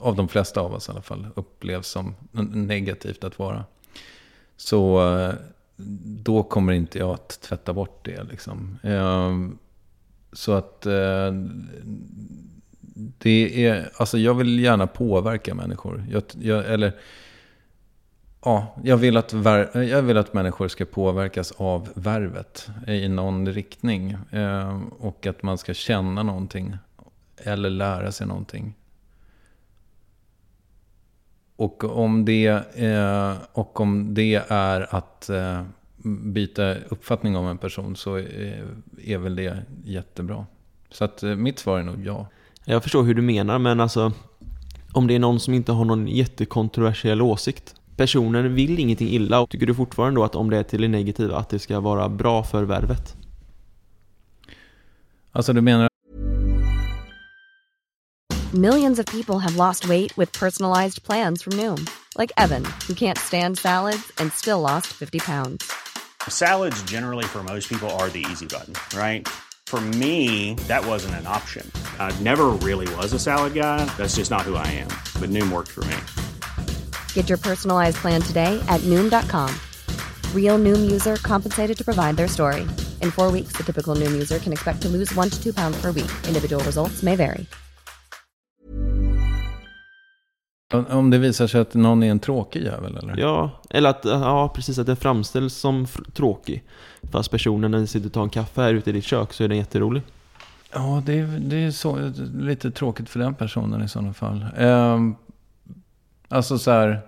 av 0.00 0.16
de 0.16 0.28
flesta 0.28 0.60
av 0.60 0.74
oss 0.74 0.88
i 0.88 0.92
alla 0.92 1.02
fall 1.02 1.26
upplevs 1.36 1.86
som 1.88 2.14
negativt 2.52 3.24
att 3.24 3.38
vara. 3.38 3.64
Så 4.56 5.08
eh, 5.18 5.34
då 6.06 6.42
kommer 6.42 6.72
inte 6.72 6.98
jag 6.98 7.10
att 7.10 7.40
tvätta 7.40 7.72
bort 7.72 8.04
det. 8.04 8.22
Liksom. 8.22 8.78
Eh, 8.82 9.32
Så 10.32 10.52
att 10.52 10.86
eh, 10.86 11.32
det 13.18 13.66
är, 13.66 13.90
alltså 13.96 14.18
jag 14.18 14.34
vill 14.34 14.58
gärna 14.58 14.86
påverka 14.86 15.54
människor. 15.54 16.06
Jag, 16.10 16.22
jag, 16.40 16.64
eller, 16.64 16.92
ja, 18.44 18.74
jag 18.82 18.96
vill, 18.96 19.16
att 19.16 19.32
vär, 19.32 19.82
jag 19.82 20.02
vill 20.02 20.16
att 20.16 20.34
människor 20.34 20.68
ska 20.68 20.84
påverkas 20.84 21.52
av 21.52 21.88
värvet 21.94 22.68
i 22.86 23.08
någon 23.08 23.48
riktning. 23.48 24.16
Eh, 24.30 24.80
och 24.98 25.26
att 25.26 25.42
man 25.42 25.58
ska 25.58 25.74
känna 25.74 26.22
någonting. 26.22 26.76
Eller 27.36 27.70
lära 27.70 28.12
sig 28.12 28.26
någonting. 28.26 28.74
Och 31.56 31.84
om 31.84 32.24
det, 32.24 32.46
eh, 32.74 33.34
och 33.52 33.80
om 33.80 34.14
det 34.14 34.34
är 34.48 34.94
att 34.94 35.28
eh, 35.28 35.62
byta 36.04 36.74
uppfattning 36.74 37.36
om 37.36 37.46
en 37.46 37.58
person 37.58 37.96
så 37.96 38.16
är, 38.16 38.64
är 39.04 39.18
väl 39.18 39.36
det 39.36 39.62
jättebra. 39.84 40.46
Så 40.90 41.04
att 41.04 41.22
eh, 41.22 41.36
mitt 41.36 41.58
svar 41.58 41.78
är 41.78 41.82
nog 41.82 42.06
ja. 42.06 42.26
Jag 42.64 42.82
förstår 42.82 43.02
hur 43.02 43.14
du 43.14 43.22
menar, 43.22 43.58
men 43.58 43.80
alltså 43.80 44.12
om 44.92 45.06
det 45.06 45.14
är 45.14 45.18
någon 45.18 45.40
som 45.40 45.54
inte 45.54 45.72
har 45.72 45.84
någon 45.84 46.08
jättekontroversiell 46.08 47.22
åsikt. 47.22 47.74
Personen 47.96 48.54
vill 48.54 48.78
ingenting 48.78 49.08
illa 49.08 49.40
och 49.40 49.50
tycker 49.50 49.66
du 49.66 49.74
fortfarande 49.74 50.20
då 50.20 50.24
att 50.24 50.34
om 50.34 50.50
det 50.50 50.56
är 50.56 50.62
till 50.62 50.80
det 50.80 50.88
negativa 50.88 51.36
att 51.36 51.48
det 51.48 51.58
ska 51.58 51.80
vara 51.80 52.08
bra 52.08 52.44
för 52.44 52.62
värvet? 52.62 53.16
Alltså 55.32 55.52
du 55.52 55.60
menar 55.60 55.88
Millions 58.52 58.98
of 59.00 59.06
people 59.06 59.40
have 59.40 59.56
lost 59.56 59.84
weight 59.88 60.16
with 60.16 60.38
personalized 60.38 61.02
plans 61.02 61.42
from 61.42 61.56
Noom, 61.56 61.86
like 62.16 62.32
Evan, 62.36 62.64
who 62.86 62.94
can't 62.94 63.18
stand 63.18 63.58
salads 63.58 64.12
and 64.18 64.32
still 64.32 64.60
lost 64.60 64.86
50 64.86 65.18
pounds. 65.18 65.64
Salads, 66.28 66.80
generally, 66.84 67.24
for 67.24 67.42
most 67.42 67.68
people, 67.68 67.90
are 67.98 68.08
the 68.10 68.24
easy 68.30 68.46
button, 68.46 68.74
right? 68.96 69.28
For 69.66 69.80
me, 69.80 70.54
that 70.68 70.86
wasn't 70.86 71.14
an 71.14 71.26
option. 71.26 71.68
I 71.98 72.12
never 72.22 72.50
really 72.62 72.86
was 72.94 73.12
a 73.12 73.18
salad 73.18 73.54
guy. 73.54 73.84
That's 73.96 74.14
just 74.14 74.30
not 74.30 74.42
who 74.42 74.54
I 74.54 74.66
am. 74.68 74.88
But 75.20 75.30
Noom 75.30 75.50
worked 75.50 75.72
for 75.72 75.84
me. 75.84 75.96
Get 77.14 77.28
your 77.28 77.38
personalized 77.38 77.96
plan 77.96 78.22
today 78.22 78.62
at 78.68 78.80
Noom.com. 78.82 79.50
Real 80.34 80.58
Noom 80.58 80.92
user 80.92 81.16
compensated 81.16 81.76
to 81.78 81.84
provide 81.84 82.16
their 82.16 82.28
story. 82.28 82.60
In 83.02 83.10
four 83.10 83.32
weeks, 83.32 83.56
the 83.56 83.64
typical 83.64 83.96
Noom 83.96 84.12
user 84.12 84.38
can 84.38 84.52
expect 84.52 84.82
to 84.82 84.88
lose 84.88 85.16
one 85.16 85.30
to 85.30 85.42
two 85.42 85.52
pounds 85.52 85.76
per 85.82 85.90
week. 85.92 86.10
Individual 86.28 86.64
results 86.64 87.02
may 87.02 87.16
vary. 87.16 87.46
om 90.90 91.10
det 91.10 91.18
visar 91.18 91.46
sig 91.46 91.60
att 91.60 91.74
någon 91.74 92.02
är 92.02 92.10
en 92.10 92.20
tråkig 92.20 92.62
jävel 92.62 92.96
eller? 92.96 93.16
Ja, 93.16 93.50
eller 93.70 93.90
att, 93.90 94.04
ja 94.04 94.52
precis 94.54 94.78
att 94.78 94.86
den 94.86 94.96
framställs 94.96 95.54
som 95.54 95.86
tråkig. 96.14 96.64
Fast 97.12 97.30
personen 97.30 97.70
när 97.70 97.78
den 97.78 97.86
sitter 97.86 98.06
och 98.06 98.12
tar 98.12 98.22
en 98.22 98.30
kaffe 98.30 98.60
här 98.60 98.74
ute 98.74 98.90
i 98.90 98.92
ditt 98.92 99.04
kök 99.04 99.32
så 99.32 99.44
är 99.44 99.48
den 99.48 99.58
jätterolig. 99.58 100.02
Ja, 100.72 101.02
det 101.06 101.18
är, 101.18 101.26
det 101.26 101.56
är 101.56 101.70
så, 101.70 102.12
lite 102.34 102.70
tråkigt 102.70 103.08
för 103.08 103.20
den 103.20 103.34
personen 103.34 103.82
i 103.82 103.88
sådana 103.88 104.12
fall. 104.12 104.46
Ehm, 104.56 105.14
alltså 106.28 106.58
så 106.58 106.70
här. 106.70 107.00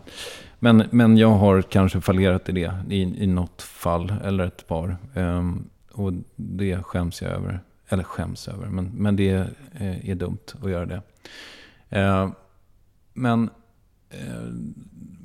men, 0.59 0.83
men 0.91 1.17
jag 1.17 1.29
har 1.29 1.61
kanske 1.61 2.01
fallerat 2.01 2.49
i 2.49 2.51
det 2.51 2.73
i, 2.89 3.23
i 3.23 3.27
något 3.27 3.61
fall 3.61 4.13
eller 4.23 4.47
ett 4.47 4.67
par. 4.67 4.97
Um, 5.15 5.69
Och 5.91 6.13
det 6.35 6.83
skäms 6.83 7.21
jag 7.21 7.31
över. 7.31 7.59
eller 7.89 8.03
skäms 8.03 8.47
över, 8.47 8.67
men, 8.67 8.91
men 8.93 9.15
det 9.15 9.29
är, 9.29 9.49
är 10.03 10.15
dumt 10.15 10.53
att 10.63 10.69
göra 10.71 10.85
det. 10.85 11.01
Uh, 11.99 12.31
men 13.13 13.49
uh, 14.13 14.53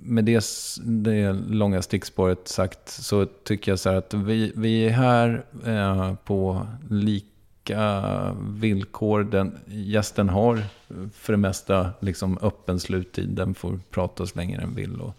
med 0.02 0.24
det, 0.24 0.44
det 0.82 1.32
långa 1.32 1.82
stickspåret 1.82 2.48
sagt 2.48 2.88
så 2.88 3.26
tycker 3.26 3.72
jag 3.72 3.78
så 3.78 3.90
här 3.90 3.96
att 3.96 4.14
vi, 4.14 4.52
vi 4.56 4.86
är 4.86 4.90
här 4.90 5.44
uh, 5.66 6.14
på 6.14 6.66
lika 6.90 8.36
villkor. 8.40 9.24
Den, 9.24 9.58
gästen 9.66 10.28
har 10.28 10.62
för 11.12 11.32
det 11.32 11.36
mesta 11.36 11.90
liksom 12.00 12.38
öppen 12.42 12.80
sluttid. 12.80 13.28
Den 13.28 13.54
får 13.54 13.80
prata 13.90 14.26
så 14.26 14.38
länge 14.38 14.58
den 14.58 14.74
vill. 14.74 15.00
Och, 15.00 15.14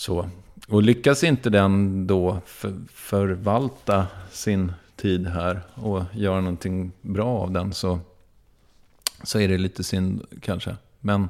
så. 0.00 0.30
och 0.68 0.82
lyckas 0.82 1.24
inte 1.24 1.50
den 1.50 2.06
då 2.06 2.40
för, 2.46 2.74
förvalta 2.92 4.06
sin 4.30 4.72
tid 4.96 5.26
här 5.26 5.60
och 5.74 6.04
göra 6.14 6.40
någonting 6.40 6.92
bra 7.00 7.28
av 7.28 7.50
den 7.50 7.72
så, 7.72 8.00
så 9.22 9.40
är 9.40 9.48
det 9.48 9.58
lite 9.58 9.84
synd 9.84 10.24
kanske. 10.42 10.76
Men 11.00 11.28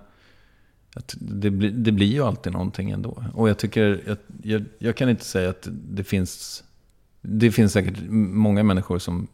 det, 1.15 1.51
bli, 1.51 1.71
det 1.71 1.93
blir 1.93 2.07
ju 2.07 2.23
alltid 2.23 2.53
någonting 2.53 2.91
ändå. 2.91 3.25
Och 3.35 3.49
jag 3.49 3.59
tycker, 3.59 4.03
jag, 4.07 4.17
jag, 4.43 4.65
jag, 4.79 4.97
kan 4.97 5.09
inte 5.09 5.25
säga 5.25 5.51
att 5.51 5.69
det 5.71 6.05
finns, 6.05 6.65
det 7.21 7.53
finns 7.53 7.73
säkert 7.73 7.99
många 8.09 8.63
människor 8.63 8.99
som 8.99 9.29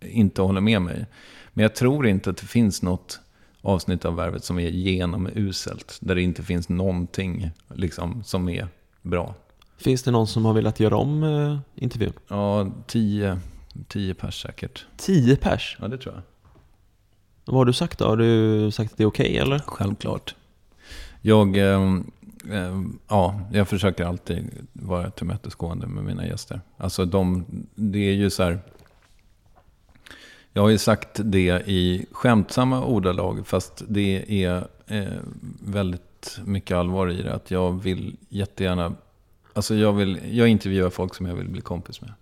inte 0.00 0.42
håller 0.42 0.60
med 0.60 0.82
mig. 0.82 1.06
Men 1.52 1.62
jag 1.62 1.74
tror 1.74 2.06
inte 2.06 2.30
att 2.30 2.36
det 2.36 2.46
finns 2.46 2.82
något 2.82 3.20
avsnitt 3.62 4.04
av 4.04 4.16
Värvet 4.16 4.44
som 4.44 4.58
är 4.58 4.70
genomuselt. 4.70 5.98
Där 6.00 6.14
det 6.14 6.22
inte 6.22 6.42
finns 6.42 6.68
någonting 6.68 7.50
liksom, 7.68 8.24
som 8.24 8.48
är 8.48 8.68
bra. 9.02 9.34
Finns 9.78 10.02
det 10.02 10.10
någon 10.10 10.26
som 10.26 10.44
har 10.44 10.52
velat 10.52 10.80
göra 10.80 10.96
om 10.96 11.22
eh, 11.22 11.58
intervjun? 11.74 12.12
Ja, 12.28 12.70
tio, 12.86 13.38
tio 13.88 14.14
pers 14.14 14.42
säkert. 14.42 14.86
Tio 14.96 15.36
pers? 15.36 15.76
Ja, 15.80 15.88
det 15.88 15.98
tror 15.98 16.14
jag. 16.14 16.22
Vad 17.44 17.56
har 17.56 17.64
du 17.64 17.72
sagt 17.72 17.98
då? 17.98 18.04
Har 18.04 18.16
du 18.16 18.70
sagt 18.70 18.92
att 18.92 18.98
det 18.98 19.04
är 19.04 19.08
okej 19.08 19.30
okay, 19.30 19.36
eller? 19.36 19.58
Självklart. 19.58 20.34
Jag, 21.22 21.56
eh, 21.56 21.82
eh, 22.50 22.80
ja, 23.08 23.40
jag 23.52 23.68
försöker 23.68 24.04
alltid 24.04 24.50
vara 24.72 25.10
tillmötesgående 25.10 25.86
med 25.86 26.04
mina 26.04 26.26
gäster. 26.26 26.60
Alltså 26.76 27.04
de, 27.04 27.44
det 27.74 27.98
är 27.98 28.14
ju 28.14 28.30
så 28.30 28.42
här. 28.42 28.58
Jag 30.52 30.62
har 30.62 30.68
ju 30.68 30.78
sagt 30.78 31.20
det 31.24 31.62
i 31.66 32.06
skämtsamma 32.12 32.84
ordalag, 32.84 33.46
fast 33.46 33.82
det 33.88 34.44
är 34.44 34.66
eh, 34.86 35.18
väldigt 35.60 36.38
mycket 36.44 36.76
allvar 36.76 37.10
i 37.10 37.22
det. 37.22 37.34
Att 37.34 37.50
jag 37.50 37.82
vill 37.82 38.16
jättegärna, 38.28 38.94
alltså 39.52 39.74
jag, 39.74 39.92
vill, 39.92 40.20
jag 40.30 40.48
intervjuar 40.48 40.90
folk 40.90 41.14
som 41.14 41.26
jag 41.26 41.34
vill 41.34 41.48
bli 41.48 41.60
kompis 41.60 42.00
med. 42.00 42.12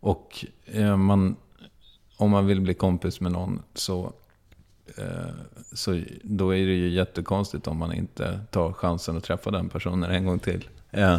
Och 0.00 0.44
eh, 0.64 0.96
man, 0.96 1.36
om 2.16 2.30
man 2.30 2.46
vill 2.46 2.60
bli 2.60 2.74
kompis 2.74 3.20
med 3.20 3.32
någon 3.32 3.62
så 3.74 4.12
Eh, 4.96 5.34
så 5.72 6.00
då 6.22 6.54
är 6.54 6.66
det 6.66 6.72
ju 6.72 6.88
jättekonstigt 6.88 7.66
om 7.66 7.76
man 7.76 7.92
inte 7.92 8.40
tar 8.50 8.72
chansen 8.72 9.16
att 9.16 9.24
träffa 9.24 9.50
den 9.50 9.68
personen 9.68 10.10
en 10.10 10.26
gång 10.26 10.38
till. 10.38 10.68
Eh, 10.90 11.18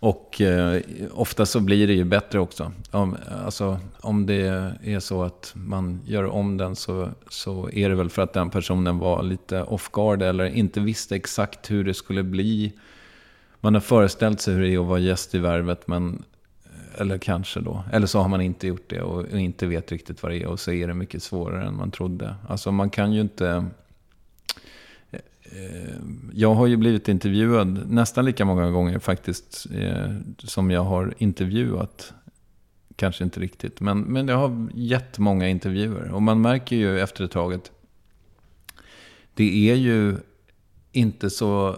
och 0.00 0.40
eh, 0.40 0.82
ofta 1.12 1.46
så 1.46 1.60
blir 1.60 1.86
det 1.86 1.92
ju 1.92 2.04
bättre 2.04 2.38
också. 2.38 2.72
Om, 2.90 3.16
alltså, 3.44 3.78
om 4.00 4.26
det 4.26 4.46
är 4.82 5.00
så 5.00 5.22
att 5.22 5.52
man 5.54 6.00
gör 6.04 6.24
om 6.24 6.56
den 6.56 6.76
så, 6.76 7.08
så 7.28 7.70
är 7.72 7.88
det 7.88 7.94
väl 7.94 8.10
för 8.10 8.22
att 8.22 8.32
den 8.32 8.50
personen 8.50 8.98
var 8.98 9.22
lite 9.22 9.62
off 9.62 9.90
guard 9.92 10.22
eller 10.22 10.44
inte 10.44 10.80
visste 10.80 11.16
exakt 11.16 11.70
hur 11.70 11.84
det 11.84 11.94
skulle 11.94 12.22
bli. 12.22 12.72
Man 13.60 13.74
har 13.74 13.80
föreställt 13.80 14.40
sig 14.40 14.54
hur 14.54 14.62
det 14.62 14.74
är 14.74 14.78
att 14.78 14.86
vara 14.86 14.98
gäst 14.98 15.34
i 15.34 15.38
värvet 15.38 15.88
men 15.88 16.24
eh, 16.64 17.00
eller 17.00 17.18
kanske 17.18 17.60
då. 17.60 17.84
Eller 17.92 18.06
så 18.06 18.18
har 18.18 18.28
man 18.28 18.40
inte 18.40 18.66
gjort 18.66 18.90
det 18.90 19.02
och 19.02 19.38
inte 19.38 19.66
vet 19.66 19.92
riktigt 19.92 20.22
vad 20.22 20.32
det 20.32 20.42
är. 20.42 20.46
Och 20.46 20.60
så 20.60 20.72
är 20.72 20.88
det 20.88 20.94
mycket 20.94 21.22
svårare 21.22 21.66
än 21.66 21.76
man 21.76 21.90
trodde. 21.90 22.34
Alltså 22.48 22.72
man 22.72 22.90
kan 22.90 23.12
ju 23.12 23.20
inte... 23.20 23.66
Eh, 25.52 25.96
jag 26.32 26.54
har 26.54 26.66
ju 26.66 26.76
blivit 26.76 27.08
intervjuad 27.08 27.90
nästan 27.90 28.24
lika 28.24 28.44
många 28.44 28.70
gånger 28.70 28.98
faktiskt. 28.98 29.66
Eh, 29.74 30.10
som 30.38 30.70
jag 30.70 30.84
har 30.84 31.14
intervjuat. 31.18 32.12
Kanske 32.96 33.24
inte 33.24 33.40
riktigt. 33.40 33.80
Men, 33.80 34.00
men 34.00 34.28
jag 34.28 34.36
har 34.36 34.68
jättemånga 34.74 35.48
intervjuer. 35.48 36.10
Och 36.10 36.22
man 36.22 36.40
märker 36.40 36.76
ju 36.76 37.00
efter 37.00 37.24
ett 37.24 37.30
tag 37.30 37.54
att 37.54 37.70
det 39.34 39.70
är 39.70 39.74
ju 39.74 40.16
inte 40.92 41.30
så 41.30 41.76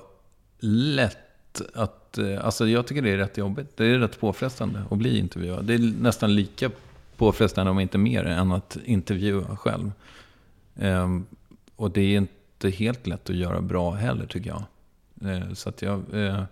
lätt 0.60 1.60
att, 1.74 2.18
eh, 2.18 2.44
alltså 2.44 2.68
jag 2.68 2.86
tycker 2.86 3.02
det 3.02 3.10
är 3.10 3.16
rätt 3.16 3.38
jobbigt. 3.38 3.76
Det 3.76 3.86
är 3.86 3.98
rätt 3.98 4.20
påfrestande 4.20 4.82
att 4.90 4.98
bli 4.98 5.18
intervjuad. 5.18 5.64
Det 5.64 5.74
är 5.74 5.78
nästan 5.78 6.34
lika 6.34 6.70
påfrestande, 7.16 7.70
om 7.70 7.80
inte 7.80 7.98
mer, 7.98 8.24
än 8.24 8.52
att 8.52 8.76
intervjua 8.84 9.56
själv. 9.56 9.92
Ehm, 10.76 11.26
och 11.76 11.90
det 11.90 12.00
är 12.00 12.16
inte 12.16 12.41
helt 12.68 13.06
lätt 13.06 13.30
att 13.30 13.36
göra 13.36 13.60
bra 13.60 13.90
heller, 13.90 14.26
tycker 14.26 14.50
jag. 14.50 14.64
Ehm, 15.30 15.54
så 15.54 15.68
att 15.68 15.82
jag... 15.82 16.02
Eh, 16.12 16.42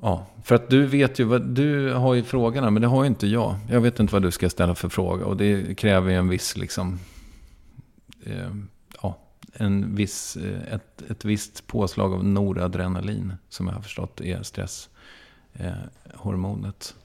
ja, 0.00 0.26
för 0.44 0.54
att 0.54 0.70
du 0.70 0.86
vet 0.86 1.18
ju 1.18 1.24
vad, 1.24 1.42
du 1.42 1.92
har 1.92 2.14
ju 2.14 2.22
frågorna, 2.22 2.70
men 2.70 2.82
det 2.82 2.88
har 2.88 3.02
ju 3.02 3.08
inte 3.08 3.26
jag. 3.26 3.56
Jag 3.70 3.80
vet 3.80 4.00
inte 4.00 4.12
vad 4.12 4.22
du 4.22 4.30
ska 4.30 4.50
ställa 4.50 4.74
för 4.74 4.88
fråga 4.88 5.26
och 5.26 5.36
det 5.36 5.78
kräver 5.78 6.10
ju 6.10 6.16
en 6.16 6.28
viss 6.28 6.56
liksom... 6.56 6.98
Eh, 8.26 8.50
en 9.56 9.94
viss, 9.94 10.36
eh, 10.36 10.74
ett, 10.74 11.02
ett 11.10 11.24
visst 11.24 11.66
påslag 11.66 12.12
av 12.12 12.24
noradrenalin 12.24 13.32
som 13.48 13.66
jag 13.66 13.74
har 13.74 13.82
förstått 13.82 14.20
är 14.20 14.42
stresshormonet. 14.42 16.94
Eh, 16.96 17.02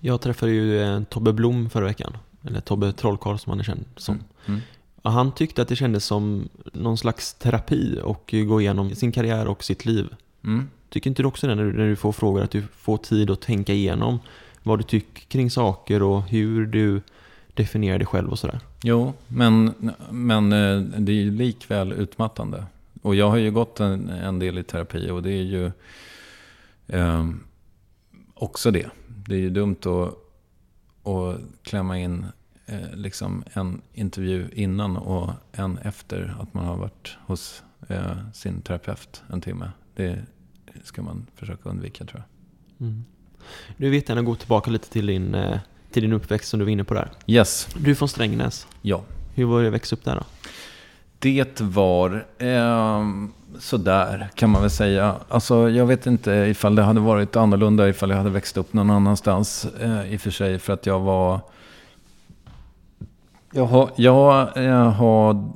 jag 0.00 0.20
träffade 0.20 0.52
ju 0.52 0.82
eh, 0.82 1.02
Tobbe 1.02 1.32
Blom 1.32 1.70
förra 1.70 1.84
veckan, 1.84 2.16
eller 2.42 2.60
Tobbe 2.60 2.92
Trollkarl 2.92 3.38
som 3.38 3.50
han 3.50 3.60
är 3.60 3.64
känd 3.64 3.84
som. 3.96 4.14
Mm. 4.14 4.26
Mm. 4.46 4.60
Han 5.02 5.32
tyckte 5.32 5.62
att 5.62 5.68
det 5.68 5.76
kändes 5.76 6.04
som 6.04 6.48
någon 6.72 6.98
slags 6.98 7.34
terapi 7.34 8.00
och 8.04 8.34
gå 8.46 8.60
igenom 8.60 8.94
sin 8.94 9.12
karriär 9.12 9.46
och 9.46 9.64
sitt 9.64 9.84
liv. 9.84 10.14
Mm. 10.44 10.68
Tycker 10.88 11.10
inte 11.10 11.22
du 11.22 11.26
också 11.26 11.46
det 11.46 11.54
när 11.54 11.64
du, 11.64 11.72
när 11.72 11.88
du 11.88 11.96
får 11.96 12.12
frågor, 12.12 12.42
att 12.42 12.50
du 12.50 12.62
får 12.76 12.96
tid 12.96 13.30
att 13.30 13.40
tänka 13.40 13.72
igenom 13.72 14.18
vad 14.62 14.78
du 14.78 14.82
tycker 14.82 15.22
kring 15.22 15.50
saker 15.50 16.02
och 16.02 16.22
hur 16.22 16.66
du 16.66 17.00
definierar 17.54 17.98
dig 17.98 18.06
själv 18.06 18.30
och 18.30 18.38
sådär? 18.38 18.60
Jo, 18.82 19.12
men, 19.28 19.74
men 20.10 20.52
eh, 20.52 20.80
det 20.80 21.12
är 21.12 21.16
ju 21.16 21.30
likväl 21.30 21.92
utmattande. 21.92 22.64
Och 23.02 23.14
jag 23.14 23.30
har 23.30 23.36
ju 23.36 23.50
gått 23.50 23.80
en, 23.80 24.08
en 24.08 24.38
del 24.38 24.58
i 24.58 24.62
terapi 24.62 25.10
och 25.10 25.22
det 25.22 25.30
är 25.30 25.42
ju 25.42 25.70
eh, 26.86 27.28
också 28.34 28.70
det. 28.70 28.90
Det 29.26 29.34
är 29.34 29.40
ju 29.40 29.50
dumt 29.50 29.76
att, 29.80 30.14
att 31.08 31.40
klämma 31.62 31.98
in 31.98 32.26
eh, 32.66 32.94
liksom 32.94 33.44
en 33.52 33.82
intervju 33.92 34.48
innan 34.52 34.96
och 34.96 35.30
en 35.52 35.78
efter 35.78 36.36
att 36.40 36.54
man 36.54 36.64
har 36.64 36.76
varit 36.76 37.16
hos 37.26 37.62
eh, 37.88 38.30
sin 38.32 38.60
terapeut 38.60 39.22
en 39.32 39.40
timme. 39.40 39.70
Det 39.96 40.18
ska 40.84 41.02
man 41.02 41.26
försöka 41.34 41.68
undvika 41.68 42.04
tror 42.04 42.22
jag. 42.22 42.88
Mm. 42.88 43.04
Du 43.76 43.90
vet 43.90 44.08
gärna 44.08 44.22
gå 44.22 44.34
tillbaka 44.34 44.70
lite 44.70 44.90
till 44.90 45.06
din 45.06 45.34
eh, 45.34 45.58
till 45.92 46.02
din 46.02 46.12
uppväxt 46.12 46.48
som 46.48 46.58
du 46.58 46.64
var 46.64 46.72
inne 46.72 46.84
på 46.84 46.94
där. 46.94 47.10
Yes. 47.26 47.68
Du 47.76 47.90
är 47.90 47.94
från 47.94 48.08
Strängnäs. 48.08 48.66
Ja. 48.82 49.02
Hur 49.34 49.44
var 49.44 49.60
det 49.60 49.68
att 49.68 49.74
växa 49.74 49.96
upp 49.96 50.04
där 50.04 50.14
då? 50.14 50.24
Det 51.18 51.60
var 51.60 52.26
eh, 52.38 53.04
sådär 53.58 54.28
kan 54.34 54.50
man 54.50 54.60
väl 54.60 54.70
säga. 54.70 55.16
Alltså 55.28 55.70
jag 55.70 55.86
vet 55.86 56.06
inte 56.06 56.30
ifall 56.30 56.74
det 56.74 56.82
hade 56.82 57.00
varit 57.00 57.36
annorlunda 57.36 57.88
ifall 57.88 58.10
jag 58.10 58.16
hade 58.16 58.30
växt 58.30 58.56
upp 58.56 58.72
någon 58.72 58.90
annanstans 58.90 59.64
eh, 59.80 60.12
i 60.12 60.16
och 60.16 60.20
för 60.20 60.30
sig. 60.30 60.58
För 60.58 60.72
att 60.72 60.86
jag 60.86 61.00
var... 61.00 61.40
Jag 63.54 63.66
har, 63.66 63.90
jag, 63.96 64.48
jag 64.54 64.90
har, 64.90 65.52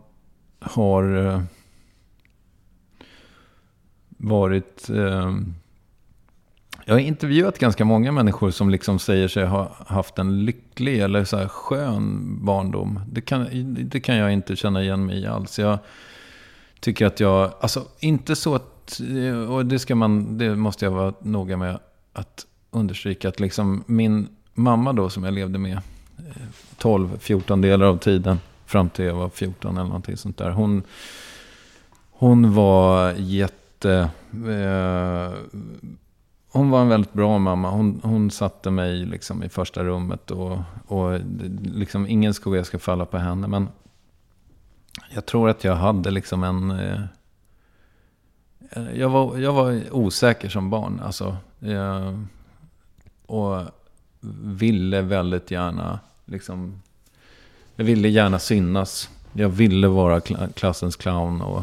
har 0.60 1.26
eh, 1.26 1.40
varit... 4.08 4.90
Eh, 4.90 5.32
jag 6.84 6.94
har 6.94 6.98
intervjuat 6.98 7.58
ganska 7.58 7.84
många 7.84 8.12
människor 8.12 8.50
som 8.50 8.70
liksom 8.70 8.98
säger 8.98 9.28
sig 9.28 9.46
ha 9.46 9.76
haft 9.86 10.18
en 10.18 10.44
lycklig 10.44 11.00
eller 11.00 11.24
så 11.24 11.36
här 11.36 11.48
skön 11.48 12.38
barndom. 12.44 13.00
Det 13.12 13.20
kan, 13.20 13.46
det 13.90 14.00
kan 14.00 14.16
jag 14.16 14.32
inte 14.32 14.56
känna 14.56 14.82
igen 14.82 15.06
mig 15.06 15.22
i 15.22 15.26
alls. 15.26 15.58
Jag 15.58 15.78
tycker 16.80 17.06
att 17.06 17.20
jag, 17.20 17.52
alltså 17.60 17.84
inte 18.00 18.36
så 18.36 18.54
att, 18.54 19.00
eh, 19.00 19.52
och 19.52 19.66
det, 19.66 19.78
ska 19.78 19.94
man, 19.94 20.38
det 20.38 20.56
måste 20.56 20.84
jag 20.84 20.92
vara 20.92 21.14
noga 21.20 21.56
med 21.56 21.78
att 22.12 22.46
understryka, 22.70 23.28
att 23.28 23.40
liksom 23.40 23.84
min 23.86 24.28
mamma 24.54 24.92
då 24.92 25.10
som 25.10 25.24
jag 25.24 25.34
levde 25.34 25.58
med 25.58 25.80
12-14 26.78 27.62
delar 27.62 27.86
av 27.86 27.98
tiden, 27.98 28.40
fram 28.66 28.90
till 28.90 29.04
jag 29.04 29.14
var 29.14 29.28
14 29.28 29.76
eller 29.76 29.86
någonting 29.86 30.16
sånt 30.16 30.38
där. 30.38 30.50
Hon, 30.50 30.82
hon 32.10 32.54
var 32.54 33.12
jätte... 33.12 34.10
Eh, 34.32 35.32
hon 36.50 36.70
var 36.70 36.80
en 36.80 36.88
väldigt 36.88 37.12
bra 37.12 37.38
mamma. 37.38 37.70
Hon, 37.70 38.00
hon 38.02 38.30
satte 38.30 38.70
mig 38.70 39.06
liksom 39.06 39.42
i 39.42 39.48
första 39.48 39.84
rummet. 39.84 40.30
Och, 40.30 40.58
och 40.86 41.20
liksom 41.62 42.06
ingen 42.06 42.34
skugga 42.34 42.64
ska 42.64 42.78
falla 42.78 43.04
på 43.04 43.18
henne. 43.18 43.48
Men 43.48 43.68
jag 45.14 45.26
tror 45.26 45.48
att 45.48 45.64
jag 45.64 45.74
hade 45.74 46.10
liksom 46.10 46.44
en... 46.44 46.70
Eh, 46.70 47.00
jag, 48.94 49.08
var, 49.08 49.38
jag 49.38 49.52
var 49.52 49.82
osäker 49.92 50.48
som 50.48 50.70
barn. 50.70 51.00
Alltså, 51.04 51.36
eh, 51.60 52.20
och 53.26 53.62
ville 54.40 55.02
väldigt 55.02 55.50
gärna 55.50 55.98
liksom... 56.24 56.82
Jag 57.76 57.84
ville 57.84 58.08
gärna 58.08 58.38
synas. 58.38 59.10
Jag 59.32 59.48
ville 59.48 59.88
vara 59.88 60.20
klassens 60.54 60.96
clown 60.96 61.40
och 61.40 61.62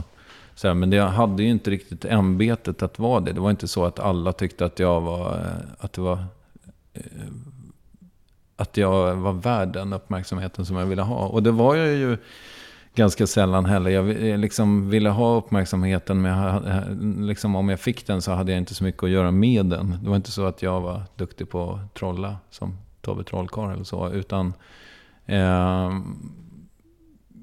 så 0.56 0.68
här, 0.68 0.74
Men 0.74 0.92
jag 0.92 1.08
hade 1.08 1.44
ju 1.44 1.50
inte 1.50 1.72
riktigt 1.72 2.06
ämbetet 2.06 2.84
att 2.84 3.00
vara 3.00 3.20
det. 3.20 3.32
Det 3.32 3.40
var 3.40 3.50
inte 3.50 3.68
så 3.68 3.86
att 3.86 4.00
alla 4.00 4.34
tyckte 4.34 4.66
att 4.66 4.80
jag 4.80 5.02
var... 5.02 5.36
Eh, 5.36 5.86
att 5.86 5.94
det 5.94 6.02
var... 6.02 6.26
Eh, 6.94 7.02
att 8.56 8.78
jag 8.78 9.16
var 9.16 9.34
värd 9.34 9.74
den 9.74 9.94
uppmärksamheten 9.94 10.66
som 10.66 10.76
jag 10.76 10.86
ville 10.86 11.02
ha. 11.02 11.28
Och 11.28 11.44
det 11.44 11.52
var 11.52 11.76
jag 11.76 11.88
ju 11.88 12.18
ganska 12.96 13.28
sällan 13.28 13.66
heller. 13.66 13.90
Jag 13.92 14.10
eh, 14.30 14.38
liksom 14.38 14.90
ville 14.90 15.10
ha 15.10 15.36
uppmärksamheten, 15.38 16.22
men 16.22 16.32
jag, 16.38 16.64
liksom, 17.28 17.56
om 17.56 17.70
jag 17.70 17.80
fick 17.80 18.08
den 18.08 18.22
så 18.22 18.32
hade 18.32 18.52
jag 18.52 18.60
inte 18.60 18.76
så 18.76 18.84
mycket 18.84 19.04
att 19.04 19.10
göra 19.10 19.32
med 19.32 19.66
den. 19.66 19.98
Det 20.04 20.10
var 20.10 20.16
inte 20.16 20.32
så 20.32 20.46
att 20.46 20.62
jag 20.62 20.82
var 20.82 21.02
duktig 21.16 21.50
på 21.50 21.72
att 21.74 21.94
trolla, 21.94 22.38
som 22.50 22.78
Tobbe 23.02 23.24
Trollkarl 23.24 23.72
eller 23.74 23.84
så, 23.84 24.10
utan 24.12 24.54
eh, 25.26 25.92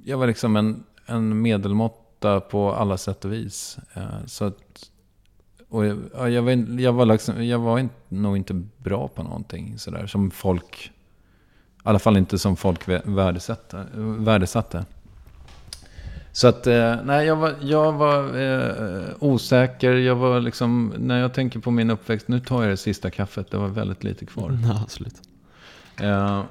jag 0.05 0.19
var 0.19 0.27
liksom 0.27 0.57
en, 0.57 0.85
en 1.07 1.43
medelmåtta 1.43 2.41
på 2.41 2.73
alla 2.73 2.97
sätt 2.97 3.25
och 3.25 3.33
vis. 3.33 3.79
Eh, 3.95 4.27
så 4.27 4.45
att, 4.45 4.91
och 5.69 5.87
jag, 5.87 6.31
jag, 6.31 6.43
var, 6.43 6.51
in- 6.53 6.79
jag 6.79 6.93
var, 6.93 7.07
liksom, 7.07 7.45
jag 7.47 7.59
var 7.59 7.79
inte, 7.79 7.95
nog 8.09 8.37
inte 8.37 8.63
bra 8.77 9.09
på 9.09 9.23
någonting 9.23 9.79
sådär 9.79 10.07
som 10.07 10.31
folk, 10.31 10.91
i 11.77 11.81
alla 11.83 11.99
fall 11.99 12.17
inte 12.17 12.39
som 12.39 12.57
folk 12.57 12.89
värdesatte. 13.05 13.87
värdesatte. 14.19 14.85
Så 16.33 16.49
att, 16.49 16.67
eh, 16.67 16.97
nej, 17.05 17.27
jag 17.27 17.37
var, 17.37 17.55
jag 17.61 17.93
var 17.93 18.39
eh, 18.39 19.05
osäker. 19.19 19.93
Jag 19.93 20.17
var 20.17 20.41
liksom, 20.41 20.95
när 20.99 21.21
jag 21.21 21.35
tänker 21.35 21.61
på 21.61 21.71
min 21.71 21.91
uppväxt, 21.91 22.29
nu 22.29 22.41
tar 22.41 22.63
jag 22.63 22.71
det 22.71 22.77
sista 22.77 23.11
kaffet, 23.11 23.51
det 23.51 23.57
var 23.57 23.69
väldigt 23.69 24.05
lite 24.05 24.27
kvar. 24.27 24.59
Ja, 24.65 24.81
absolut. 24.83 25.23
Eh, 26.01 26.43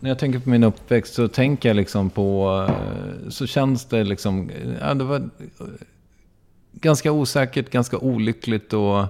när 0.00 0.10
jag 0.10 0.18
tänker 0.18 0.38
på 0.38 0.50
min 0.50 0.64
uppväxt 0.64 1.14
så 1.14 1.28
tänker 1.28 1.68
jag 1.68 1.76
liksom 1.76 2.10
på, 2.10 2.66
eh, 2.68 3.28
så 3.30 3.46
känns 3.46 3.84
det 3.84 4.04
liksom, 4.04 4.50
eh, 4.50 4.70
ja 4.80 4.94
det 4.94 5.04
var 5.04 5.30
ganska 6.72 7.12
osäkert, 7.12 7.70
ganska 7.70 7.98
olyckligt 7.98 8.72
och 8.72 9.06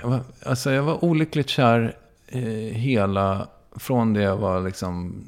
jag 0.00 0.08
var, 0.08 0.20
alltså 0.42 0.70
jag 0.70 0.82
var 0.82 1.04
olyckligt 1.04 1.48
kär 1.48 1.96
eh, 2.26 2.42
hela, 2.72 3.48
från 3.76 4.14
det 4.14 4.22
jag 4.22 4.36
var 4.36 4.60
liksom, 4.60 5.24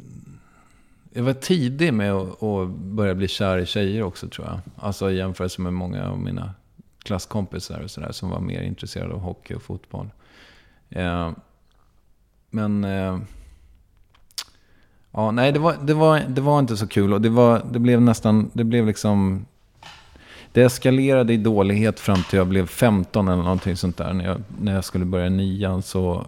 jag 1.13 1.23
var 1.23 1.33
tidig 1.33 1.95
med 1.95 2.13
att, 2.13 2.69
börja 2.71 3.15
bli 3.15 3.29
kär 3.29 3.59
i 3.59 3.67
tjejer 3.67 4.03
också 4.03 4.29
tror 4.29 4.47
jag. 4.47 4.61
Alltså 4.77 5.11
i 5.11 5.17
jämförelse 5.17 5.61
med 5.61 5.73
många 5.73 6.11
av 6.11 6.19
mina 6.19 6.55
klasskompisar 7.03 7.81
och 7.81 7.91
sådär 7.91 8.13
som 8.13 8.31
var 8.31 8.41
mer 8.41 8.63
intresserade 8.63 9.15
av 9.15 9.21
hockey 9.21 9.55
och 9.55 9.63
fotboll. 9.63 10.11
Eh, 10.89 11.31
men... 12.51 12.85
Eh, 12.85 13.19
ja, 15.11 15.31
nej, 15.31 15.53
det 15.53 15.59
var, 15.59 15.77
det, 15.83 15.95
var, 15.95 16.21
det 16.21 16.41
var 16.41 16.59
inte 16.59 16.77
så 16.77 16.87
kul. 16.87 17.13
Och 17.13 17.21
det, 17.21 17.29
var, 17.29 17.63
det 17.73 17.79
blev 17.79 18.03
nästan... 18.03 18.51
Det 18.53 18.65
blev 18.65 18.87
liksom... 18.87 19.47
Det 20.53 20.63
eskalerade 20.63 21.33
i 21.33 21.37
dålighet 21.37 22.01
fram 22.01 22.23
till 22.23 22.37
jag 22.37 22.49
blev 22.49 22.67
15 22.67 23.29
eller 23.29 23.43
någonting 23.43 23.77
sånt 23.77 23.97
där. 23.97 24.13
När 24.13 24.25
jag, 24.25 24.43
när 24.61 24.75
jag 24.75 24.85
skulle 24.85 25.05
börja 25.05 25.29
nian 25.29 25.83
så... 25.83 26.27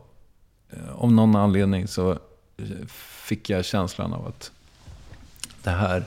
Eh, 0.71 1.03
Om 1.03 1.17
någon 1.17 1.37
anledning 1.37 1.89
så 1.89 2.11
eh, 2.11 2.87
fick 3.27 3.51
jag 3.51 3.65
känslan 3.65 4.13
av 4.13 4.27
att 4.27 4.53
det 5.63 5.71
här 5.71 6.05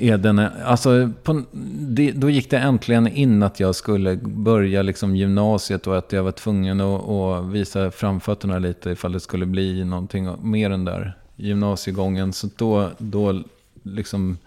är 0.00 0.18
den, 0.18 0.38
alltså, 0.38 1.10
på, 1.22 1.42
det, 1.78 2.12
då 2.12 2.30
gick 2.30 2.50
det 2.50 2.58
äntligen 2.58 3.08
in 3.08 3.42
att 3.42 3.60
jag 3.60 3.74
skulle 3.74 4.16
börja 4.16 4.82
liksom 4.82 5.16
gymnasiet 5.16 5.86
och 5.86 5.98
att 5.98 6.12
jag 6.12 6.22
var 6.22 6.32
tvungen 6.32 6.80
att, 6.80 7.08
att 7.08 7.44
visa 7.44 7.90
framfötterna 7.90 8.58
lite 8.58 8.90
ifall 8.90 9.12
det 9.12 9.20
skulle 9.20 9.46
bli 9.46 9.84
någonting 9.84 10.28
mer 10.42 10.70
än 10.70 10.84
där 10.84 11.16
gymnasiegången. 11.36 12.32
Så 12.32 12.48
då, 12.56 12.90
då 12.98 13.42
liksom 13.82 14.38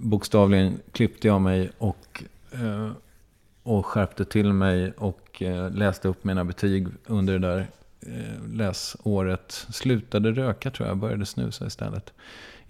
bokstavligen 0.00 0.78
klippte 0.92 1.26
jag 1.28 1.40
mig 1.40 1.70
och, 1.78 2.22
eh, 2.52 2.90
och 3.62 3.86
skärpte 3.86 4.24
till 4.24 4.52
mig 4.52 4.92
och 4.96 5.42
eh, 5.42 5.70
läste 5.70 6.08
upp 6.08 6.24
mina 6.24 6.44
betyg 6.44 6.88
under 7.06 7.38
det 7.38 7.48
där 7.48 7.66
eh, 8.00 8.52
läsåret. 8.52 9.66
Slutade 9.70 10.32
röka 10.32 10.70
tror 10.70 10.88
jag, 10.88 10.96
började 10.96 11.26
snusa 11.26 11.66
istället 11.66 12.12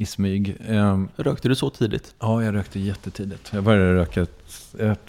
i 0.01 0.07
smyg. 0.07 0.57
Ehm, 0.69 1.09
Rökte 1.17 1.49
du 1.49 1.55
så 1.55 1.71
tidigt? 1.71 2.15
Ja, 2.19 2.45
jag 2.45 2.55
rökte 2.55 2.81
jättetidigt. 2.81 3.51
Jag 3.53 3.65
började 3.65 3.95
röka 3.95 4.27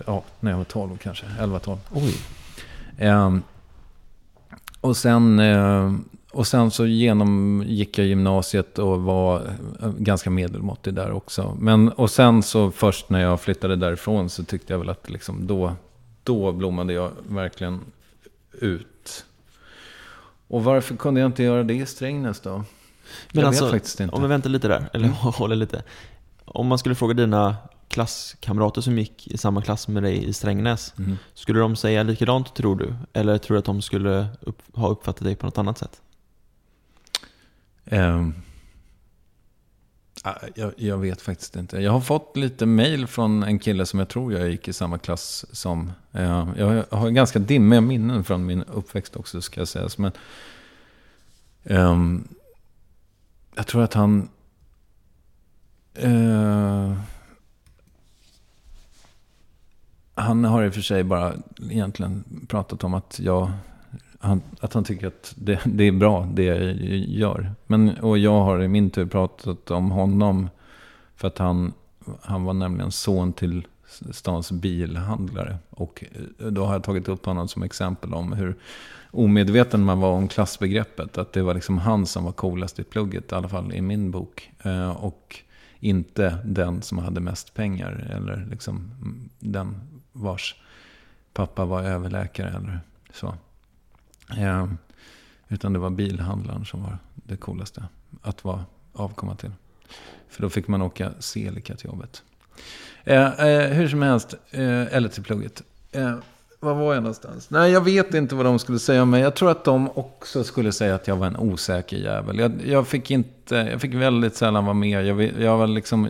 ja, 0.05 0.23
när 0.39 0.51
jag 0.51 0.57
var 0.57 0.63
12 0.63 0.97
kanske, 0.97 1.25
11-12. 1.25 1.77
Oj. 1.91 2.15
Ehm, 2.97 3.41
och, 4.81 4.97
sen, 4.97 5.39
eh, 5.39 5.93
och 6.31 6.47
sen 6.47 6.71
så 6.71 6.85
genomgick 6.85 7.97
jag 7.97 8.07
gymnasiet 8.07 8.79
och 8.79 9.01
var 9.01 9.41
eh, 9.81 9.91
ganska 9.97 10.29
medelmåttig 10.29 10.93
där 10.93 11.11
också. 11.11 11.57
Men, 11.59 11.89
och 11.89 12.09
sen 12.09 12.43
så 12.43 12.71
först 12.71 13.09
när 13.09 13.19
jag 13.21 13.41
flyttade 13.41 13.75
därifrån 13.75 14.29
så 14.29 14.43
tyckte 14.43 14.73
jag 14.73 14.79
väl 14.79 14.89
att 14.89 15.09
liksom 15.09 15.47
då, 15.47 15.73
då 16.23 16.51
blommade 16.51 16.93
jag 16.93 17.11
verkligen 17.27 17.79
ut. 18.51 19.25
Och 20.47 20.63
varför 20.63 20.95
kunde 20.95 21.19
jag 21.19 21.27
inte 21.27 21.43
göra 21.43 21.63
det 21.63 21.73
i 21.73 21.85
Strängnäs 21.85 22.39
då? 22.39 22.63
Men 23.31 23.41
jag 23.41 23.47
alltså, 23.47 23.63
vet 23.65 23.73
faktiskt 23.73 23.99
inte. 23.99 24.15
om 24.15 24.21
vi 24.21 24.27
väntar 24.27 24.49
lite 24.49 24.67
där, 24.67 24.89
eller 24.93 25.07
håller 25.21 25.55
lite. 25.55 25.83
Om 26.45 26.67
man 26.67 26.77
skulle 26.77 26.95
fråga 26.95 27.13
dina 27.13 27.55
klasskamrater 27.87 28.81
som 28.81 28.97
gick 28.97 29.27
i 29.27 29.37
samma 29.37 29.61
klass 29.61 29.87
med 29.87 30.03
dig 30.03 30.25
i 30.29 30.33
Strängnäs, 30.33 30.93
Mhm. 30.97 31.17
skulle 31.33 31.59
de 31.59 31.75
säga 31.75 32.03
likadant 32.03 32.55
tror 32.55 32.75
du? 32.75 32.93
Eller 33.13 33.37
tror 33.37 33.55
du 33.55 33.59
att 33.59 33.65
de 33.65 33.81
skulle 33.81 34.27
upp, 34.41 34.61
ha 34.73 34.87
uppfattat 34.89 35.23
dig 35.23 35.35
på 35.35 35.45
något 35.45 35.57
annat 35.57 35.77
sätt? 35.77 36.01
Ah, 40.23 40.33
jag, 40.55 40.73
jag 40.77 40.97
vet 40.97 41.21
faktiskt 41.21 41.55
inte. 41.55 41.77
Jag 41.79 41.91
har 41.91 42.01
fått 42.01 42.37
lite 42.37 42.65
mail 42.65 43.07
från 43.07 43.43
en 43.43 43.59
kille 43.59 43.85
som 43.85 43.99
jag 43.99 44.09
tror 44.09 44.33
jag 44.33 44.49
gick 44.49 44.67
i 44.67 44.73
samma 44.73 44.97
klass 44.97 45.45
som. 45.51 45.91
Eh, 46.11 46.47
jag 46.57 46.85
har 46.91 47.09
ganska 47.09 47.39
dimmiga 47.39 47.81
minnen 47.81 48.23
från 48.23 48.45
min 48.45 48.63
uppväxt 48.63 49.15
också 49.15 49.41
ska 49.41 49.61
jag 49.61 49.67
säga. 49.67 49.89
Men, 49.97 50.11
ehm, 51.63 52.27
jag 53.55 53.67
tror 53.67 53.83
att 53.83 53.93
han... 53.93 54.29
eh, 55.93 56.93
han 60.15 60.43
har 60.43 60.63
i 60.63 60.69
och 60.69 60.73
för 60.73 60.81
sig 60.81 61.03
bara 61.03 61.33
egentligen 61.69 62.45
pratat 62.47 62.83
om 62.83 62.93
att 62.93 63.19
jag 63.19 63.51
han, 64.19 64.41
att 64.59 64.73
han 64.73 64.83
tycker 64.83 65.07
att 65.07 65.33
det, 65.37 65.59
det 65.65 65.83
är 65.83 65.91
bra 65.91 66.27
det 66.33 66.43
jag 66.43 66.75
gör. 67.07 67.51
Men, 67.67 67.97
och 67.97 68.17
jag 68.17 68.43
har 68.43 68.63
i 68.63 68.67
min 68.67 68.89
tur 68.89 69.05
pratat 69.05 69.71
om 69.71 69.91
honom. 69.91 70.49
För 71.15 71.27
att 71.27 71.37
han, 71.37 71.73
han 72.21 72.43
var 72.43 72.53
nämligen 72.53 72.91
son 72.91 73.33
till 73.33 73.67
stans 74.11 74.51
bilhandlare. 74.51 75.57
Och 75.69 76.03
eh, 76.11 76.47
då 76.47 76.65
har 76.65 76.73
jag 76.73 76.83
tagit 76.83 77.07
upp 77.07 77.25
honom 77.25 77.47
som 77.47 77.63
exempel 77.63 78.13
om 78.13 78.33
hur 78.33 78.55
omedveten 79.11 79.83
man 79.83 79.99
var 79.99 80.11
om 80.11 80.27
klassbegreppet. 80.27 81.17
Att 81.17 81.33
det 81.33 81.41
var 81.41 81.53
liksom 81.53 81.77
han 81.77 82.05
som 82.05 82.23
var 82.23 82.31
coolast 82.31 82.79
i 82.79 82.83
plugget, 82.83 83.31
i 83.31 83.35
alla 83.35 83.49
fall 83.49 83.73
i 83.73 83.81
min 83.81 84.11
bok. 84.11 84.51
Eh, 84.63 84.89
och 84.89 85.39
inte 85.79 86.37
den 86.45 86.81
som 86.81 86.97
hade 86.97 87.19
mest 87.19 87.53
pengar. 87.53 88.11
Eller 88.15 88.47
liksom 88.49 88.91
den 89.39 89.75
vars 90.11 90.55
pappa 91.33 91.65
var 91.65 91.83
överläkare 91.83 92.49
eller 92.49 92.79
så. 93.13 93.35
Eh, 94.37 94.67
utan 95.47 95.73
det 95.73 95.79
var 95.79 95.89
bilhandlaren 95.89 96.65
som 96.65 96.83
var 96.83 96.97
det 97.15 97.37
coolaste 97.37 97.87
att 98.21 98.43
vara 98.43 98.65
avkomma 98.93 99.35
till. 99.35 99.51
För 100.29 100.41
då 100.41 100.49
fick 100.49 100.67
man 100.67 100.81
åka 100.81 101.13
Celica 101.19 101.75
till 101.75 101.85
jobbet. 101.85 102.23
Eh, 103.03 103.47
eh, 103.47 103.69
hur 103.69 103.87
som 103.87 104.01
helst, 104.01 104.35
eh, 104.51 104.95
eller 104.95 105.09
till 105.09 105.23
plugget. 105.23 105.63
Eh, 105.91 106.15
var 106.59 106.73
var 106.73 106.93
jag 106.93 107.03
någonstans? 107.03 107.49
Nej, 107.49 107.71
jag 107.71 107.81
vet 107.81 108.13
inte 108.13 108.35
vad 108.35 108.45
de 108.45 108.59
skulle 108.59 108.79
säga 108.79 109.01
om 109.01 109.09
mig. 109.09 109.21
Jag 109.21 109.35
tror 109.35 109.51
att 109.51 109.63
de 109.63 109.89
också 109.93 110.43
skulle 110.43 110.71
säga 110.71 110.95
att 110.95 111.07
jag 111.07 111.15
var 111.15 111.27
en 111.27 111.37
osäker 111.37 111.97
jävel. 111.97 112.39
Jag, 112.39 112.51
jag 112.65 112.87
fick 112.87 113.11
inte, 113.11 113.55
jag 113.55 113.81
fick 113.81 113.93
väldigt 113.93 114.35
sällan 114.35 114.65
vara 114.65 114.73
med. 114.73 115.05
Jag, 115.05 115.21
jag 115.39 115.57
var 115.57 115.67
liksom 115.67 116.07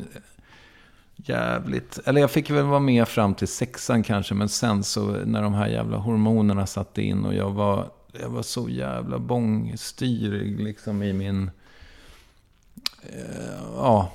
jävligt, 1.15 1.99
eller 2.05 2.21
jag 2.21 2.31
fick 2.31 2.49
väl 2.49 2.63
vara 2.63 2.79
med 2.79 3.07
fram 3.07 3.33
till 3.33 3.47
sexan 3.47 4.03
kanske. 4.03 4.33
Men 4.33 4.49
sen 4.49 4.83
så 4.83 5.01
när 5.25 5.41
de 5.41 5.53
här 5.53 5.67
jävla 5.67 5.97
hormonerna 5.97 6.67
satte 6.67 7.01
in 7.01 7.25
och 7.25 7.33
jag 7.33 7.49
var, 7.49 7.89
jag 8.21 8.29
var 8.29 8.41
så 8.41 8.69
jävla 8.69 9.19
bångstyrig 9.19 10.59
liksom 10.59 11.03
i 11.03 11.13
min... 11.13 11.51
Eh, 13.03 13.59
ja, 13.75 14.11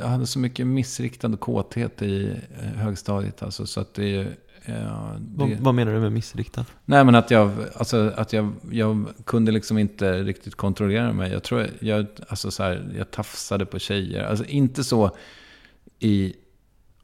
jag 0.00 0.08
hade 0.08 0.26
så 0.26 0.38
mycket 0.38 0.66
missriktad 0.66 1.36
kåthet 1.36 2.02
i 2.02 2.36
eh, 2.60 2.80
högstadiet. 2.80 3.42
Alltså, 3.42 3.66
så 3.66 3.80
att 3.80 3.94
det, 3.94 4.20
eh, 4.64 4.74
Vad, 5.18 5.48
det... 5.48 5.58
vad 5.60 5.74
menar 5.74 5.92
du 5.92 6.00
med 6.00 6.12
missriktad? 6.12 6.64
Nej 6.84 7.04
men 7.04 7.14
att 7.14 7.30
jag, 7.30 7.52
alltså, 7.74 8.12
att 8.16 8.32
jag, 8.32 8.52
jag 8.70 9.06
kunde 9.24 9.52
liksom 9.52 9.78
inte 9.78 10.22
riktigt 10.22 10.54
kontrollera 10.54 11.12
mig. 11.12 11.32
Jag 11.32 11.42
tror 11.42 11.60
jag, 11.60 11.70
jag, 11.80 12.06
alltså 12.28 12.50
så 12.50 12.62
här, 12.62 12.92
jag 12.98 13.10
tafsade 13.10 13.66
på 13.66 13.78
tjejer. 13.78 14.24
Alltså 14.24 14.44
inte 14.44 14.84
så 14.84 15.10
i 15.98 16.34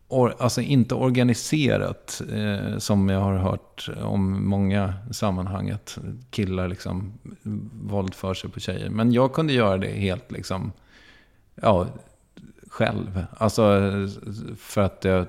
or, 0.09 0.35
alltså 0.39 0.61
inte 0.61 0.95
organiserat, 0.95 2.23
eh, 2.33 2.79
som 2.79 3.09
jag 3.09 3.21
har 3.21 3.37
hört 3.37 3.89
om 4.03 4.49
många 4.49 4.95
sammanhang, 5.11 5.71
att 5.71 5.99
killar 6.31 6.69
liksom 6.69 7.13
våldför 7.83 8.35
sig 8.35 8.51
på 8.51 8.61
tjejer. 8.61 8.91
Men 8.91 9.13
jag 9.13 9.33
kunde 9.33 9.53
göra 9.53 9.79
det 9.79 9.91
helt 9.91 10.33
liksom, 10.33 10.73
ja, 11.63 11.87
själv. 12.69 13.25
Alltså 13.37 13.63
för 14.59 14.81
att 14.81 15.05
jag, 15.05 15.27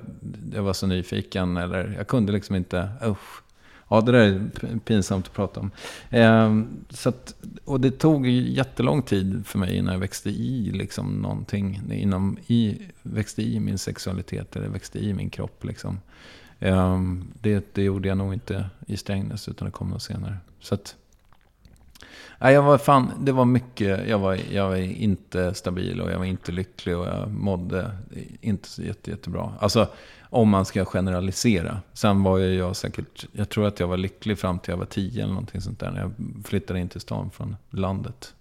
jag 0.53 0.63
var 0.63 0.73
så 0.73 0.87
nyfiken, 0.87 1.57
eller 1.57 1.93
jag 1.97 2.07
kunde 2.07 2.31
liksom 2.31 2.55
inte, 2.55 2.89
usch. 3.05 3.41
Ja, 3.89 4.01
det 4.01 4.11
där 4.11 4.19
är 4.19 4.79
pinsamt 4.79 5.27
att 5.27 5.33
prata 5.33 5.59
om. 5.59 5.71
Eh, 6.09 6.63
så 6.89 7.09
att, 7.09 7.35
och 7.65 7.79
det 7.81 7.91
tog 7.91 8.27
jättelång 8.27 9.01
tid 9.01 9.45
för 9.45 9.59
mig 9.59 9.75
innan 9.75 9.93
jag 9.93 9.99
växte 9.99 10.29
i 10.29 10.71
liksom 10.71 11.21
någonting. 11.21 11.81
Inom, 11.91 12.37
i, 12.47 12.77
växte 13.01 13.41
i 13.41 13.59
min 13.59 13.77
sexualitet 13.77 14.55
eller 14.55 14.67
växte 14.67 14.99
i 14.99 15.13
min 15.13 15.29
kropp. 15.29 15.63
Liksom. 15.63 15.99
Eh, 16.59 17.01
det, 17.41 17.73
det 17.73 17.83
gjorde 17.83 18.07
jag 18.07 18.17
nog 18.17 18.33
inte 18.33 18.69
i 18.87 18.97
Strängnäs 18.97 19.47
utan 19.47 19.65
det 19.65 19.71
kom 19.71 19.89
nog 19.89 20.01
senare. 20.01 20.37
Så 20.59 20.75
att, 20.75 20.95
nej, 22.39 22.53
jag 22.53 22.63
var 22.63 22.77
fan, 22.77 23.11
det 23.19 23.31
var 23.31 23.45
mycket, 23.45 24.07
jag 24.07 24.19
var, 24.19 24.37
jag 24.51 24.69
var 24.69 24.75
inte 24.75 25.53
stabil 25.53 26.01
och 26.01 26.11
jag 26.11 26.17
var 26.17 26.25
inte 26.25 26.51
lycklig 26.51 26.97
och 26.97 27.07
jag 27.07 27.31
mådde 27.31 27.91
inte 28.41 28.69
så 28.69 28.81
jätte, 28.81 29.11
jättebra. 29.11 29.53
Alltså, 29.59 29.87
om 30.29 30.49
man 30.49 30.65
ska 30.65 30.85
generalisera. 30.85 31.81
Sen 31.93 32.23
var 32.23 32.37
ju 32.37 32.53
jag 32.53 32.75
säkert, 32.75 33.25
jag 33.31 33.49
tror 33.49 33.67
att 33.67 33.79
jag 33.79 33.87
var 33.87 33.97
lycklig 33.97 34.39
fram 34.39 34.59
till 34.59 34.71
jag 34.71 34.77
var 34.77 34.85
tio 34.85 35.23
eller 35.23 35.33
någonting 35.33 35.61
sånt 35.61 35.79
där. 35.79 35.91
När 35.91 35.99
jag 35.99 36.13
flyttade 36.45 36.79
in 36.79 36.89
till 36.89 37.01
stan 37.01 37.31
från 37.31 37.55
landet. 37.69 38.33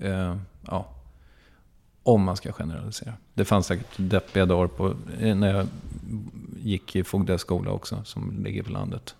Eh, 0.00 0.36
ja. 0.66 0.88
Om 2.02 2.22
man 2.22 2.36
ska 2.36 2.52
generalisera. 2.52 3.12
Det 3.34 3.44
fanns 3.44 3.66
säkert 3.66 3.94
deppiga 3.96 4.46
dagar 4.46 4.66
på, 4.66 4.94
eh, 5.20 5.36
när 5.36 5.54
jag 5.54 5.66
gick 6.62 6.96
i 6.96 7.04
Fogdö 7.04 7.38
skola 7.38 7.70
också, 7.70 8.04
som 8.04 8.44
ligger 8.44 8.62
på 8.62 8.72
landet. 8.72 9.14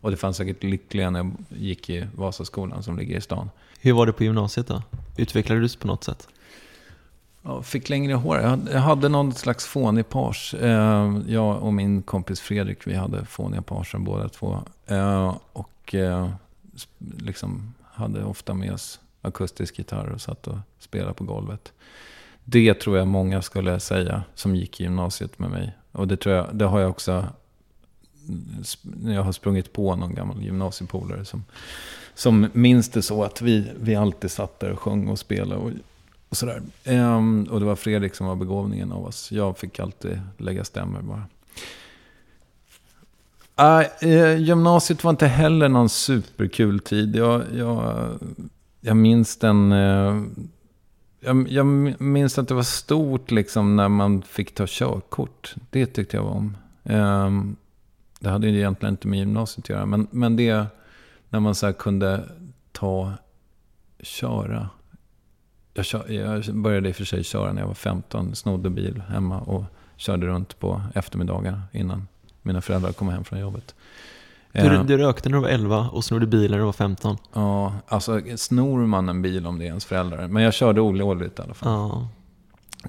Och 0.00 0.10
det 0.10 0.16
fanns 0.16 0.36
säkert 0.36 0.62
lyckliga 0.62 1.10
när 1.10 1.18
jag 1.18 1.32
gick 1.48 1.90
i 1.90 2.06
Vasaskolan 2.14 2.82
som 2.82 2.98
ligger 2.98 3.16
i 3.16 3.20
stan. 3.20 3.50
Hur 3.80 3.92
var 3.92 4.06
det 4.06 4.12
på 4.12 4.24
gymnasiet 4.24 4.66
då? 4.66 4.82
Utvecklade 5.16 5.60
du 5.60 5.68
på 5.68 5.86
något 5.86 6.04
sätt? 6.04 6.28
Ja, 7.42 7.62
fick 7.62 7.88
längre 7.88 8.14
hår. 8.14 8.38
Jag 8.72 8.80
hade 8.80 9.08
någon 9.08 9.34
slags 9.34 9.66
fånig 9.66 10.08
page. 10.08 10.54
Eh, 10.60 11.18
jag 11.26 11.62
och 11.62 11.72
min 11.72 12.02
kompis 12.02 12.40
Fredrik, 12.40 12.86
vi 12.86 12.94
hade 12.94 13.24
fåniga 13.24 13.62
pagen 13.62 14.04
båda 14.04 14.28
två. 14.28 14.58
Eh, 14.86 15.36
och 15.52 15.94
eh, 15.94 16.28
liksom 16.98 17.74
hade 17.82 18.24
ofta 18.24 18.54
med 18.54 18.72
oss 18.72 19.00
akustisk 19.22 19.78
gitarr 19.78 20.08
och 20.08 20.20
satt 20.20 20.46
och 20.46 20.56
spelade 20.78 21.14
på 21.14 21.24
golvet. 21.24 21.72
Det 22.44 22.74
tror 22.74 22.98
jag 22.98 23.06
många 23.06 23.42
skulle 23.42 23.80
säga 23.80 24.22
som 24.34 24.56
gick 24.56 24.80
i 24.80 24.82
gymnasiet 24.82 25.38
med 25.38 25.50
mig. 25.50 25.76
Och 25.92 26.08
det, 26.08 26.16
tror 26.16 26.34
jag, 26.34 26.46
det 26.52 26.64
har 26.64 26.80
jag 26.80 26.90
också 26.90 27.24
jag 29.04 29.22
har 29.22 29.32
sprungit 29.32 29.72
på 29.72 29.96
någon 29.96 30.14
gammal 30.14 30.42
gymnasiepolare 30.42 31.24
som, 31.24 31.44
som 32.14 32.48
minns 32.52 32.88
det 32.88 33.02
så 33.02 33.24
att 33.24 33.42
vi, 33.42 33.70
vi 33.80 33.94
alltid 33.94 34.30
satt 34.30 34.60
där 34.60 34.72
och 34.72 34.80
sjöng 34.80 35.08
och 35.08 35.18
spelade. 35.18 35.60
Och 35.60 35.70
och, 36.28 36.36
sådär. 36.36 36.62
Um, 36.84 37.44
och 37.44 37.60
det 37.60 37.66
var 37.66 37.76
Fredrik 37.76 38.14
som 38.14 38.26
var 38.26 38.36
begåvningen 38.36 38.92
av 38.92 39.06
oss. 39.06 39.32
Jag 39.32 39.58
fick 39.58 39.80
alltid 39.80 40.20
lägga 40.38 40.64
stämmer 40.64 41.00
bara. 41.02 41.22
Uh, 44.02 44.40
gymnasiet 44.40 45.04
var 45.04 45.10
inte 45.10 45.26
heller 45.26 45.68
någon 45.68 45.88
superkul 45.88 46.80
tid. 46.80 47.16
Jag, 47.16 47.42
jag, 47.54 48.08
jag 48.80 48.96
minns 48.96 49.36
den... 49.36 49.72
Eh, 49.72 50.22
jag, 51.20 51.48
jag, 51.48 51.66
minns 52.00 52.38
att 52.38 52.48
det 52.48 52.54
var 52.54 52.62
stort 52.62 53.30
liksom 53.30 53.76
när 53.76 53.88
man 53.88 54.22
fick 54.22 54.54
ta 54.54 54.64
körkort. 54.68 55.54
Det 55.70 55.86
tyckte 55.86 56.16
jag 56.16 56.24
var 56.24 56.30
om. 56.30 56.56
Um, 56.82 57.56
det 58.26 58.32
hade 58.32 58.48
ju 58.48 58.56
egentligen 58.56 58.92
inte 58.92 59.08
med 59.08 59.18
gymnasiet 59.18 59.64
att 59.64 59.68
göra. 59.68 59.86
Men, 59.86 60.06
men 60.10 60.36
det 60.36 60.66
när 61.28 61.40
man 61.40 61.54
så 61.54 61.72
kunde 61.72 62.28
ta, 62.72 63.12
köra 64.00 64.68
jag, 65.74 65.84
kör, 65.84 66.10
jag 66.10 66.54
började 66.54 66.88
i 66.88 66.92
och 66.92 66.96
för 66.96 67.04
sig 67.04 67.24
köra 67.24 67.52
när 67.52 67.60
jag 67.60 67.66
var 67.66 67.74
15. 67.74 68.34
Snodde 68.34 68.70
bil 68.70 69.02
hemma 69.08 69.40
och 69.40 69.64
körde 69.96 70.26
runt 70.26 70.60
på 70.60 70.82
eftermiddagarna 70.94 71.62
innan 71.72 72.08
mina 72.42 72.60
föräldrar 72.60 72.92
kom 72.92 73.08
hem 73.08 73.24
från 73.24 73.38
jobbet. 73.38 73.74
Du, 74.52 74.60
eh, 74.60 74.84
du 74.84 74.98
rökte 74.98 75.28
när 75.28 75.36
du 75.36 75.42
var 75.42 75.48
11 75.48 75.88
och 75.92 76.04
snodde 76.04 76.26
bil 76.26 76.50
när 76.50 76.58
du 76.58 76.64
var 76.64 76.72
15? 76.72 77.16
Ja, 77.32 77.74
alltså 77.88 78.20
snor 78.36 78.86
man 78.86 79.08
en 79.08 79.22
bil 79.22 79.46
om 79.46 79.58
det 79.58 79.64
är 79.64 79.66
ens 79.66 79.84
föräldrar. 79.84 80.28
Men 80.28 80.42
jag 80.42 80.54
körde 80.54 80.80
olovligt 80.80 81.38
i 81.38 81.42
alla 81.42 81.54
fall. 81.54 81.72
Ja. 81.72 82.08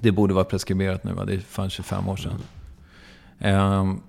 Det 0.00 0.12
borde 0.12 0.34
vara 0.34 0.44
preskriberat 0.44 1.04
nu, 1.04 1.12
va? 1.12 1.24
det 1.24 1.34
är 1.34 1.38
fan 1.38 1.70
25 1.70 2.08
år 2.08 2.16
sedan. 2.16 2.32
Mm. 3.38 3.72
Um, 3.72 4.02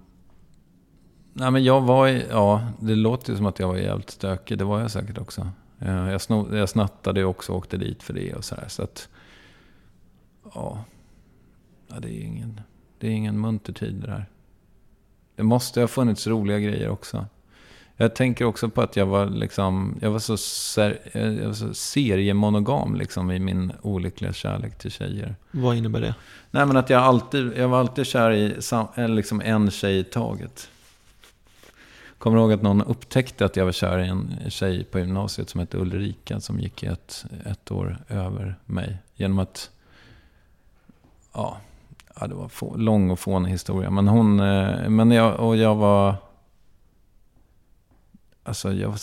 nej 1.40 1.52
men 1.52 1.64
jag 1.64 1.82
var, 1.82 2.08
ja, 2.08 2.62
det 2.80 2.96
låter 2.96 3.32
ju 3.32 3.38
som 3.38 3.46
att 3.46 3.60
jag 3.60 3.68
var 3.68 3.76
jävligt 3.76 4.10
stökig. 4.10 4.58
Det 4.58 4.64
var 4.64 4.80
jag 4.80 4.92
säkert 4.92 5.18
också. 5.18 5.50
Eh, 5.80 6.12
jag, 6.12 6.22
snod, 6.22 6.58
jag 6.58 6.70
snattade 6.70 7.26
också 7.26 7.52
och 7.52 7.58
åkte 7.58 7.78
dit 7.78 8.04
för 8.04 8.14
det 8.14 8.34
och 8.34 8.46
så 8.46 8.56
här. 8.56 8.68
Så 8.68 8.84
att, 8.84 9.10
ja, 10.54 10.84
ja 11.88 12.00
det, 12.00 12.10
är 12.10 12.22
ingen, 12.22 12.62
det 13.00 13.08
är 13.08 13.12
ingen 13.12 13.40
munter 13.42 13.74
tid 13.74 13.96
det 13.96 14.12
här. 14.12 14.26
Det 15.36 15.44
måste 15.44 15.82
ha 15.82 15.88
funnits 15.88 16.28
roliga 16.28 16.60
grejer 16.60 16.90
också. 16.90 17.26
Jag 17.98 18.16
tänker 18.16 18.46
också 18.46 18.70
på 18.70 18.82
att 18.82 18.96
jag 18.96 19.06
var, 19.06 19.26
liksom, 19.26 19.98
jag 20.02 20.12
var, 20.12 20.20
så, 20.20 20.38
ser, 20.38 21.00
jag 21.40 21.48
var 21.48 21.54
så 21.54 21.74
seriemonogam 21.74 22.96
liksom, 22.96 23.32
i 23.32 23.40
min 23.40 23.72
olyckliga 23.82 24.34
kärlek 24.34 24.78
till 24.78 24.92
tjejer. 24.92 25.36
Vad 25.52 25.76
innebär 25.76 26.02
det? 26.02 26.16
Nej, 26.52 26.66
men 26.66 26.78
att 26.78 26.90
jag, 26.90 27.02
alltid, 27.02 27.52
jag 27.58 27.68
var 27.68 27.80
alltid 27.80 28.06
kär 28.06 28.32
i 28.32 28.56
liksom 29.08 29.42
en 29.42 29.72
tjej 29.72 30.00
i 30.00 30.04
taget 30.04 30.70
kommer 32.20 32.38
ihåg 32.38 32.54
att 32.54 32.62
någon 32.62 32.82
upptäckte 32.82 33.46
att 33.46 33.56
jag 33.56 33.66
var 33.66 33.72
kär 33.72 34.00
i 34.00 34.08
en 34.08 34.36
tjej 34.50 34.84
på 34.84 35.00
gymnasiet 35.00 35.50
som 35.50 35.60
hette 35.60 35.78
Ulrika. 35.78 36.40
Som 36.40 36.60
gick 36.60 36.84
ett, 36.84 37.26
ett 37.46 37.72
år 37.72 37.98
över 38.08 38.56
mig. 38.66 38.98
Genom 39.16 39.40
att... 39.40 39.70
Ja, 41.34 41.58
ja 42.20 42.28
det 42.28 42.36
var 42.36 42.48
få, 42.48 42.78
lång 42.78 43.10
och 43.10 43.20
fånig 43.20 43.52
historia. 43.52 43.90
Men 43.90 44.08
hon... 44.08 44.40
Eh, 44.40 44.90
men 44.90 45.12
jag, 45.12 45.40
och 45.40 45.58
jag 45.58 45.76
var... 45.76 46.16
Alltså 48.44 48.74
jag 48.74 48.90
var, 48.90 49.00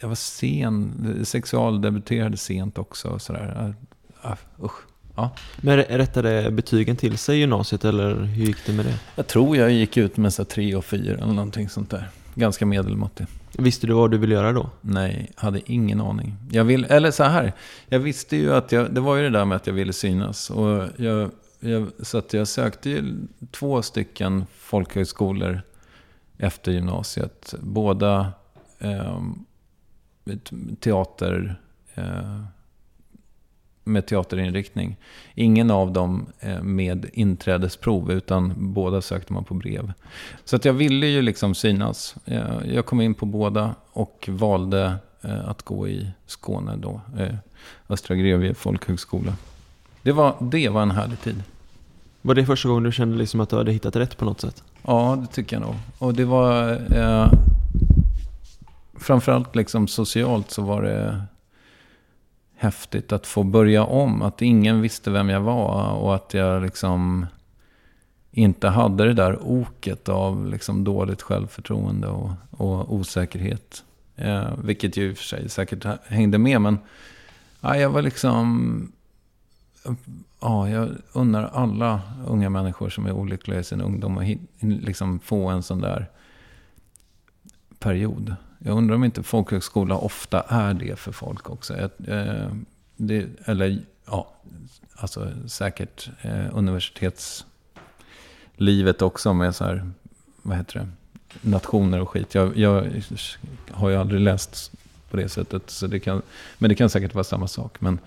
jag 0.00 0.08
var 0.08 0.14
sen. 0.14 1.20
Sexualdebuterade 1.24 2.36
sent 2.36 2.78
också. 2.78 3.18
Sådär. 3.18 3.74
Ja, 4.22 4.36
usch. 4.62 4.80
Ja. 5.16 5.30
Men 5.60 5.76
rättade 5.76 6.50
betygen 6.50 6.96
till 6.96 7.18
sig 7.18 7.36
i 7.36 7.40
gymnasiet 7.40 7.84
eller 7.84 8.14
hur 8.14 8.46
gick 8.46 8.66
det 8.66 8.72
med 8.72 8.84
det? 8.84 8.98
Jag 9.14 9.26
tror 9.26 9.56
jag 9.56 9.72
gick 9.72 9.96
ut 9.96 10.16
med 10.16 10.34
så 10.34 10.44
tre 10.44 10.74
och 10.74 10.84
fyra 10.84 11.14
eller 11.14 11.32
någonting 11.32 11.68
sånt 11.68 11.90
där 11.90 12.10
ganska 12.34 12.66
medelmåttig. 12.66 13.26
Visste 13.58 13.86
du 13.86 13.92
vad 13.92 14.10
du 14.10 14.18
ville 14.18 14.34
göra 14.34 14.52
då? 14.52 14.70
Nej, 14.80 15.30
hade 15.36 15.72
ingen 15.72 16.00
aning. 16.00 16.36
Jag 16.50 16.64
vill, 16.64 16.84
eller 16.84 17.10
så 17.10 17.24
här, 17.24 17.52
jag 17.88 17.98
visste 17.98 18.36
ju 18.36 18.54
att 18.54 18.72
jag, 18.72 18.94
det 18.94 19.00
var 19.00 19.16
ju 19.16 19.22
det 19.22 19.30
där 19.30 19.44
med 19.44 19.56
att 19.56 19.66
jag 19.66 19.74
ville 19.74 19.92
synas. 19.92 20.50
Och 20.50 20.88
jag, 20.96 21.30
jag, 21.60 21.88
så 22.02 22.18
att 22.18 22.32
jag 22.32 22.48
sökte 22.48 22.90
ju 22.90 23.14
två 23.50 23.82
stycken 23.82 24.46
folkhögskolor 24.56 25.62
efter 26.38 26.72
gymnasiet. 26.72 27.54
Båda 27.60 28.32
eh, 28.78 29.22
teater, 30.80 31.60
eh, 31.94 32.44
med 33.84 34.06
teaterinriktning. 34.06 34.96
Ingen 35.34 35.70
av 35.70 35.92
dem 35.92 36.26
med 36.62 37.06
inträdesprov, 37.12 38.12
utan 38.12 38.52
båda 38.56 39.02
sökte 39.02 39.32
man 39.32 39.44
på 39.44 39.54
brev. 39.54 39.92
Så 40.44 40.56
att 40.56 40.64
jag 40.64 40.72
ville 40.72 41.06
ju 41.06 41.22
liksom 41.22 41.54
synas. 41.54 42.16
Jag 42.64 42.86
kom 42.86 43.00
in 43.00 43.14
på 43.14 43.26
båda 43.26 43.74
och 43.92 44.28
valde 44.32 44.96
eh, 45.22 45.48
att 45.48 45.62
gå 45.62 45.88
i 45.88 46.10
Skåne 46.26 46.76
då. 46.76 47.00
Eh, 47.18 47.34
Östra 47.88 48.16
Grevie 48.16 48.54
folkhögskola. 48.54 49.32
Det 50.02 50.12
var, 50.12 50.36
det 50.40 50.68
var 50.68 50.82
en 50.82 50.90
härlig 50.90 51.20
tid. 51.20 51.42
Var 52.22 52.34
det 52.34 52.46
första 52.46 52.68
gången 52.68 52.84
du 52.84 52.92
kände 52.92 53.16
liksom 53.16 53.40
att 53.40 53.50
du 53.50 53.56
hade 53.56 53.72
hittat 53.72 53.96
rätt 53.96 54.18
på 54.18 54.24
något 54.24 54.40
sätt? 54.40 54.62
Ja, 54.82 55.18
det 55.20 55.34
tycker 55.34 55.56
jag 55.56 55.62
nog. 55.62 55.74
Och 55.98 56.14
det 56.14 56.24
var... 56.24 56.72
Eh, 56.96 57.32
framförallt 58.96 59.56
liksom 59.56 59.88
socialt 59.88 60.50
så 60.50 60.62
var 60.62 60.82
det 60.82 61.22
häftigt 62.56 63.12
att 63.12 63.26
få 63.26 63.42
börja 63.42 63.84
om. 63.84 64.22
Att 64.22 64.42
ingen 64.42 64.80
visste 64.80 65.10
vem 65.10 65.28
jag 65.28 65.40
var 65.40 65.92
och 65.92 66.14
att 66.14 66.34
jag 66.34 66.62
liksom 66.62 67.26
inte 68.30 68.68
hade 68.68 69.04
det 69.04 69.14
där 69.14 69.38
oket 69.42 70.08
av 70.08 70.46
liksom 70.46 70.84
dåligt 70.84 71.22
självförtroende 71.22 72.08
och, 72.08 72.30
och 72.50 72.94
osäkerhet. 72.94 73.84
Eh, 74.16 74.48
vilket 74.64 74.96
ju 74.96 75.10
i 75.10 75.12
och 75.12 75.16
för 75.16 75.24
sig 75.24 75.48
säkert 75.48 75.86
hängde 76.06 76.38
med. 76.38 76.60
Men 76.60 76.78
ja, 77.60 77.76
jag 77.76 77.90
var 77.90 78.02
liksom... 78.02 78.92
Ja, 80.40 80.68
jag 80.68 80.88
undrar 81.12 81.50
alla 81.52 82.00
unga 82.26 82.50
människor 82.50 82.90
som 82.90 83.06
är 83.06 83.12
olyckliga 83.12 83.60
i 83.60 83.64
sin 83.64 83.80
ungdom 83.80 84.18
att 84.18 84.26
liksom 84.60 85.20
få 85.20 85.48
en 85.48 85.62
sån 85.62 85.80
där 85.80 86.06
period. 87.78 88.36
Jag 88.66 88.76
undrar 88.76 88.94
om 88.94 89.04
inte 89.04 89.22
folkhögskola 89.22 89.96
ofta 89.96 90.40
är 90.40 90.74
det 90.74 90.98
för 90.98 91.12
folk 91.12 91.50
också. 91.50 91.90
Eh, 92.06 92.48
det, 92.96 93.26
eller 93.44 93.78
ja, 94.06 94.30
alltså 94.96 95.32
säkert 95.46 96.10
eh, 96.22 96.46
universitets 96.52 97.46
livet 98.56 99.02
också 99.02 99.34
med 99.34 99.54
så 99.54 99.64
här, 99.64 99.90
vad 100.42 100.56
heter 100.56 100.78
det, 100.78 100.88
nationer 101.40 102.00
och 102.00 102.08
skit. 102.08 102.34
Jag, 102.34 102.56
jag 102.56 103.02
har 103.70 103.88
ju 103.88 103.96
aldrig 103.96 104.20
läst 104.20 104.72
på 105.10 105.16
det 105.16 105.28
sättet. 105.28 105.70
Så 105.70 105.86
det 105.86 106.00
kan, 106.00 106.22
men 106.58 106.68
det 106.68 106.74
kan 106.74 106.90
säkert 106.90 107.14
vara 107.14 107.24
samma 107.24 107.48
sak. 107.48 107.80
Men 107.80 107.98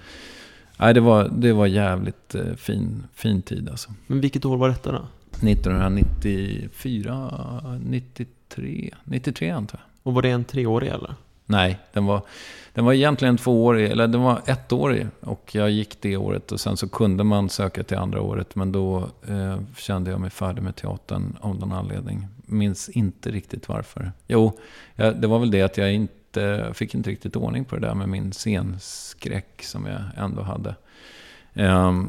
nej, 0.78 0.94
det, 0.94 1.02
var, 1.02 1.32
det 1.38 1.54
var 1.54 1.66
jävligt 1.66 2.36
eh, 2.36 2.54
fin, 2.54 3.04
fin 3.14 3.42
tid 3.42 3.70
alltså. 3.70 3.94
Men 4.08 4.22
vilket 4.22 4.46
år 4.46 4.58
var 4.58 4.70
detta 4.70 4.92
då? 4.92 5.08
1994, 5.32 7.80
93, 7.84 8.94
93 9.04 9.50
antar 9.50 9.80
jag. 9.80 9.87
Och 10.08 10.14
var 10.14 10.22
det 10.22 10.30
en 10.30 10.44
treårig 10.44 10.90
eller? 10.90 11.16
Nej, 11.46 11.80
den 11.94 12.06
var, 12.06 12.22
den 12.74 12.86
var 12.86 12.94
egentligen 12.94 13.38
tvåårig, 13.38 13.92
eller 13.92 14.08
den 14.08 14.22
var 14.22 14.42
ettårig. 14.46 15.08
Och 15.20 15.56
jag 15.56 15.72
gick 15.72 16.02
det 16.02 16.18
året 16.18 16.52
och 16.52 16.60
sen 16.60 16.78
så 16.78 16.90
kunde 16.90 17.24
man 17.24 17.50
söka 17.50 17.84
till 17.84 17.98
andra 17.98 18.22
året. 18.22 18.56
Men 18.56 18.72
då 18.72 19.10
eh, 19.28 19.58
kände 19.78 20.12
jag 20.12 20.22
mig 20.22 20.30
färdig 20.30 20.62
med 20.62 20.76
teatern 20.76 21.38
av 21.42 21.60
någon 21.60 21.72
anledning. 21.72 22.28
Minns 22.46 22.90
inte 22.90 23.32
riktigt 23.32 23.70
varför. 23.70 24.12
Jo, 24.28 24.60
jag, 24.96 25.22
det 25.22 25.28
var 25.28 25.40
väl 25.40 25.52
det 25.52 25.62
att 25.62 25.78
jag 25.78 25.94
inte 25.94 26.72
fick 26.74 26.96
inte 26.96 27.10
riktigt 27.10 27.36
ordning 27.36 27.66
på 27.66 27.76
det 27.76 27.88
där 27.88 27.96
med 27.96 28.10
min 28.10 28.32
scenskräck 28.32 29.64
som 29.64 29.86
jag 29.86 30.02
ändå 30.18 30.42
hade. 30.42 30.76
Eh, 31.54 32.04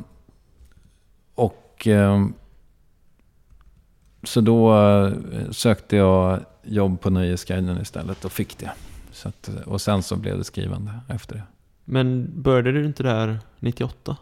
och 1.35 1.87
eh, 1.87 2.27
så 4.23 4.41
då 4.41 4.79
eh, 4.79 5.13
sökte 5.51 5.97
jag 5.97 6.41
jobb 6.69 7.01
på 7.01 7.11
Nöjesguiden 7.11 7.81
istället 7.81 8.25
och 8.25 8.33
fick 8.33 8.59
det. 8.59 8.71
Så 9.13 9.29
att, 9.29 9.51
och 9.67 9.81
sen 9.81 10.03
så 10.03 10.17
blev 10.17 10.39
det 10.39 10.45
skrivande 10.45 10.93
efter 11.09 11.35
det. 11.35 11.43
Men 11.85 12.33
började 12.43 12.73
du 12.73 12.87
inte 12.87 13.03
där 13.03 13.39
98? 13.59 14.17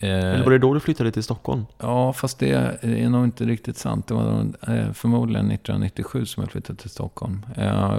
Eh, 0.00 0.08
Eller 0.10 0.44
var 0.44 0.50
det 0.50 0.58
då 0.58 0.74
du 0.74 0.80
flyttade 0.80 1.12
till 1.12 1.22
Stockholm? 1.22 1.66
Ja, 1.78 2.12
fast 2.12 2.38
det 2.38 2.50
är 2.82 3.08
nog 3.08 3.24
inte 3.24 3.44
riktigt 3.44 3.76
sant. 3.76 4.06
Det 4.06 4.14
var 4.14 4.46
eh, 4.68 4.92
förmodligen 4.92 5.50
1997 5.50 6.26
som 6.26 6.42
jag 6.42 6.52
flyttade 6.52 6.78
till 6.78 6.90
Stockholm. 6.90 7.46
Eh, 7.56 7.94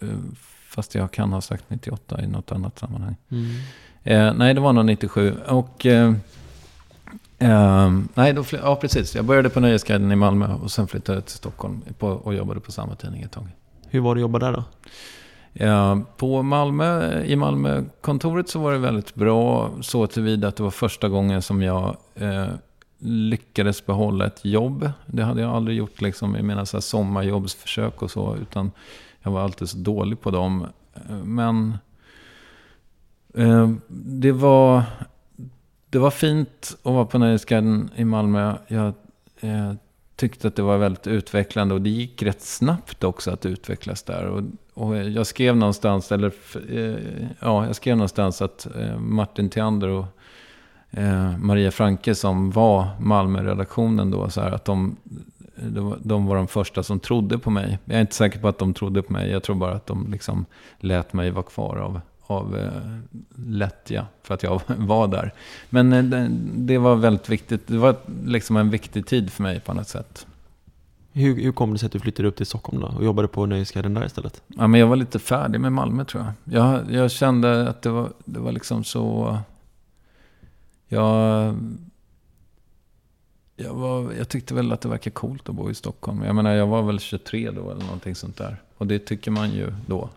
eh, 0.00 0.08
fast 0.68 0.94
jag 0.94 1.10
kan 1.10 1.32
ha 1.32 1.40
sagt 1.40 1.64
98 1.70 2.22
i 2.22 2.26
något 2.26 2.52
annat 2.52 2.78
sammanhang. 2.78 3.16
Mm. 3.28 3.46
Eh, 4.02 4.34
nej, 4.34 4.54
det 4.54 4.60
var 4.60 4.72
nog 4.72 4.84
97. 4.84 5.34
Och... 5.46 5.86
Eh, 7.38 7.92
nej, 8.14 8.32
då 8.32 8.44
ja, 8.52 8.76
precis. 8.76 9.14
Jag 9.14 9.24
började 9.24 9.50
på 9.50 9.60
Nöjesguiden 9.60 10.12
i 10.12 10.16
Malmö 10.16 10.54
och 10.54 10.70
sen 10.70 10.88
flyttade 10.88 11.16
jag 11.18 11.26
till 11.26 11.36
Stockholm 11.36 11.82
på, 11.98 12.08
och 12.08 12.34
jobbade 12.34 12.60
på 12.60 12.72
samma 12.72 12.94
tidning 12.94 13.22
ett 13.22 13.32
tag. 13.32 13.48
Hur 13.88 14.00
var 14.00 14.14
det 14.14 14.18
att 14.18 14.22
jobba 14.22 14.38
där 14.38 14.52
då? 14.52 14.64
Ja, 15.52 16.00
på 16.16 16.42
Malmö, 16.42 17.22
i 17.22 17.36
Malmö-kontoret 17.36 18.48
så 18.48 18.58
var 18.58 18.72
det 18.72 18.78
väldigt 18.78 19.14
bra 19.14 19.70
så 19.80 20.06
tillvida 20.06 20.48
att 20.48 20.56
det 20.56 20.62
var 20.62 20.70
första 20.70 21.08
gången 21.08 21.42
som 21.42 21.62
jag 21.62 21.96
eh, 22.14 22.46
lyckades 22.98 23.86
behålla 23.86 24.26
ett 24.26 24.44
jobb. 24.44 24.90
Det 25.06 25.22
hade 25.22 25.40
jag 25.40 25.50
aldrig 25.54 25.76
gjort 25.76 26.00
liksom, 26.00 26.36
i 26.36 26.42
mina 26.42 26.66
så 26.66 26.76
här, 26.76 26.82
sommarjobbsförsök 26.82 28.02
och 28.02 28.10
så, 28.10 28.36
utan 28.36 28.70
jag 29.22 29.30
var 29.30 29.40
alltid 29.40 29.68
så 29.68 29.78
dålig 29.78 30.20
på 30.20 30.30
dem. 30.30 30.66
Eh, 30.94 31.16
Men 31.24 31.78
eh, 33.34 33.70
det, 33.88 34.32
var, 34.32 34.82
det 35.90 35.98
var 35.98 36.10
fint 36.10 36.76
att 36.82 36.92
vara 36.92 37.04
på 37.04 37.18
Nöjesguiden 37.18 37.90
i 37.96 38.04
Malmö. 38.04 38.54
Jag 38.68 38.92
eh, 39.40 39.72
tyckte 40.16 40.48
att 40.48 40.56
det 40.56 40.62
var 40.62 40.78
väldigt 40.78 41.06
utvecklande 41.06 41.74
och 41.74 41.80
det 41.82 41.90
gick 41.90 42.22
rätt 42.22 42.42
snabbt 42.42 43.04
också 43.04 43.30
att 43.30 43.46
utvecklas 43.46 44.02
där. 44.02 44.24
Och, 44.26 44.42
och 44.74 44.96
jag 44.96 45.26
skrev 45.26 45.56
någonstans, 45.56 46.12
eller 46.12 46.32
eh, 46.70 47.28
ja, 47.40 47.66
jag 47.66 47.76
skrev 47.76 47.96
någonstans 47.96 48.42
att 48.42 48.66
eh, 48.80 48.98
Martin 48.98 49.50
Theander 49.50 49.88
och 49.88 50.06
eh, 50.90 51.38
Maria 51.38 51.70
Franke 51.70 52.14
som 52.14 52.50
var 52.50 52.86
Malmö-redaktionen 53.00 54.10
då, 54.10 54.30
så 54.30 54.40
här, 54.40 54.50
att 54.52 54.64
de, 54.64 54.96
var- 55.54 55.98
de 56.02 56.26
var 56.26 56.36
de 56.36 56.48
första 56.48 56.82
som 56.82 57.00
trodde 57.00 57.38
på 57.38 57.50
mig. 57.50 57.78
Jag 57.84 57.96
är 57.96 58.00
inte 58.00 58.14
säker 58.14 58.40
på 58.40 58.48
att 58.48 58.58
de 58.58 58.74
trodde 58.74 59.02
på 59.02 59.12
mig, 59.12 59.30
jag 59.30 59.42
tror 59.42 59.56
bara 59.56 59.74
att 59.74 59.86
de 59.86 60.12
liksom 60.12 60.44
lät 60.78 61.12
mig 61.12 61.30
vara 61.30 61.42
kvar 61.44 61.76
av, 61.76 62.00
av 62.30 62.58
eh, 62.58 62.98
lättja 63.36 64.06
för 64.22 64.34
att 64.34 64.42
jag 64.42 64.60
var 64.76 65.08
där. 65.08 65.32
Men 65.70 65.92
eh, 65.92 66.04
det, 66.04 66.28
det 66.54 66.78
var 66.78 66.96
väldigt 66.96 67.28
viktigt, 67.28 67.66
det 67.66 67.78
var 67.78 67.96
liksom 68.24 68.56
en 68.56 68.70
viktig 68.70 69.06
tid 69.06 69.32
för 69.32 69.42
mig 69.42 69.60
på 69.60 69.74
något 69.74 69.88
sätt. 69.88 70.26
Hur, 71.12 71.42
hur 71.42 71.52
kom 71.52 71.72
det 71.72 71.78
sig 71.78 71.86
att 71.86 71.92
du 71.92 72.00
flyttade 72.00 72.28
upp 72.28 72.36
till 72.36 72.46
Stockholm 72.46 72.80
då 72.80 72.86
och 72.86 73.04
jobbade 73.04 73.28
på 73.28 73.46
Nöjesguiden 73.46 73.94
där 73.94 74.06
istället? 74.06 74.42
Ja, 74.46 74.66
men 74.66 74.80
jag 74.80 74.86
var 74.86 74.96
lite 74.96 75.18
färdig 75.18 75.60
med 75.60 75.72
Malmö 75.72 76.04
tror 76.04 76.24
jag. 76.24 76.54
Jag, 76.54 76.92
jag 76.92 77.10
kände 77.10 77.68
att 77.68 77.82
det 77.82 77.90
var, 77.90 78.12
det 78.24 78.40
var 78.40 78.52
liksom 78.52 78.84
så... 78.84 79.38
Jag, 80.88 81.54
jag, 83.56 83.74
var, 83.74 84.12
jag 84.12 84.28
tyckte 84.28 84.54
väl 84.54 84.72
att 84.72 84.80
det 84.80 84.88
verkade 84.88 85.14
coolt 85.14 85.48
att 85.48 85.54
bo 85.54 85.70
i 85.70 85.74
Stockholm. 85.74 86.22
Jag 86.22 86.34
menar, 86.34 86.54
jag 86.54 86.66
var 86.66 86.82
väl 86.82 87.00
23 87.00 87.50
då 87.50 87.70
eller 87.70 87.84
någonting 87.84 88.14
sånt 88.14 88.36
där. 88.36 88.56
Och 88.76 88.86
det 88.86 88.98
tycker 88.98 89.30
man 89.30 89.50
ju 89.50 89.72
då. 89.86 90.10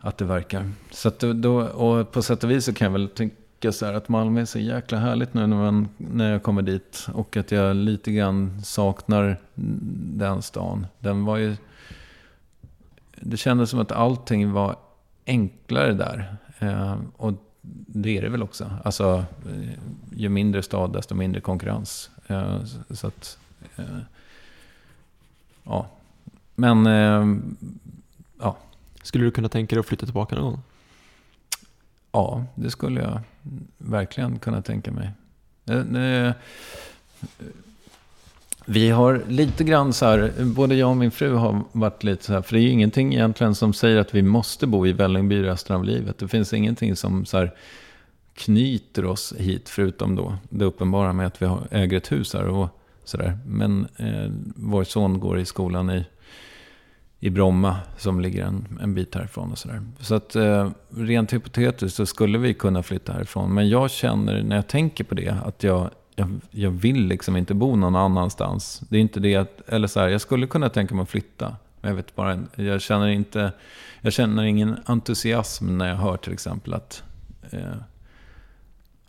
Att 0.00 0.18
det 0.18 0.24
verkar. 0.24 0.70
Så 0.90 1.08
att 1.08 1.18
då- 1.20 1.60
och 1.66 2.12
på 2.12 2.22
sätt 2.22 2.44
och 2.44 2.50
vis 2.50 2.64
så 2.64 2.72
kan 2.72 2.84
jag 2.84 2.92
väl 2.92 3.08
tycka 3.08 3.72
så 3.72 3.86
här 3.86 3.94
att 3.94 4.08
Malmö 4.08 4.40
är 4.40 4.44
så 4.44 4.58
jäkla 4.58 4.98
härligt 4.98 5.34
nu 5.34 5.46
när, 5.46 5.56
man, 5.56 5.88
när 5.96 6.32
jag 6.32 6.42
kommer 6.42 6.62
dit. 6.62 7.06
Och 7.14 7.36
att 7.36 7.50
jag 7.52 7.76
lite 7.76 8.12
grann 8.12 8.62
saknar 8.64 9.36
den 10.16 10.42
stan. 10.42 10.86
Den 10.98 11.24
var 11.24 11.36
ju... 11.36 11.56
Det 13.20 13.36
kändes 13.36 13.70
som 13.70 13.80
att 13.80 13.92
allting 13.92 14.52
var 14.52 14.76
enklare 15.26 15.92
där. 15.94 16.36
Eh, 16.58 16.96
och 17.16 17.32
det 17.86 18.18
är 18.18 18.22
det 18.22 18.28
väl 18.28 18.42
också. 18.42 18.70
Alltså, 18.84 19.24
eh, 19.48 19.70
ju 20.16 20.28
mindre 20.28 20.62
stad, 20.62 20.92
desto 20.92 21.14
mindre 21.14 21.40
konkurrens. 21.40 22.10
Eh, 22.26 22.64
så- 22.64 22.96
så 22.96 23.06
att... 23.06 23.38
Eh, 23.76 23.84
ja. 25.64 25.86
Men... 26.54 26.86
Eh, 26.86 27.36
skulle 29.08 29.24
du 29.24 29.30
kunna 29.30 29.48
tänka 29.48 29.76
dig 29.76 29.80
att 29.80 29.86
flytta 29.86 30.06
tillbaka 30.06 30.36
någon 30.36 30.44
gång? 30.44 30.60
Ja, 32.12 32.44
det 32.54 32.70
skulle 32.70 33.00
jag 33.00 33.20
verkligen 33.78 34.38
kunna 34.38 34.62
tänka 34.62 34.92
mig. 34.92 35.10
Eh, 35.66 36.02
eh, 36.02 36.32
vi 38.66 38.90
har 38.90 39.22
lite 39.28 39.64
grann 39.64 39.92
så 39.92 40.06
här, 40.06 40.32
både 40.44 40.74
jag 40.74 40.90
och 40.90 40.96
min 40.96 41.10
fru 41.10 41.34
har 41.34 41.62
varit 41.72 42.04
lite 42.04 42.24
så 42.24 42.32
här, 42.32 42.42
för 42.42 42.54
det 42.54 42.60
är 42.60 42.62
ju 42.62 42.70
ingenting 42.70 43.14
egentligen 43.14 43.54
som 43.54 43.72
säger 43.72 43.96
att 43.96 44.14
vi 44.14 44.22
måste 44.22 44.66
bo 44.66 44.86
i 44.86 44.92
Vällingby 44.92 45.42
resten 45.42 45.76
av 45.76 45.84
livet. 45.84 46.18
Det 46.18 46.28
finns 46.28 46.52
ingenting 46.52 46.96
som 46.96 47.26
så 47.26 47.38
här 47.38 47.54
knyter 48.34 49.04
oss 49.04 49.34
hit, 49.38 49.68
förutom 49.68 50.16
då 50.16 50.36
det 50.48 50.64
uppenbara 50.64 51.12
med 51.12 51.26
att 51.26 51.42
vi 51.42 51.46
har, 51.46 51.68
äger 51.70 51.96
ett 51.96 52.12
hus 52.12 52.34
här 52.34 52.48
och 52.48 52.68
sådär. 53.04 53.38
Men 53.46 53.88
eh, 53.96 54.30
vår 54.56 54.84
son 54.84 55.20
går 55.20 55.38
i 55.38 55.44
skolan 55.44 55.90
i 55.90 56.04
i 57.20 57.30
Bromma 57.30 57.76
som 57.96 58.20
ligger 58.20 58.44
en, 58.44 58.78
en 58.82 58.94
bit 58.94 59.14
härifrån 59.14 59.52
och 59.52 59.58
sådär. 59.58 59.82
Så 60.00 60.14
att 60.14 60.36
eh, 60.36 60.70
rent 60.90 61.32
hypotetiskt 61.32 61.96
så 61.96 62.06
skulle 62.06 62.38
vi 62.38 62.54
kunna 62.54 62.82
flytta 62.82 63.12
härifrån. 63.12 63.54
Men 63.54 63.68
jag 63.68 63.90
känner 63.90 64.42
när 64.42 64.56
jag 64.56 64.66
tänker 64.66 65.04
på 65.04 65.14
det 65.14 65.36
att 65.44 65.62
jag, 65.62 65.90
jag, 66.16 66.40
jag 66.50 66.70
vill 66.70 67.06
liksom 67.06 67.36
inte 67.36 67.54
bo 67.54 67.76
någon 67.76 67.96
annanstans. 67.96 68.82
Det 68.88 68.96
är 68.96 69.00
inte 69.00 69.20
det 69.20 69.36
att, 69.36 69.68
eller 69.68 69.88
så 69.88 70.00
här, 70.00 70.08
jag 70.08 70.20
skulle 70.20 70.46
kunna 70.46 70.68
tänka 70.68 70.94
mig 70.94 71.02
att 71.02 71.10
flytta. 71.10 71.56
Men 71.80 71.88
jag 71.88 71.96
vet 71.96 72.14
bara, 72.14 72.44
jag 72.54 72.80
känner 72.80 73.08
inte, 73.08 73.52
jag 74.00 74.12
känner 74.12 74.42
ingen 74.42 74.76
entusiasm 74.84 75.78
när 75.78 75.88
jag 75.88 75.96
hör 75.96 76.16
till 76.16 76.32
exempel 76.32 76.74
att 76.74 77.02
eh, 77.50 77.60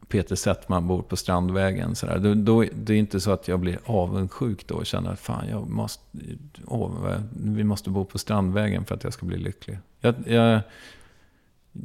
Peter 0.09 0.35
Settman 0.35 0.87
bor 0.87 1.01
på 1.01 1.15
Strandvägen. 1.15 1.95
Så 1.95 2.05
där. 2.05 2.19
Då, 2.19 2.33
då, 2.33 2.65
det 2.73 2.93
är 2.93 2.97
inte 2.97 3.19
så 3.19 3.31
att 3.31 3.47
jag 3.47 3.59
blir 3.59 3.79
avundsjuk 3.85 4.67
då 4.67 4.75
och 4.75 4.85
känner 4.85 5.11
att 5.11 5.19
fan, 5.19 5.47
jag 5.49 5.69
måste, 5.69 6.03
åh, 6.65 7.15
vi 7.31 7.63
måste 7.63 7.89
bo 7.89 8.05
på 8.05 8.17
Strandvägen 8.17 8.85
för 8.85 8.95
att 8.95 9.03
jag 9.03 9.13
ska 9.13 9.25
bli 9.25 9.37
lycklig. 9.37 9.79
Jag, 9.99 10.15
jag, 10.25 10.61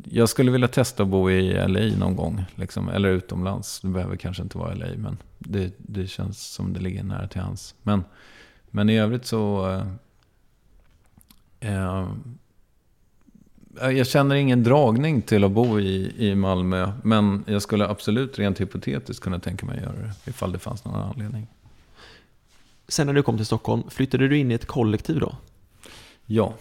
jag 0.04 0.28
skulle 0.28 0.50
vilja 0.50 0.68
testa 0.68 1.02
att 1.02 1.08
bo 1.08 1.30
i 1.30 1.68
LA 1.68 1.96
någon 1.98 2.16
gång. 2.16 2.44
Liksom, 2.54 2.88
eller 2.88 3.08
utomlands. 3.08 3.80
Det 3.80 3.88
behöver 3.88 4.16
kanske 4.16 4.42
inte 4.42 4.58
vara 4.58 4.74
LA, 4.74 4.86
men 4.96 5.16
det, 5.38 5.74
det 5.76 6.06
känns 6.06 6.52
som 6.52 6.72
det 6.72 6.80
ligger 6.80 7.02
nära 7.02 7.28
till 7.28 7.40
hans. 7.40 7.74
Men, 7.82 8.04
men 8.70 8.90
i 8.90 8.98
övrigt 8.98 9.26
så... 9.26 9.70
Eh, 11.60 11.74
eh 11.74 12.08
jag 13.80 14.06
känner 14.06 14.34
ingen 14.34 14.62
dragning 14.62 15.22
till 15.22 15.44
att 15.44 15.50
bo 15.50 15.80
i, 15.80 16.14
i 16.18 16.34
Malmö. 16.34 16.92
Men 17.02 17.44
jag 17.46 17.62
skulle 17.62 17.88
absolut 17.88 18.38
rent 18.38 18.60
hypotetiskt 18.60 19.22
kunna 19.24 19.38
tänka 19.38 19.66
mig 19.66 19.76
att 19.76 19.82
göra 19.82 19.96
det. 19.96 20.30
Ifall 20.30 20.52
det 20.52 20.58
fanns 20.58 20.84
någon 20.84 20.94
anledning. 21.00 21.46
Sen 22.88 23.06
när 23.06 23.14
du 23.14 23.22
kom 23.22 23.36
till 23.36 23.46
Stockholm, 23.46 23.82
flyttade 23.90 24.28
du 24.28 24.38
in 24.38 24.50
i 24.50 24.54
ett 24.54 24.66
kollektiv 24.66 25.20
då? 25.20 25.36
Ja, 26.26 26.54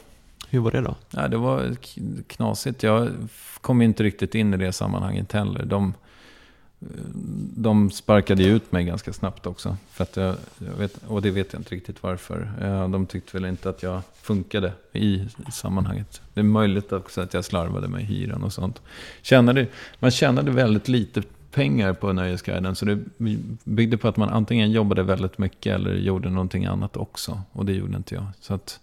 Hur 0.50 0.60
var 0.60 0.72
det 0.72 0.82
då? 0.82 0.96
ja 1.10 1.28
det 1.28 1.38
var 1.38 1.76
knasigt. 2.28 2.84
Jag 2.84 3.10
kom 3.62 3.82
inte 3.82 4.04
riktigt 4.04 4.36
in 4.36 4.54
i 4.54 4.58
det 4.58 4.72
sammanhanget 4.74 5.32
heller. 5.32 5.66
De, 5.66 5.94
de 7.56 7.92
sparkade 7.92 8.44
ju 8.44 8.56
ut 8.56 8.72
mig 8.72 8.84
ganska 8.84 9.14
snabbt 9.14 9.46
också. 9.46 9.78
För 9.92 10.04
att 10.04 10.18
jag, 10.18 10.36
jag 10.58 10.74
vet, 10.74 10.98
och 11.08 11.22
det 11.22 11.32
vet 11.32 11.54
jag 11.54 11.60
inte 11.60 11.76
riktigt 11.76 12.04
varför. 12.04 12.52
Eh, 12.62 12.90
de 12.90 13.06
tyckte 13.06 13.38
väl 13.38 13.46
inte 13.46 13.70
att 13.70 13.84
jag 13.84 14.02
funkade 14.22 14.72
i 14.94 15.28
sammanhanget. 15.52 16.22
Det 16.34 16.40
är 16.40 16.44
möjligt 16.44 16.92
också 16.92 17.22
att 17.22 17.34
jag 17.34 17.46
slarvade 17.46 17.88
med 17.88 18.06
hyran 18.06 18.44
och 18.44 18.54
sånt. 18.54 18.82
Tjänade, 19.22 19.68
man 20.00 20.12
tjänade 20.12 20.52
väldigt 20.52 20.88
lite 20.88 21.24
pengar 21.52 21.94
på 21.94 22.14
Nöjesguiden. 22.14 22.76
Så 22.76 22.86
det 22.86 23.00
byggde 23.64 23.98
på 23.98 24.08
att 24.08 24.18
man 24.18 24.30
antingen 24.30 24.72
jobbade 24.72 25.04
väldigt 25.04 25.38
mycket 25.38 25.76
eller 25.76 25.94
gjorde 25.94 26.30
någonting 26.30 26.66
annat 26.66 26.98
också. 26.98 27.42
Och 27.52 27.66
det 27.66 27.74
gjorde 27.74 27.98
inte 27.98 28.16
jag. 28.16 28.26
Så 28.40 28.54
att, 28.54 28.80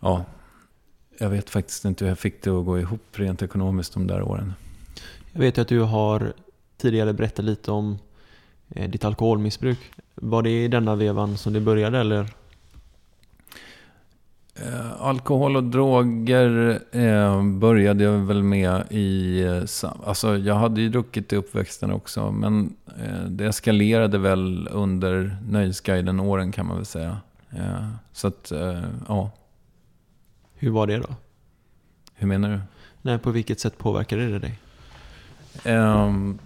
ja, 0.00 0.24
jag 1.18 1.30
vet 1.30 1.50
faktiskt 1.50 1.84
inte 1.84 2.04
hur 2.04 2.10
jag 2.10 2.18
fick 2.18 2.42
det 2.42 2.50
att 2.50 2.64
gå 2.64 2.78
ihop 2.78 3.06
rent 3.12 3.42
ekonomiskt 3.42 3.94
de 3.94 4.06
där 4.06 4.22
åren. 4.22 4.52
Jag 5.36 5.40
vet 5.40 5.58
ju 5.58 5.62
att 5.62 5.68
du 5.68 5.80
har 5.80 6.32
tidigare 6.76 7.12
berättat 7.12 7.44
lite 7.44 7.70
om 7.70 7.98
eh, 8.70 8.90
ditt 8.90 9.04
alkoholmissbruk. 9.04 9.78
Var 10.14 10.42
det 10.42 10.64
i 10.64 10.68
denna 10.68 10.94
vevan 10.94 11.36
som 11.36 11.52
det 11.52 11.60
började 11.60 11.98
eller? 11.98 12.26
Eh, 14.54 15.02
alkohol 15.02 15.56
och 15.56 15.64
droger 15.64 16.80
eh, 16.92 17.42
började 17.42 18.04
jag 18.04 18.18
väl 18.18 18.42
med 18.42 18.84
i... 18.90 19.44
Alltså 20.04 20.38
jag 20.38 20.54
hade 20.54 20.80
ju 20.80 20.88
druckit 20.88 21.32
i 21.32 21.36
uppväxten 21.36 21.92
också. 21.92 22.30
Men 22.30 22.76
eh, 23.02 23.24
det 23.28 23.46
eskalerade 23.46 24.18
väl 24.18 24.68
under 24.72 25.36
Nöjesguiden-åren 25.48 26.52
kan 26.52 26.66
man 26.66 26.76
väl 26.76 26.86
säga. 26.86 27.18
Så 28.12 28.28
att, 28.28 28.52
ja. 29.08 29.30
Hur 30.54 30.70
var 30.70 30.86
det 30.86 30.96
då? 30.96 31.14
Hur 32.14 32.26
menar 32.26 32.50
du? 32.50 32.60
Nej, 33.02 33.18
på 33.18 33.30
vilket 33.30 33.60
sätt 33.60 33.78
påverkade 33.78 34.26
det 34.26 34.38
dig? 34.38 34.58
Um, 35.64 36.38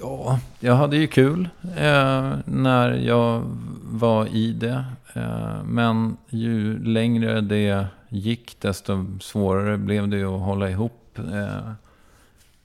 ja, 0.00 0.40
jag 0.60 0.74
hade 0.74 0.96
ju 0.96 1.06
kul 1.06 1.48
uh, 1.64 2.34
när 2.44 2.92
jag 2.92 3.42
var 3.82 4.26
i 4.26 4.52
det. 4.52 4.84
Uh, 5.16 5.64
men 5.64 6.16
ju 6.28 6.84
längre 6.84 7.40
det 7.40 7.86
gick 8.08 8.60
desto 8.60 9.06
svårare 9.20 9.78
blev 9.78 10.08
det 10.08 10.22
att 10.22 10.40
hålla 10.40 10.70
ihop 10.70 11.18
uh, 11.18 11.72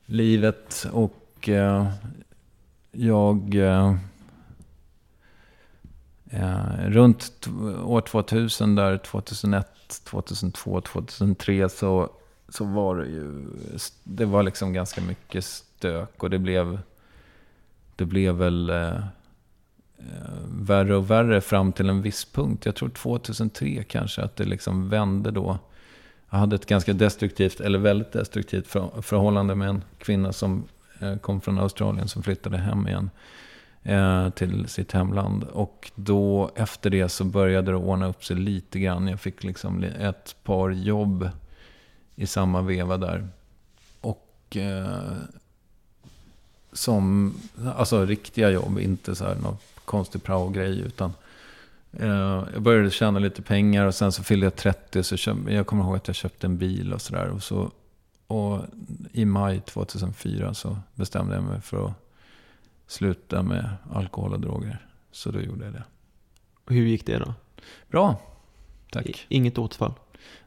livet. 0.05 0.87
Och 0.91 1.49
jag... 2.91 3.55
runt 6.87 7.47
år 7.83 8.01
2000, 8.01 8.75
där 8.75 8.97
2001, 8.97 9.67
2002, 10.03 10.81
2003 10.81 11.69
så 11.69 12.09
så 12.53 12.65
var 12.65 12.95
det 12.95 13.05
ju, 13.05 13.45
det 14.03 14.25
var 14.25 14.43
liksom 14.43 14.73
ganska 14.73 15.01
mycket 15.01 15.45
stök 15.45 16.23
och 16.23 16.29
det 16.29 16.39
blev, 16.39 16.79
det 17.95 18.05
blev 18.05 18.35
väl 18.35 18.69
eh, 18.69 18.95
eh 18.95 19.03
värre 20.47 20.95
och 20.95 21.11
värre 21.11 21.41
fram 21.41 21.71
till 21.71 21.89
en 21.89 22.01
viss 22.01 22.25
punkt. 22.25 22.65
Jag 22.65 22.75
tror 22.75 22.89
2003 22.89 23.83
kanske, 23.83 24.21
att 24.21 24.35
det 24.35 24.43
liksom 24.43 24.89
vände 24.89 25.31
då. 25.31 25.57
Jag 26.29 26.37
hade 26.37 26.55
ett 26.55 26.65
ganska 26.65 26.93
destruktivt, 26.93 27.59
eller 27.59 27.79
väldigt 27.79 28.11
destruktivt 28.11 28.67
förhållande 29.01 29.55
med 29.55 29.69
en 29.69 29.83
kvinna 29.97 30.33
som 30.33 30.63
eh, 30.99 31.15
kom 31.17 31.41
från 31.41 31.59
Australien 31.59 32.07
som 32.07 32.23
flyttade 32.23 32.57
hem 32.57 32.87
igen 32.87 33.09
eh, 33.83 34.29
till 34.29 34.67
sitt 34.67 34.91
hemland. 34.91 35.43
Och 35.43 35.91
då 35.95 36.51
efter 36.55 36.89
det 36.89 37.09
så 37.09 37.23
började 37.23 37.71
det 37.71 37.77
ordna 37.77 38.07
upp 38.07 38.25
sig 38.25 38.35
lite 38.35 38.79
grann. 38.79 39.07
Jag 39.07 39.19
fick 39.19 39.43
liksom 39.43 39.83
ett 39.83 40.35
par 40.43 40.69
jobb 40.69 41.29
i 42.15 42.27
samma 42.27 42.61
veva 42.61 42.97
där. 42.97 43.27
Och 44.01 44.57
eh, 44.57 45.13
som, 46.73 47.33
alltså 47.75 48.05
riktiga 48.05 48.49
jobb, 48.49 48.79
inte 48.79 49.15
så 49.15 49.25
här 49.25 49.35
någon 49.35 49.57
konstig 49.85 50.23
prao-grej. 50.23 50.79
Utan 50.79 51.13
eh, 51.91 52.43
jag 52.53 52.61
började 52.61 52.91
tjäna 52.91 53.19
lite 53.19 53.41
pengar 53.41 53.85
och 53.85 53.95
sen 53.95 54.11
så 54.11 54.23
fyllde 54.23 54.45
jag 54.45 54.55
30. 54.55 55.03
Så 55.03 55.17
köp, 55.17 55.37
jag 55.47 55.67
kommer 55.67 55.83
ihåg 55.83 55.95
att 55.95 56.07
jag 56.07 56.15
köpte 56.15 56.47
en 56.47 56.57
bil 56.57 56.93
och 56.93 57.01
sådär. 57.01 57.27
Och, 57.27 57.43
så, 57.43 57.71
och 58.27 58.61
i 59.11 59.25
maj 59.25 59.61
2004 59.61 60.53
så 60.53 60.77
bestämde 60.95 61.35
jag 61.35 61.43
mig 61.43 61.61
för 61.61 61.85
att 61.85 61.93
sluta 62.87 63.43
med 63.43 63.69
alkohol 63.91 64.33
och 64.33 64.39
droger. 64.39 64.85
Så 65.11 65.31
då 65.31 65.41
gjorde 65.41 65.65
jag 65.65 65.73
det. 65.73 65.83
Och 66.65 66.73
hur 66.73 66.85
gick 66.85 67.05
det 67.05 67.19
då? 67.19 67.33
Bra, 67.89 68.21
tack. 68.91 69.25
Inget 69.29 69.57
återfall? 69.57 69.93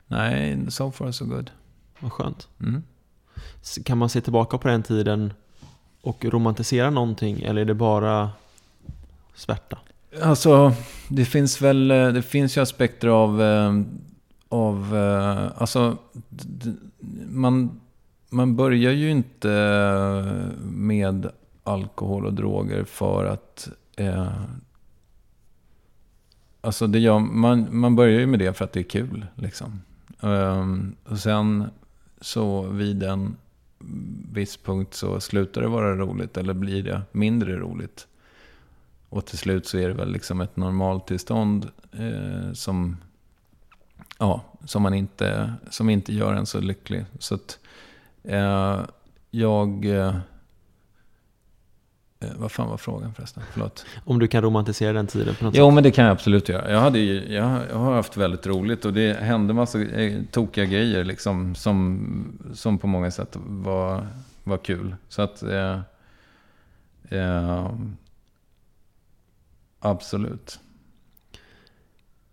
Nej, 0.06 0.70
so 0.70 0.90
far 0.90 1.12
so 1.12 1.24
good. 1.24 1.50
Vad 2.00 2.12
skönt. 2.12 2.48
Mm. 2.60 2.82
Kan 3.84 3.98
man 3.98 4.08
se 4.08 4.20
tillbaka 4.20 4.58
på 4.58 4.68
den 4.68 4.82
tiden 4.82 5.32
och 6.02 6.24
romantisera 6.24 6.90
någonting 6.90 7.42
eller 7.42 7.60
är 7.60 7.64
det 7.64 7.74
bara 7.74 8.30
svärta? 9.34 9.78
Alltså, 10.22 10.72
det 11.08 11.24
finns 11.24 11.62
väl, 11.62 11.88
det 11.88 12.22
finns 12.22 12.56
ju 12.56 12.60
aspekter 12.60 13.08
av, 13.08 13.42
eh, 13.42 13.80
av 14.48 14.96
eh, 14.96 15.62
alltså, 15.62 15.96
man, 17.28 17.80
man 18.28 18.56
börjar 18.56 18.92
ju 18.92 19.10
inte 19.10 19.48
med 20.60 21.30
alkohol 21.64 22.26
och 22.26 22.34
droger 22.34 22.84
för 22.84 23.24
att 23.24 23.68
eh, 23.96 24.32
Alltså 26.60 26.86
det 26.86 26.98
gör, 26.98 27.18
man, 27.18 27.66
man 27.70 27.96
börjar 27.96 28.20
ju 28.20 28.26
med 28.26 28.38
det 28.38 28.52
för 28.52 28.64
att 28.64 28.72
det 28.72 28.80
är 28.80 28.84
kul. 28.84 29.26
Liksom. 29.34 29.80
Och 31.04 31.18
sen 31.18 31.70
så 32.20 32.62
vid 32.62 33.02
en 33.02 33.36
viss 34.32 34.56
punkt 34.56 34.94
så 34.94 35.20
slutar 35.20 35.60
det 35.60 35.68
vara 35.68 35.96
roligt 35.96 36.36
eller 36.36 36.54
blir 36.54 36.82
det 36.82 37.02
mindre 37.12 37.56
roligt. 37.56 38.06
Och 39.08 39.26
till 39.26 39.38
slut 39.38 39.66
så 39.66 39.78
är 39.78 39.88
det 39.88 39.94
väl 39.94 40.12
liksom 40.12 40.40
ett 40.40 40.56
normaltillstånd 40.56 41.70
eh, 41.92 42.52
som, 42.52 42.96
ja, 44.18 44.44
som, 44.64 44.82
man 44.82 44.94
inte, 44.94 45.52
som 45.70 45.90
inte 45.90 46.12
gör 46.14 46.32
en 46.32 46.46
så 46.46 46.60
lycklig. 46.60 47.04
Så 47.18 47.34
att 47.34 47.58
eh, 48.22 48.80
jag... 49.30 49.84
Eh, 49.84 50.16
vad 52.18 52.52
fan 52.52 52.68
var 52.68 52.76
frågan 52.76 53.14
förresten? 53.14 53.42
Förlåt. 53.52 53.86
Om 54.04 54.18
du 54.18 54.28
kan 54.28 54.42
romantisera 54.42 54.92
den 54.92 55.06
tiden 55.06 55.34
på 55.34 55.44
något 55.44 55.54
jo, 55.56 55.68
sätt? 55.68 55.74
men 55.74 55.84
det 55.84 55.90
kan 55.90 56.04
jag 56.04 56.12
absolut 56.12 56.48
göra. 56.48 56.72
Jag, 56.72 56.80
hade 56.80 56.98
ju, 56.98 57.34
jag, 57.34 57.60
jag 57.70 57.78
har 57.78 57.94
haft 57.94 58.16
väldigt 58.16 58.46
roligt 58.46 58.84
och 58.84 58.92
det 58.92 59.16
hände 59.20 59.54
massa 59.54 59.82
eh, 59.82 60.22
tokiga 60.30 60.64
grejer 60.64 61.04
liksom, 61.04 61.54
som, 61.54 62.38
som 62.54 62.78
på 62.78 62.86
många 62.86 63.10
sätt 63.10 63.36
var, 63.46 64.06
var 64.44 64.58
kul. 64.58 64.96
Så 65.08 65.22
att... 65.22 65.42
Eh, 65.42 65.80
eh, 67.08 67.70
absolut. 69.80 70.58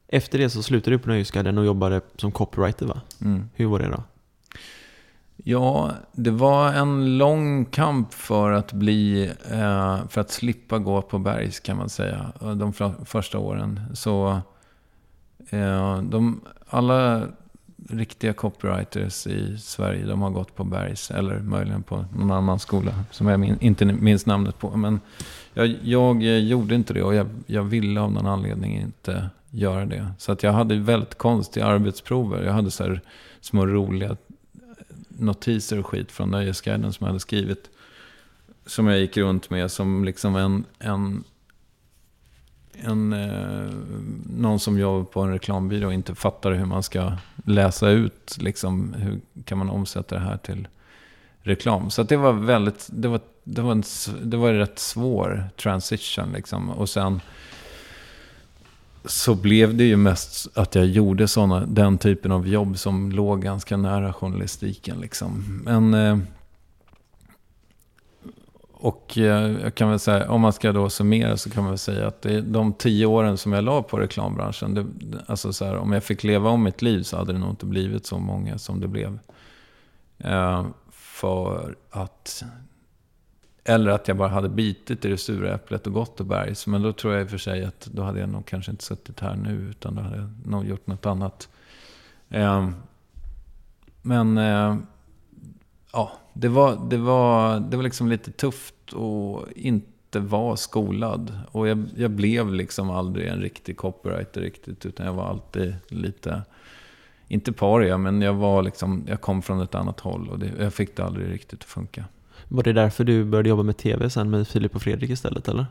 Efter 0.07 0.39
det 0.39 0.49
så 0.49 0.63
slutade 0.63 0.95
du 0.95 0.99
på 0.99 1.09
Nöjesguiden 1.09 1.57
och 1.57 1.65
jobbade 1.65 2.01
som 2.15 2.31
copywriter 2.31 2.85
va? 2.85 3.01
Mm. 3.21 3.49
Hur 3.53 3.65
var 3.65 3.79
det 3.79 3.87
då? 3.87 4.03
Ja, 5.37 5.91
det 6.11 6.31
var 6.31 6.73
en 6.73 7.17
lång 7.17 7.65
kamp 7.65 8.13
för 8.13 8.51
att 8.51 8.73
bli, 8.73 9.31
eh, 9.51 10.07
för 10.09 10.21
att 10.21 10.31
slippa 10.31 10.79
gå 10.79 11.01
på 11.01 11.19
bergs 11.19 11.59
kan 11.59 11.77
man 11.77 11.89
säga. 11.89 12.31
De 12.39 12.73
första 13.05 13.39
åren. 13.39 13.81
Så 13.93 14.41
eh, 15.49 16.01
de, 16.01 16.41
alla 16.69 17.27
riktiga 17.89 18.33
copywriters 18.33 19.27
i 19.27 19.57
Sverige, 19.57 20.05
de 20.05 20.21
har 20.21 20.29
gått 20.29 20.55
på 20.55 20.63
bergs. 20.63 21.11
Eller 21.11 21.39
möjligen 21.39 21.83
på 21.83 22.05
någon 22.17 22.31
annan 22.31 22.59
skola 22.59 22.91
som 23.11 23.27
jag 23.27 23.39
min, 23.39 23.57
inte 23.61 23.85
minns 23.85 24.25
namnet 24.25 24.59
på. 24.59 24.77
Men 24.77 24.99
jag, 25.53 25.75
jag 25.81 26.23
eh, 26.23 26.37
gjorde 26.37 26.75
inte 26.75 26.93
det 26.93 27.03
och 27.03 27.15
jag, 27.15 27.27
jag 27.45 27.63
ville 27.63 28.01
av 28.01 28.11
någon 28.11 28.27
anledning 28.27 28.81
inte 28.81 29.29
göra 29.49 29.85
det. 29.85 30.07
Så 30.17 30.31
att 30.31 30.43
jag 30.43 30.51
hade 30.51 30.75
väldigt 30.75 31.17
konstiga 31.17 31.65
arbetsprover. 31.65 32.43
Jag 32.43 32.53
hade 32.53 32.71
så 32.71 32.83
här 32.83 33.01
små 33.41 33.65
roliga 33.65 34.17
notiser 35.17 35.79
och 35.79 35.85
skit 35.85 36.11
från 36.11 36.29
Nöjesguiden 36.29 36.93
som 36.93 37.05
jag 37.05 37.07
hade 37.07 37.19
skrivit. 37.19 37.69
Som 38.65 38.87
jag 38.87 38.99
gick 38.99 39.17
runt 39.17 39.49
med 39.49 39.71
som 39.71 40.05
liksom 40.05 40.35
en, 40.35 40.65
en, 40.79 41.23
en 42.73 43.13
eh, 43.13 43.71
någon 44.37 44.59
som 44.59 44.79
jobbar 44.79 45.03
på 45.03 45.21
en 45.21 45.31
reklambyrå 45.31 45.87
och 45.87 45.93
inte 45.93 46.15
fattar 46.15 46.51
hur 46.51 46.65
man 46.65 46.83
ska 46.83 47.11
läsa 47.45 47.89
ut, 47.89 48.37
liksom, 48.39 48.93
hur 48.93 49.19
kan 49.45 49.57
man 49.57 49.69
omsätta 49.69 50.15
det 50.15 50.21
här 50.21 50.37
till 50.37 50.67
reklam. 51.41 51.89
Så 51.89 52.03
det 52.03 52.17
var 52.17 52.33
väldigt, 52.33 52.87
det 52.91 53.07
var, 53.07 53.21
det 53.43 53.61
var 53.61 53.71
en, 53.71 53.83
det 54.21 54.37
var 54.37 54.49
en 54.49 54.57
rätt 54.57 54.79
svår 54.79 55.49
transition 55.57 56.31
liksom. 56.33 56.69
Och 56.69 56.89
sen 56.89 57.21
så 59.05 59.35
blev 59.35 59.75
det 59.77 59.83
ju 59.83 59.97
mest 59.97 60.57
att 60.57 60.75
jag 60.75 60.85
gjorde 60.85 61.27
såna, 61.27 61.65
den 61.65 61.97
typen 61.97 62.31
av 62.31 62.47
jobb 62.47 62.77
som 62.77 63.11
låg 63.11 63.41
ganska 63.41 63.77
nära 63.77 64.13
journalistiken. 64.13 64.97
Liksom. 64.99 65.61
Men, 65.65 65.93
eh, 65.93 66.17
och 68.73 69.17
eh, 69.17 69.51
jag 69.63 69.75
kan 69.75 69.89
väl 69.89 69.99
säga, 69.99 70.31
om 70.31 70.41
man 70.41 70.53
ska 70.53 70.71
då 70.71 70.89
summera 70.89 71.37
så 71.37 71.49
kan 71.49 71.63
man 71.63 71.71
väl 71.71 71.77
säga 71.77 72.07
att 72.07 72.21
det, 72.21 72.41
de 72.41 72.73
tio 72.73 73.05
åren 73.05 73.37
som 73.37 73.53
jag 73.53 73.63
la 73.63 73.83
på 73.83 73.99
reklambranschen, 73.99 74.73
det, 74.73 74.85
alltså 75.27 75.53
så 75.53 75.65
här, 75.65 75.75
om 75.75 75.91
jag 75.91 76.03
fick 76.03 76.23
leva 76.23 76.49
om 76.49 76.63
mitt 76.63 76.81
liv 76.81 77.03
så 77.03 77.17
hade 77.17 77.33
det 77.33 77.39
nog 77.39 77.49
inte 77.49 77.65
blivit 77.65 78.05
så 78.05 78.17
många 78.19 78.57
som 78.57 78.79
det 78.79 78.87
blev. 78.87 79.19
Eh, 80.17 80.65
för 80.91 81.75
att 81.91 82.43
eller 83.63 83.91
att 83.91 84.07
jag 84.07 84.17
bara 84.17 84.29
hade 84.29 84.49
bitit 84.49 85.05
i 85.05 85.09
det 85.09 85.17
sura 85.17 85.53
äpplet 85.53 85.87
och 85.87 85.93
gått 85.93 86.19
och 86.19 86.25
bergs. 86.25 86.67
Men 86.67 86.81
då 86.81 86.93
tror 86.93 87.13
jag 87.13 87.21
i 87.21 87.25
och 87.25 87.29
för 87.29 87.37
sig 87.37 87.65
att 87.65 87.85
då 87.85 88.03
hade 88.03 88.19
jag 88.19 88.29
nog 88.29 88.45
kanske 88.45 88.71
inte 88.71 88.83
suttit 88.83 89.19
här 89.19 89.35
nu. 89.35 89.69
Utan 89.69 89.95
då 89.95 90.01
hade 90.01 90.17
jag 90.17 90.29
nog 90.45 90.65
gjort 90.65 90.87
något 90.87 91.05
annat. 91.05 91.49
Eh, 92.29 92.69
men 94.01 94.37
eh, 94.37 94.77
ja, 95.93 96.11
det 96.33 96.47
var, 96.47 96.87
det, 96.89 96.97
var, 96.97 97.59
det 97.59 97.77
var 97.77 97.83
liksom 97.83 98.09
lite 98.09 98.31
tufft 98.31 98.75
att 98.93 99.51
inte 99.51 100.19
vara 100.19 100.55
skolad. 100.55 101.39
Och 101.51 101.67
jag, 101.67 101.85
jag 101.95 102.11
blev 102.11 102.53
liksom 102.53 102.89
aldrig 102.89 103.27
en 103.27 103.41
riktig 103.41 103.77
copywriter 103.77 104.41
riktigt. 104.41 104.85
Utan 104.85 105.05
jag 105.05 105.13
var 105.13 105.25
alltid 105.25 105.75
lite, 105.87 106.41
inte 107.27 107.51
paria, 107.51 107.97
men 107.97 108.21
jag, 108.21 108.33
var 108.33 108.63
liksom, 108.63 109.03
jag 109.07 109.21
kom 109.21 109.41
från 109.41 109.61
ett 109.61 109.75
annat 109.75 109.99
håll. 109.99 110.29
Och 110.29 110.39
det, 110.39 110.51
jag 110.59 110.73
fick 110.73 110.95
det 110.95 111.03
aldrig 111.03 111.31
riktigt 111.31 111.59
att 111.59 111.69
funka. 111.69 112.05
Var 112.53 112.63
det 112.63 112.73
därför 112.73 113.03
du 113.03 113.23
började 113.23 113.49
jobba 113.49 113.63
med 113.63 113.77
tv 113.77 114.09
sen 114.09 114.29
med 114.29 114.47
Filip 114.47 114.75
och 114.75 114.81
Fredrik 114.81 115.09
istället 115.09 115.47
eller? 115.47 115.65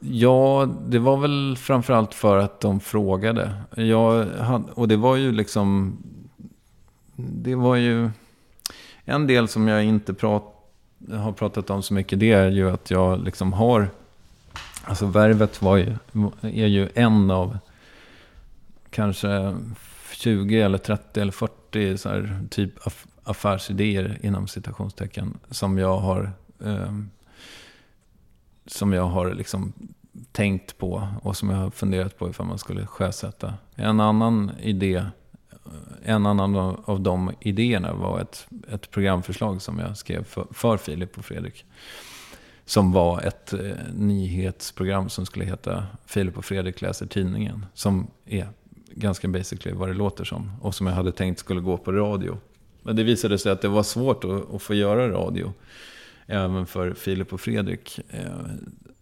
Ja, 0.00 0.68
det 0.86 0.98
var 0.98 1.16
väl 1.16 1.56
framförallt 1.58 2.14
för 2.14 2.38
att 2.38 2.60
de 2.60 2.80
frågade. 2.80 3.54
Jag 3.74 4.26
hade, 4.26 4.72
och 4.72 4.88
det 4.88 4.96
var 4.96 5.16
ju 5.16 5.32
liksom... 5.32 5.96
Det 7.16 7.54
var 7.54 7.76
ju... 7.76 8.10
En 9.04 9.26
del 9.26 9.48
som 9.48 9.68
jag 9.68 9.84
inte 9.84 10.14
prat, 10.14 10.44
har 11.12 11.32
pratat 11.32 11.70
om 11.70 11.82
så 11.82 11.94
mycket, 11.94 12.20
det 12.20 12.32
är 12.32 12.50
ju 12.50 12.70
att 12.70 12.90
jag 12.90 13.24
liksom 13.24 13.52
har... 13.52 13.88
Alltså 14.84 15.06
Värvet 15.06 15.62
var 15.62 15.76
ju, 15.76 15.96
är 16.42 16.66
ju 16.66 16.88
en 16.94 17.30
av 17.30 17.58
kanske 18.90 19.56
20 20.12 20.60
eller 20.60 20.78
30 20.78 21.20
eller 21.20 21.32
40 21.32 21.98
så 21.98 22.08
här, 22.08 22.40
typ 22.50 22.86
affärsidéer 23.24 24.18
inom 24.22 24.48
citationstecken 24.48 25.38
som 25.50 25.78
jag 25.78 25.98
har 25.98 26.32
eh, 26.64 26.92
som 28.66 28.92
jag 28.92 29.04
har 29.04 29.34
liksom 29.34 29.72
tänkt 30.32 30.78
på 30.78 31.08
och 31.22 31.36
som 31.36 31.50
jag 31.50 31.56
har 31.56 31.70
funderat 31.70 32.18
på 32.18 32.30
ifall 32.30 32.46
man 32.46 32.58
skulle 32.58 32.86
sjösätta. 32.86 33.54
En 33.74 34.00
annan 34.00 34.50
idé, 34.60 35.04
en 36.04 36.26
annan 36.26 36.56
av 36.84 37.00
de 37.00 37.32
idéerna 37.40 37.94
var 37.94 38.20
ett, 38.20 38.46
ett 38.68 38.90
programförslag 38.90 39.62
som 39.62 39.78
jag 39.78 39.96
skrev 39.96 40.24
för, 40.24 40.46
för 40.50 40.76
Filip 40.76 41.18
och 41.18 41.24
Fredrik. 41.24 41.64
Som 42.66 42.92
var 42.92 43.20
ett 43.20 43.52
eh, 43.52 43.60
nyhetsprogram 43.94 45.08
som 45.08 45.26
skulle 45.26 45.44
heta 45.44 45.86
Filip 46.06 46.38
och 46.38 46.44
Fredrik 46.44 46.80
läser 46.80 47.06
tidningen. 47.06 47.66
Som 47.74 48.06
är 48.26 48.48
ganska 48.90 49.28
basically 49.28 49.76
vad 49.76 49.88
det 49.88 49.94
låter 49.94 50.24
som. 50.24 50.52
Och 50.60 50.74
som 50.74 50.86
jag 50.86 50.94
hade 50.94 51.12
tänkt 51.12 51.38
skulle 51.38 51.60
gå 51.60 51.76
på 51.76 51.92
radio. 51.92 52.38
Men 52.84 52.96
det 52.96 53.02
visade 53.02 53.38
sig 53.38 53.52
att 53.52 53.60
det 53.60 53.68
var 53.68 53.82
svårt 53.82 54.24
att, 54.24 54.54
att 54.54 54.62
få 54.62 54.74
göra 54.74 55.08
radio. 55.08 55.52
Även 56.26 56.66
för 56.66 56.94
Filip 56.94 57.32
och 57.32 57.40
Fredrik. 57.40 58.00
Eh, 58.10 58.22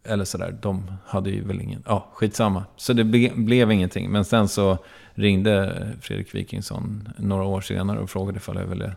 eller 0.05 0.25
sådär, 0.25 0.59
de 0.63 0.93
hade 1.07 1.31
ju 1.31 1.45
väl 1.45 1.61
ingen... 1.61 1.83
Ja, 1.87 2.09
skitsamma. 2.13 2.65
Så 2.77 2.93
det 2.93 3.05
ble, 3.05 3.33
blev 3.35 3.73
ingenting. 3.73 4.11
Men 4.11 4.25
sen 4.25 4.49
så 4.49 4.79
ringde 5.15 5.89
Fredrik 6.01 6.35
Wikingsson 6.35 7.09
några 7.17 7.45
år 7.45 7.61
senare 7.61 7.99
och 7.99 8.11
frågade 8.11 8.37
ifall 8.37 8.57
jag 8.57 8.67
ville 8.67 8.95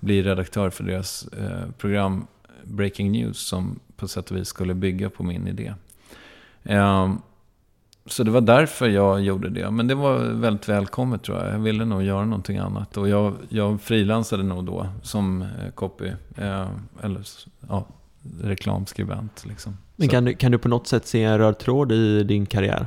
bli 0.00 0.22
redaktör 0.22 0.70
för 0.70 0.84
deras 0.84 1.28
eh, 1.28 1.70
program 1.78 2.26
Breaking 2.62 3.12
News. 3.12 3.38
Som 3.38 3.80
på 3.96 4.08
sätt 4.08 4.30
och 4.30 4.36
vis 4.36 4.48
skulle 4.48 4.74
bygga 4.74 5.10
på 5.10 5.22
min 5.22 5.48
idé. 5.48 5.74
Um, 6.62 7.22
så 8.06 8.22
det 8.22 8.30
var 8.30 8.40
därför 8.40 8.88
jag 8.88 9.20
gjorde 9.20 9.50
det. 9.50 9.70
Men 9.70 9.86
det 9.86 9.94
var 9.94 10.18
väldigt 10.18 10.68
välkommet 10.68 11.22
tror 11.22 11.38
jag. 11.38 11.54
Jag 11.54 11.58
ville 11.58 11.84
nog 11.84 12.02
göra 12.02 12.24
någonting 12.24 12.58
annat. 12.58 12.96
Och 12.96 13.08
jag, 13.08 13.34
jag 13.48 13.80
frilansade 13.80 14.42
nog 14.42 14.64
då 14.64 14.86
som 15.02 15.42
eh, 15.42 15.70
copy. 15.74 16.12
Eh, 16.36 16.68
eller 17.02 17.20
ja, 17.68 17.86
reklamskribent. 18.42 19.44
Liksom. 19.46 19.76
Men 19.96 20.08
kan 20.08 20.24
du, 20.24 20.34
kan 20.34 20.52
du 20.52 20.58
på 20.58 20.68
något 20.68 20.86
sätt 20.86 21.06
se 21.06 21.22
en 21.22 21.38
röd 21.38 21.58
tråd 21.58 21.92
i 21.92 22.22
din 22.22 22.46
karriär? 22.46 22.86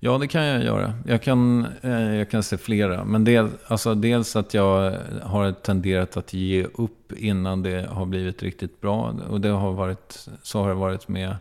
Ja, 0.00 0.18
det 0.18 0.28
kan 0.28 0.44
jag 0.44 0.64
göra. 0.64 0.94
Jag 1.06 1.22
kan, 1.22 1.66
eh, 1.82 2.14
jag 2.14 2.30
kan 2.30 2.42
se 2.42 2.58
flera. 2.58 3.04
Men 3.04 3.24
del, 3.24 3.48
alltså 3.66 3.94
dels 3.94 4.36
att 4.36 4.54
jag 4.54 4.96
har 5.22 5.52
tenderat 5.52 6.16
att 6.16 6.32
ge 6.32 6.64
upp 6.64 7.12
innan 7.12 7.62
det 7.62 7.88
har 7.90 8.06
blivit 8.06 8.42
riktigt 8.42 8.80
bra. 8.80 9.14
Och 9.28 9.40
det 9.40 9.48
har 9.48 9.72
varit, 9.72 10.28
så 10.42 10.62
har 10.62 10.68
det 10.68 10.74
varit 10.74 11.08
med 11.08 11.36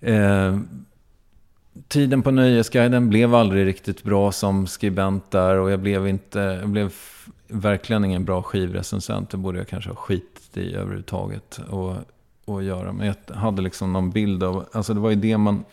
eh, 0.00 0.58
tiden 1.88 2.22
på 2.22 2.30
Nöjesguiden 2.30 3.08
blev 3.08 3.34
aldrig 3.34 3.66
riktigt 3.66 4.02
bra 4.02 4.32
som 4.32 4.66
skribent 4.66 5.30
där. 5.30 5.56
Och 5.56 5.70
jag 5.70 5.80
blev, 5.80 6.08
inte, 6.08 6.38
jag 6.38 6.68
blev 6.68 6.92
verkligen 7.48 8.04
ingen 8.04 8.24
bra 8.24 8.42
skivrecensent. 8.42 9.30
Det 9.30 9.36
borde 9.36 9.58
jag 9.58 9.68
kanske 9.68 9.90
ha 9.90 9.96
skitit 9.96 10.56
i 10.56 10.74
överhuvudtaget. 10.74 11.60
Och, 11.70 11.96
och 12.44 12.62
göra. 12.62 12.92
Men 12.92 13.06
jag 13.06 13.34
hade 13.34 13.62
liksom 13.62 13.92
någon 13.92 14.10
bild 14.10 14.42
av, 14.42 14.66
alltså 14.72 14.94
det 14.94 15.00
var 15.00 15.10
ju 15.10 15.16
det 15.16 15.38
man, 15.38 15.64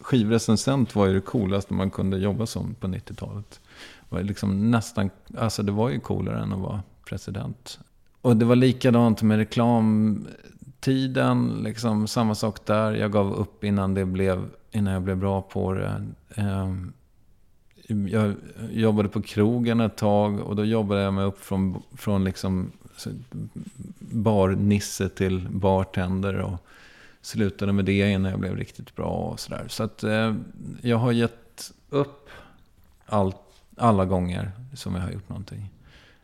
skivrecensent 0.00 0.94
var 0.94 1.06
ju 1.06 1.14
det 1.14 1.20
coolaste 1.20 1.74
man 1.74 1.90
kunde 1.90 2.18
jobba 2.18 2.46
som 2.46 2.74
på 2.74 2.86
90-talet. 2.86 3.60
Det 4.08 4.16
var 4.16 4.22
liksom 4.22 4.70
nästan, 4.70 5.10
alltså 5.38 5.62
det 5.62 5.72
var 5.72 5.90
ju 5.90 6.00
coolare 6.00 6.42
än 6.42 6.52
att 6.52 6.58
vara 6.58 6.82
president. 7.08 7.78
Och 8.20 8.36
det 8.36 8.44
var 8.44 8.56
likadant 8.56 9.22
med 9.22 9.38
reklam 9.38 10.26
tiden, 10.86 11.60
liksom 11.64 12.08
samma 12.08 12.34
sak 12.34 12.66
där. 12.66 12.92
Jag 12.92 13.12
gav 13.12 13.34
upp 13.34 13.64
innan 13.64 13.94
det 13.94 14.04
blev 14.04 14.48
innan 14.70 14.92
jag 14.92 15.02
blev 15.02 15.16
bra 15.16 15.42
på 15.42 15.72
det. 15.72 16.06
Ehm, 16.34 16.92
jag 18.08 18.34
jobbade 18.70 19.08
på 19.08 19.22
krogen 19.22 19.80
ett 19.80 19.96
tag 19.96 20.40
och 20.40 20.56
då 20.56 20.64
jobbade 20.64 21.02
jag 21.02 21.14
mig 21.14 21.24
upp 21.24 21.40
från, 21.40 21.82
från 21.96 22.24
liksom 22.24 22.72
barnisse 23.98 25.08
till 25.08 25.48
bartender. 25.50 26.34
Och 26.34 26.58
slutade 27.20 27.72
med 27.72 27.84
det 27.84 28.10
innan 28.10 28.30
jag 28.30 28.40
blev 28.40 28.56
riktigt 28.56 28.96
bra 28.96 29.10
och 29.10 29.40
sådär. 29.40 29.64
Så 29.68 29.82
att 29.82 30.02
eh, 30.02 30.34
jag 30.80 30.96
har 30.96 31.12
gett 31.12 31.72
upp 31.90 32.28
allt, 33.06 33.36
alla 33.76 34.04
gånger 34.04 34.50
som 34.74 34.94
jag 34.94 35.02
har 35.02 35.10
gjort 35.10 35.28
någonting. 35.28 35.70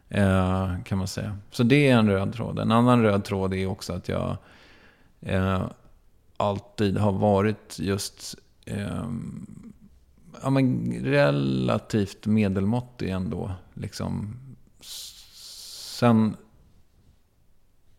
Eh, 0.09 0.83
kan 0.85 0.99
man 0.99 1.09
säga. 1.09 1.39
Så 1.51 1.63
det 1.63 1.89
är 1.89 1.97
en 1.97 2.09
röd 2.09 2.35
tråd. 2.35 2.59
En 2.59 2.73
annan 2.73 3.03
röd 3.03 3.25
tråd 3.25 3.55
är 3.55 3.67
också 3.67 3.93
att 3.93 4.09
jag 4.09 4.37
eh, 5.23 5.63
alltid 6.37 6.97
har 6.99 7.13
varit 7.13 7.79
just 7.79 8.35
eh, 8.65 9.05
ja, 10.43 10.51
men 10.51 10.93
relativt 11.05 12.27
medelmåttig 12.27 13.11
ändå. 13.11 13.53
Liksom. 13.75 14.37
Sen 14.81 16.37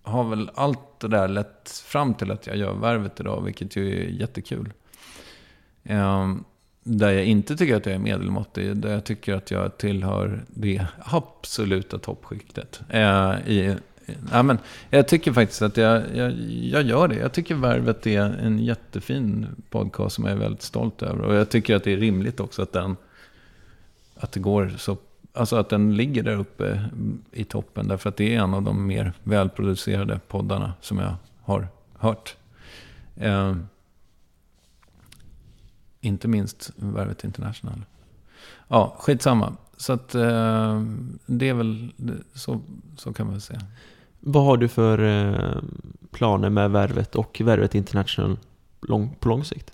har 0.01 0.23
väl 0.23 0.51
allt 0.55 0.99
det 0.99 1.07
där 1.07 1.27
lett 1.27 1.69
fram 1.85 2.13
till 2.13 2.31
att 2.31 2.47
jag 2.47 2.57
gör 2.57 2.73
värvet 2.73 3.19
idag, 3.19 3.41
vilket 3.41 3.75
ju 3.75 4.03
är 4.03 4.09
jättekul. 4.09 4.73
Eh, 5.83 6.35
där 6.83 7.11
jag 7.11 7.25
inte 7.25 7.57
tycker 7.57 7.75
att 7.75 7.85
jag 7.85 7.95
är 7.95 7.99
medelmåttig, 7.99 8.77
där 8.77 8.93
jag 8.93 9.03
tycker 9.03 9.33
att 9.33 9.51
jag 9.51 9.77
tillhör 9.77 10.45
det 10.47 10.85
absoluta 10.99 11.99
toppskiktet. 11.99 12.81
Eh, 12.89 13.33
i, 13.47 13.75
ja, 14.31 14.43
men 14.43 14.57
jag 14.89 15.07
tycker 15.07 15.33
faktiskt 15.33 15.61
att 15.61 15.77
jag, 15.77 16.15
jag, 16.15 16.31
jag 16.49 16.83
gör 16.83 17.07
det. 17.07 17.15
Jag 17.15 17.33
tycker 17.33 17.55
Värvet 17.55 18.07
är 18.07 18.21
en 18.21 18.59
jättefin 18.59 19.47
podcast 19.69 20.15
som 20.15 20.25
jag 20.25 20.33
är 20.33 20.37
väldigt 20.37 20.61
stolt 20.61 21.01
över. 21.01 21.21
Och 21.21 21.35
jag 21.35 21.49
tycker 21.49 21.75
att 21.75 21.83
det 21.83 21.93
är 21.93 21.97
rimligt 21.97 22.39
också 22.39 22.61
att 22.61 22.73
den, 22.73 22.95
att 24.15 24.31
det 24.31 24.39
går 24.39 24.73
så, 24.77 24.97
alltså 25.33 25.55
att 25.55 25.69
den 25.69 25.95
ligger 25.95 26.23
där 26.23 26.35
uppe 26.35 26.89
i 27.31 27.43
toppen. 27.43 27.87
Därför 27.87 28.09
att 28.09 28.17
det 28.17 28.35
är 28.35 28.39
en 28.39 28.53
av 28.53 28.63
de 28.63 28.87
mer 28.87 29.13
välproducerade 29.23 30.19
poddarna 30.27 30.73
som 30.81 30.99
jag 30.99 31.15
har 31.41 31.67
hört. 31.97 32.35
Eh, 33.15 33.55
inte 36.01 36.27
minst 36.27 36.71
Värvet 36.75 37.23
International. 37.23 37.81
Ja, 38.67 38.95
skitsamma. 38.99 39.53
Så 39.77 39.93
att 39.93 40.15
eh, 40.15 40.83
det 41.25 41.49
är 41.49 41.53
väl, 41.53 41.93
så, 42.33 42.61
så 42.97 43.13
kan 43.13 43.25
man 43.25 43.33
väl 43.33 43.41
säga. 43.41 43.61
Vad 44.25 44.43
har 44.43 44.57
du 44.57 44.67
för 44.67 44.99
eh, 44.99 45.61
planer 46.11 46.49
med 46.49 46.71
Värvet 46.71 47.15
och 47.15 47.41
Värvet 47.43 47.75
International 47.75 48.37
lång, 48.81 49.15
på 49.19 49.29
lång 49.29 49.43
sikt? 49.43 49.71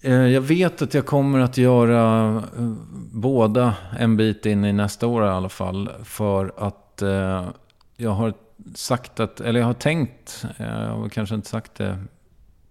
Eh, 0.00 0.12
jag 0.12 0.40
vet 0.40 0.82
att 0.82 0.94
jag 0.94 1.06
kommer 1.06 1.38
att 1.38 1.58
göra 1.58 2.36
eh, 2.36 2.72
båda 3.12 3.74
en 3.98 4.16
bit 4.16 4.46
in 4.46 4.64
i 4.64 4.72
nästa 4.72 5.06
år 5.06 5.24
i 5.24 5.28
alla 5.28 5.48
fall. 5.48 5.90
För 6.04 6.52
att 6.56 7.02
eh, 7.02 7.48
jag 7.96 8.10
har 8.10 8.34
sagt 8.74 9.20
att, 9.20 9.40
eller 9.40 9.60
jag 9.60 9.66
har 9.66 9.74
tänkt, 9.74 10.46
eh, 10.58 10.66
jag 10.66 10.96
har 10.96 11.08
kanske 11.08 11.34
inte 11.34 11.48
sagt 11.48 11.74
det. 11.74 11.98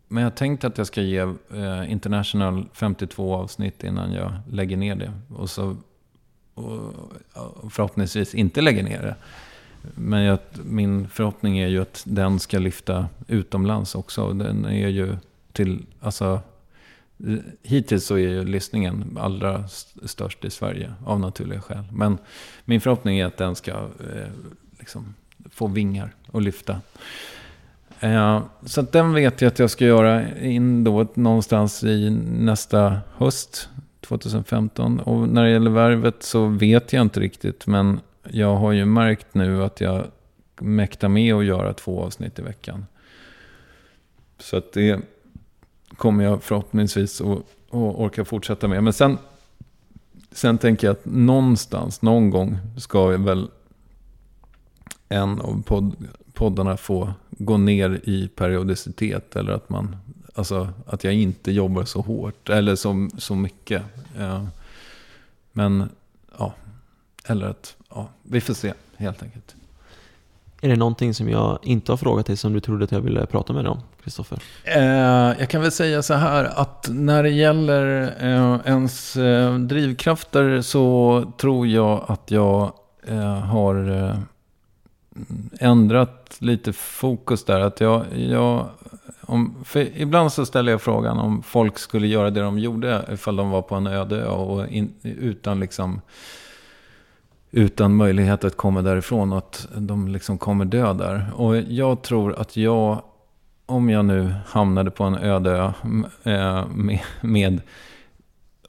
Men 0.07 0.23
jag 0.23 0.29
har 0.29 0.35
tänkt 0.35 0.63
att 0.63 0.77
jag 0.77 0.87
ska 0.87 1.01
ge 1.01 1.19
eh, 1.53 1.91
International 1.91 2.65
52 2.73 3.35
avsnitt 3.35 3.83
innan 3.83 4.13
jag 4.13 4.31
lägger 4.49 4.77
ner 4.77 4.95
det. 4.95 5.13
Och 5.35 5.49
så 5.49 5.75
och 6.53 7.73
förhoppningsvis 7.73 8.35
inte 8.35 8.61
lägger 8.61 8.83
ner 8.83 9.01
det. 9.01 9.15
Men 9.95 10.21
jag, 10.21 10.39
min 10.63 11.07
förhoppning 11.07 11.59
är 11.59 11.67
ju 11.67 11.81
att 11.81 12.03
den 12.05 12.39
ska 12.39 12.59
lyfta 12.59 13.09
utomlands 13.27 13.95
också. 13.95 14.33
Den 14.33 14.65
är 14.65 14.87
ju 14.87 15.17
till, 15.51 15.85
alltså, 15.99 16.41
hittills 17.63 18.05
så 18.05 18.15
är 18.15 18.19
ju 18.19 18.43
lyssningen 18.45 19.17
allra 19.19 19.63
störst 20.05 20.45
i 20.45 20.49
Sverige 20.49 20.93
av 21.05 21.19
naturliga 21.19 21.61
skäl. 21.61 21.83
Men 21.91 22.17
min 22.65 22.81
förhoppning 22.81 23.19
är 23.19 23.25
att 23.25 23.37
den 23.37 23.55
ska 23.55 23.71
eh, 23.71 24.31
liksom, 24.79 25.13
få 25.51 25.67
vingar 25.67 26.13
och 26.31 26.41
lyfta. 26.41 26.81
Eh, 27.99 28.41
så 28.65 28.81
att 28.81 28.91
den 28.91 29.13
vet 29.13 29.41
jag 29.41 29.47
att 29.47 29.59
jag 29.59 29.69
ska 29.69 29.85
göra 29.85 30.37
in 30.37 30.83
då 30.83 31.07
någonstans 31.13 31.83
i 31.83 32.09
nästa 32.29 32.99
höst, 33.15 33.69
2015. 34.01 34.99
Och 34.99 35.29
när 35.29 35.43
det 35.43 35.51
gäller 35.51 35.71
värvet 35.71 36.23
så 36.23 36.45
vet 36.45 36.93
jag 36.93 37.01
inte 37.01 37.19
riktigt. 37.19 37.67
Men 37.67 37.99
jag 38.31 38.55
har 38.55 38.71
ju 38.71 38.85
märkt 38.85 39.33
nu 39.33 39.63
att 39.63 39.81
jag 39.81 40.05
mäktar 40.59 41.07
med 41.07 41.35
att 41.35 41.45
göra 41.45 41.73
två 41.73 42.03
avsnitt 42.03 42.39
i 42.39 42.41
veckan. 42.41 42.85
Så 44.39 44.57
att 44.57 44.73
det 44.73 45.01
kommer 45.95 46.23
jag 46.23 46.43
förhoppningsvis 46.43 47.21
att, 47.21 47.37
att 47.37 47.73
orka 47.73 48.25
fortsätta 48.25 48.67
med. 48.67 48.83
Men 48.83 48.93
sen, 48.93 49.17
sen 50.31 50.57
tänker 50.57 50.87
jag 50.87 50.91
att 50.91 51.05
någonstans, 51.05 52.01
någon 52.01 52.29
gång, 52.29 52.57
ska 52.77 53.11
jag 53.11 53.19
väl 53.19 53.47
en 55.09 55.41
av 55.41 55.63
podd, 55.63 55.95
poddarna 56.33 56.77
få 56.77 57.13
gå 57.29 57.57
ner 57.57 58.01
i 58.03 58.27
periodicitet. 58.27 59.35
Eller 59.35 59.51
att, 59.51 59.69
man, 59.69 59.95
alltså, 60.33 60.69
att 60.85 61.03
jag 61.03 61.13
inte 61.13 61.51
jobbar 61.51 61.85
så 61.85 62.01
hårt 62.01 62.49
eller 62.49 62.75
så, 62.75 63.09
så 63.17 63.35
mycket. 63.35 63.83
Ja. 64.17 64.47
Men, 65.51 65.89
ja. 66.37 66.53
Eller 67.25 67.47
att, 67.47 67.76
ja, 67.97 68.07
vi 68.23 68.41
får 68.41 68.53
se 68.53 68.73
helt 68.97 69.23
enkelt. 69.23 69.55
Är 70.61 70.69
det 70.69 70.75
någonting 70.75 71.13
som 71.13 71.29
jag 71.29 71.59
inte 71.63 71.91
har 71.91 71.97
frågat 71.97 72.25
dig 72.25 72.37
som 72.37 72.53
du 72.53 72.59
trodde 72.59 72.83
att 72.83 72.91
jag 72.91 73.01
ville 73.01 73.25
prata 73.25 73.53
med 73.53 73.65
dig 73.65 73.71
om, 73.71 73.79
Kristoffer? 74.03 74.39
Eh, 74.63 75.39
jag 75.39 75.49
kan 75.49 75.61
väl 75.61 75.71
säga 75.71 76.01
så 76.01 76.13
här 76.13 76.43
att 76.43 76.87
när 76.91 77.23
det 77.23 77.29
gäller 77.29 78.13
eh, 78.19 78.59
ens 78.65 79.15
eh, 79.15 79.55
drivkrafter 79.55 80.61
så 80.61 81.23
tror 81.37 81.67
jag 81.67 82.05
att 82.07 82.31
jag 82.31 82.71
eh, 83.07 83.39
har 83.39 83.89
eh, 83.89 84.17
ändrat 85.59 86.37
lite 86.39 86.73
fokus 86.73 87.45
där. 87.45 87.59
Att 87.59 87.81
jag, 87.81 88.05
jag, 88.15 88.69
om, 89.21 89.55
för 89.65 89.97
ibland 90.01 90.33
så 90.33 90.45
ställer 90.45 90.71
jag 90.71 90.81
frågan 90.81 91.19
om 91.19 91.43
folk 91.43 91.79
skulle 91.79 92.07
göra 92.07 92.29
det 92.29 92.41
de 92.41 92.59
gjorde 92.59 93.05
ifall 93.13 93.35
de 93.35 93.49
var 93.49 93.61
på 93.61 93.75
en 93.75 93.87
öde 93.87 94.25
och 94.25 94.67
in, 94.67 94.93
utan 95.03 95.59
liksom 95.59 96.01
utan 97.51 97.95
möjlighet 97.95 98.43
att 98.43 98.57
komma 98.57 98.81
därifrån 98.81 99.31
och 99.31 99.37
att 99.37 99.67
de 99.75 100.07
liksom 100.07 100.37
kommer 100.37 100.65
dö 100.65 100.93
där. 100.93 101.31
Och 101.35 101.57
jag 101.57 102.01
tror 102.01 102.39
att 102.39 102.57
jag, 102.57 103.01
om 103.65 103.89
jag 103.89 104.05
nu 104.05 104.33
hamnade 104.45 104.91
på 104.91 105.03
en 105.03 105.15
öde 105.17 105.51
ö 105.51 105.71
eh, 106.23 106.67
med, 106.67 106.99
med 107.21 107.61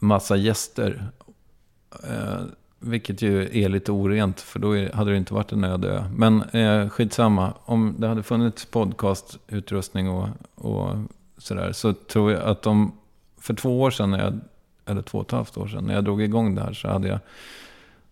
massa 0.00 0.36
gäster, 0.36 1.10
eh, 2.04 2.40
vilket 2.80 3.22
ju 3.22 3.62
är 3.64 3.68
lite 3.68 3.92
orent, 3.92 4.40
för 4.40 4.58
då 4.58 4.96
hade 4.96 5.10
det 5.10 5.16
inte 5.16 5.34
varit 5.34 5.52
en 5.52 5.64
öde 5.64 5.88
ö. 5.88 6.04
Men 6.14 6.42
eh, 6.42 6.88
skitsamma, 6.88 7.52
om 7.64 7.94
det 7.98 8.08
hade 8.08 8.22
funnits 8.22 8.64
podcastutrustning 8.64 10.08
och, 10.08 10.28
och 10.54 10.96
sådär, 11.38 11.72
så 11.72 11.92
tror 11.92 12.32
jag 12.32 12.42
att 12.42 12.62
de, 12.62 12.92
för 13.40 13.54
två 13.54 13.80
år 13.80 13.90
sedan, 13.90 14.10
när 14.10 14.24
jag, 14.24 14.40
eller 14.86 15.02
två 15.02 15.18
och 15.18 15.24
ett 15.26 15.32
halvt 15.32 15.56
år 15.56 15.68
sedan, 15.68 15.84
när 15.84 15.94
jag 15.94 16.04
drog 16.04 16.22
igång 16.22 16.54
det 16.54 16.62
här 16.62 16.72
så 16.72 16.88
hade 16.88 17.08
jag 17.08 17.18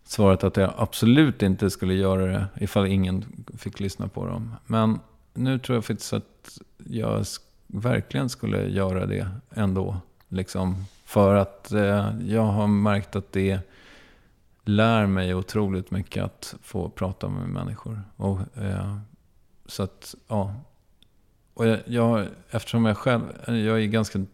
svarat 0.06 0.44
att 0.44 0.56
jag 0.56 0.72
absolut 0.76 1.42
inte 1.42 1.70
skulle 1.70 1.94
göra 1.94 2.26
det 2.26 2.46
ifall 2.60 2.86
ingen 2.86 3.44
fick 3.58 3.80
lyssna 3.80 4.08
på 4.08 4.26
dem. 4.26 4.54
Men 4.66 5.00
nu 5.34 5.58
tror 5.58 5.76
jag 5.76 5.84
faktiskt 5.84 6.12
att 6.12 6.58
jag 6.76 7.24
verkligen 7.66 8.28
skulle 8.28 8.68
göra 8.68 9.06
det 9.06 9.28
ändå. 9.50 9.96
Liksom, 10.28 10.84
för 11.04 11.34
att 11.34 11.72
eh, 11.72 12.10
jag 12.26 12.42
har 12.42 12.66
märkt 12.66 13.16
att 13.16 13.32
det 13.32 13.60
lär 14.64 15.06
mig 15.06 15.34
otroligt 15.34 15.90
mycket 15.90 16.24
att 16.24 16.54
få 16.62 16.88
prata 16.88 17.28
med 17.28 17.48
människor. 17.48 18.02
Och, 18.16 18.38
eh, 18.56 18.98
så 19.66 19.82
att, 19.82 20.14
ja. 20.28 20.54
Och 21.54 21.66
jag, 21.66 21.80
jag, 21.86 22.26
eftersom 22.50 22.84
jag 22.84 22.96
själv, 22.96 23.22
jag 23.46 23.82
är 23.82 23.86
ganska 23.86 24.24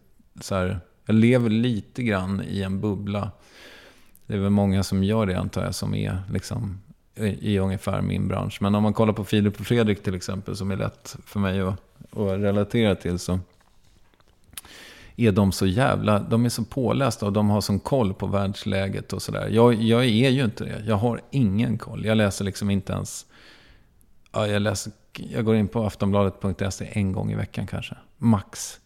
så 0.41 0.55
här, 0.55 0.79
jag 1.05 1.15
lever 1.15 1.49
lite 1.49 2.03
grann 2.03 2.43
i 2.47 2.61
en 2.61 2.81
bubbla. 2.81 3.31
Det 4.33 4.37
är 4.37 4.41
väl 4.41 4.49
många 4.49 4.83
som 4.83 5.03
gör 5.03 5.25
det 5.25 5.39
antar 5.39 5.63
jag, 5.63 5.75
som 5.75 5.95
är 5.95 6.23
liksom 6.31 6.81
i, 7.15 7.53
i 7.53 7.59
ungefär 7.59 8.01
min 8.01 8.27
bransch. 8.27 8.57
Men 8.61 8.75
om 8.75 8.83
man 8.83 8.93
kollar 8.93 9.13
på 9.13 9.23
Filip 9.23 9.59
och 9.59 9.65
Fredrik 9.65 10.03
till 10.03 10.15
exempel, 10.15 10.55
som 10.55 10.71
är 10.71 10.75
lätt 10.75 11.15
för 11.25 11.39
mig 11.39 11.61
att, 11.61 11.73
att 12.11 12.39
relatera 12.39 12.95
till, 12.95 13.19
så 13.19 13.39
är 15.15 15.31
de 15.31 15.51
så 15.51 15.65
jävla, 15.65 16.19
de 16.19 16.45
är 16.45 16.49
så 16.49 16.63
pålästa 16.63 17.25
och 17.25 17.33
de 17.33 17.49
har 17.49 17.61
sån 17.61 17.79
koll 17.79 18.13
på 18.13 18.27
världsläget 18.27 19.13
och 19.13 19.21
sådär. 19.21 19.49
Jag, 19.51 19.73
jag 19.73 20.03
är 20.03 20.29
ju 20.29 20.43
inte 20.43 20.63
det. 20.63 20.83
Jag 20.85 20.95
har 20.95 21.21
ingen 21.31 21.77
koll. 21.77 22.05
Jag 22.05 22.17
läser 22.17 22.45
liksom 22.45 22.69
inte 22.69 22.93
ens, 22.93 23.25
ja, 24.31 24.47
jag, 24.47 24.61
läser, 24.61 24.91
jag 25.13 25.45
går 25.45 25.55
in 25.55 25.67
på 25.67 25.85
aftonbladet.se 25.85 26.89
en 26.91 27.11
gång 27.11 27.31
i 27.31 27.35
veckan 27.35 27.67
kanske. 27.67 27.95
Max. 28.17 28.79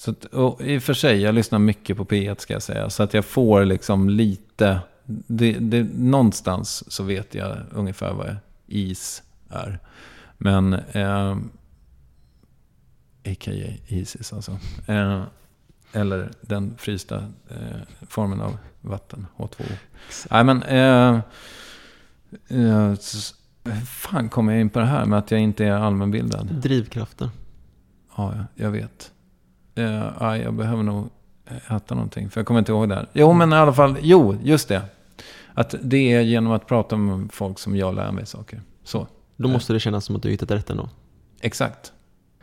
Så 0.00 0.10
att, 0.10 0.26
I 0.60 0.78
och 0.78 0.82
för 0.82 0.94
sig, 0.94 1.20
jag 1.20 1.34
lyssnar 1.34 1.58
mycket 1.58 1.96
på 1.96 2.04
P1 2.04 2.38
ska 2.38 2.52
jag 2.52 2.62
säga. 2.62 2.90
Så 2.90 3.02
att 3.02 3.14
jag 3.14 3.24
får 3.24 3.64
liksom 3.64 4.10
lite, 4.10 4.80
det, 5.26 5.52
det, 5.52 5.82
någonstans 5.94 6.92
så 6.92 7.02
vet 7.02 7.34
jag 7.34 7.58
ungefär 7.70 8.12
vad 8.12 8.36
is 8.66 9.22
är. 9.48 9.78
Men, 10.38 10.72
eh, 10.72 11.30
a.k.a. 13.24 13.72
Isis 13.86 14.32
alltså. 14.32 14.58
Eh, 14.86 15.22
eller 15.92 16.30
den 16.40 16.74
frysta 16.78 17.16
eh, 17.50 17.80
formen 18.00 18.40
av 18.40 18.58
vatten, 18.80 19.26
H2O. 19.36 19.72
Nej 20.30 20.44
men, 20.44 20.62
eh, 20.62 21.20
eh, 22.48 22.94
fan 23.86 24.28
kommer 24.28 24.52
jag 24.52 24.60
in 24.60 24.70
på 24.70 24.78
det 24.78 24.86
här 24.86 25.04
med 25.04 25.18
att 25.18 25.30
jag 25.30 25.40
inte 25.40 25.64
är 25.64 25.72
allmänbildad? 25.72 26.46
Drivkrafter. 26.46 27.30
Ja, 28.16 28.34
jag 28.54 28.70
vet. 28.70 29.12
Eh, 29.80 30.12
ja, 30.20 30.36
jag 30.36 30.54
behöver 30.54 30.82
nog 30.82 31.08
äta 31.68 31.94
någonting, 31.94 32.30
för 32.30 32.40
jag 32.40 32.46
kommer 32.46 32.58
inte 32.58 32.72
ihåg 32.72 32.88
det 32.88 32.94
här. 32.94 33.08
Jo, 33.12 33.32
men 33.32 33.52
i 33.52 33.56
alla 33.56 33.72
fall, 33.72 33.96
jo, 34.00 34.36
just 34.42 34.68
det. 34.68 34.82
Att 35.54 35.74
det 35.82 36.12
är 36.12 36.20
genom 36.20 36.52
att 36.52 36.66
prata 36.66 36.96
med 36.96 37.32
folk 37.32 37.58
som 37.58 37.76
jag 37.76 37.94
lär 37.94 38.12
mig 38.12 38.26
saker. 38.26 38.62
Så. 38.84 39.06
Då 39.36 39.48
måste 39.48 39.72
det 39.72 39.80
kännas 39.80 40.04
som 40.04 40.16
att 40.16 40.22
du 40.22 40.30
hittat 40.30 40.50
rätt 40.50 40.70
ändå. 40.70 40.88
Exakt. 41.40 41.92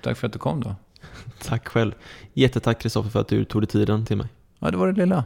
Tack 0.01 0.17
för 0.17 0.27
att 0.27 0.33
du 0.33 0.39
kom 0.39 0.63
då. 0.63 0.75
Tack 1.43 1.67
själv. 1.67 1.91
Jättetack 2.33 2.79
Kristoffer 2.81 3.09
för 3.09 3.19
att 3.19 3.27
du 3.27 3.45
tog 3.45 3.61
dig 3.61 3.67
tiden 3.67 4.05
till 4.05 4.17
mig. 4.17 4.27
Ja, 4.59 4.71
det 4.71 4.77
var 4.77 4.87
det 4.87 4.93
lilla. 4.93 5.25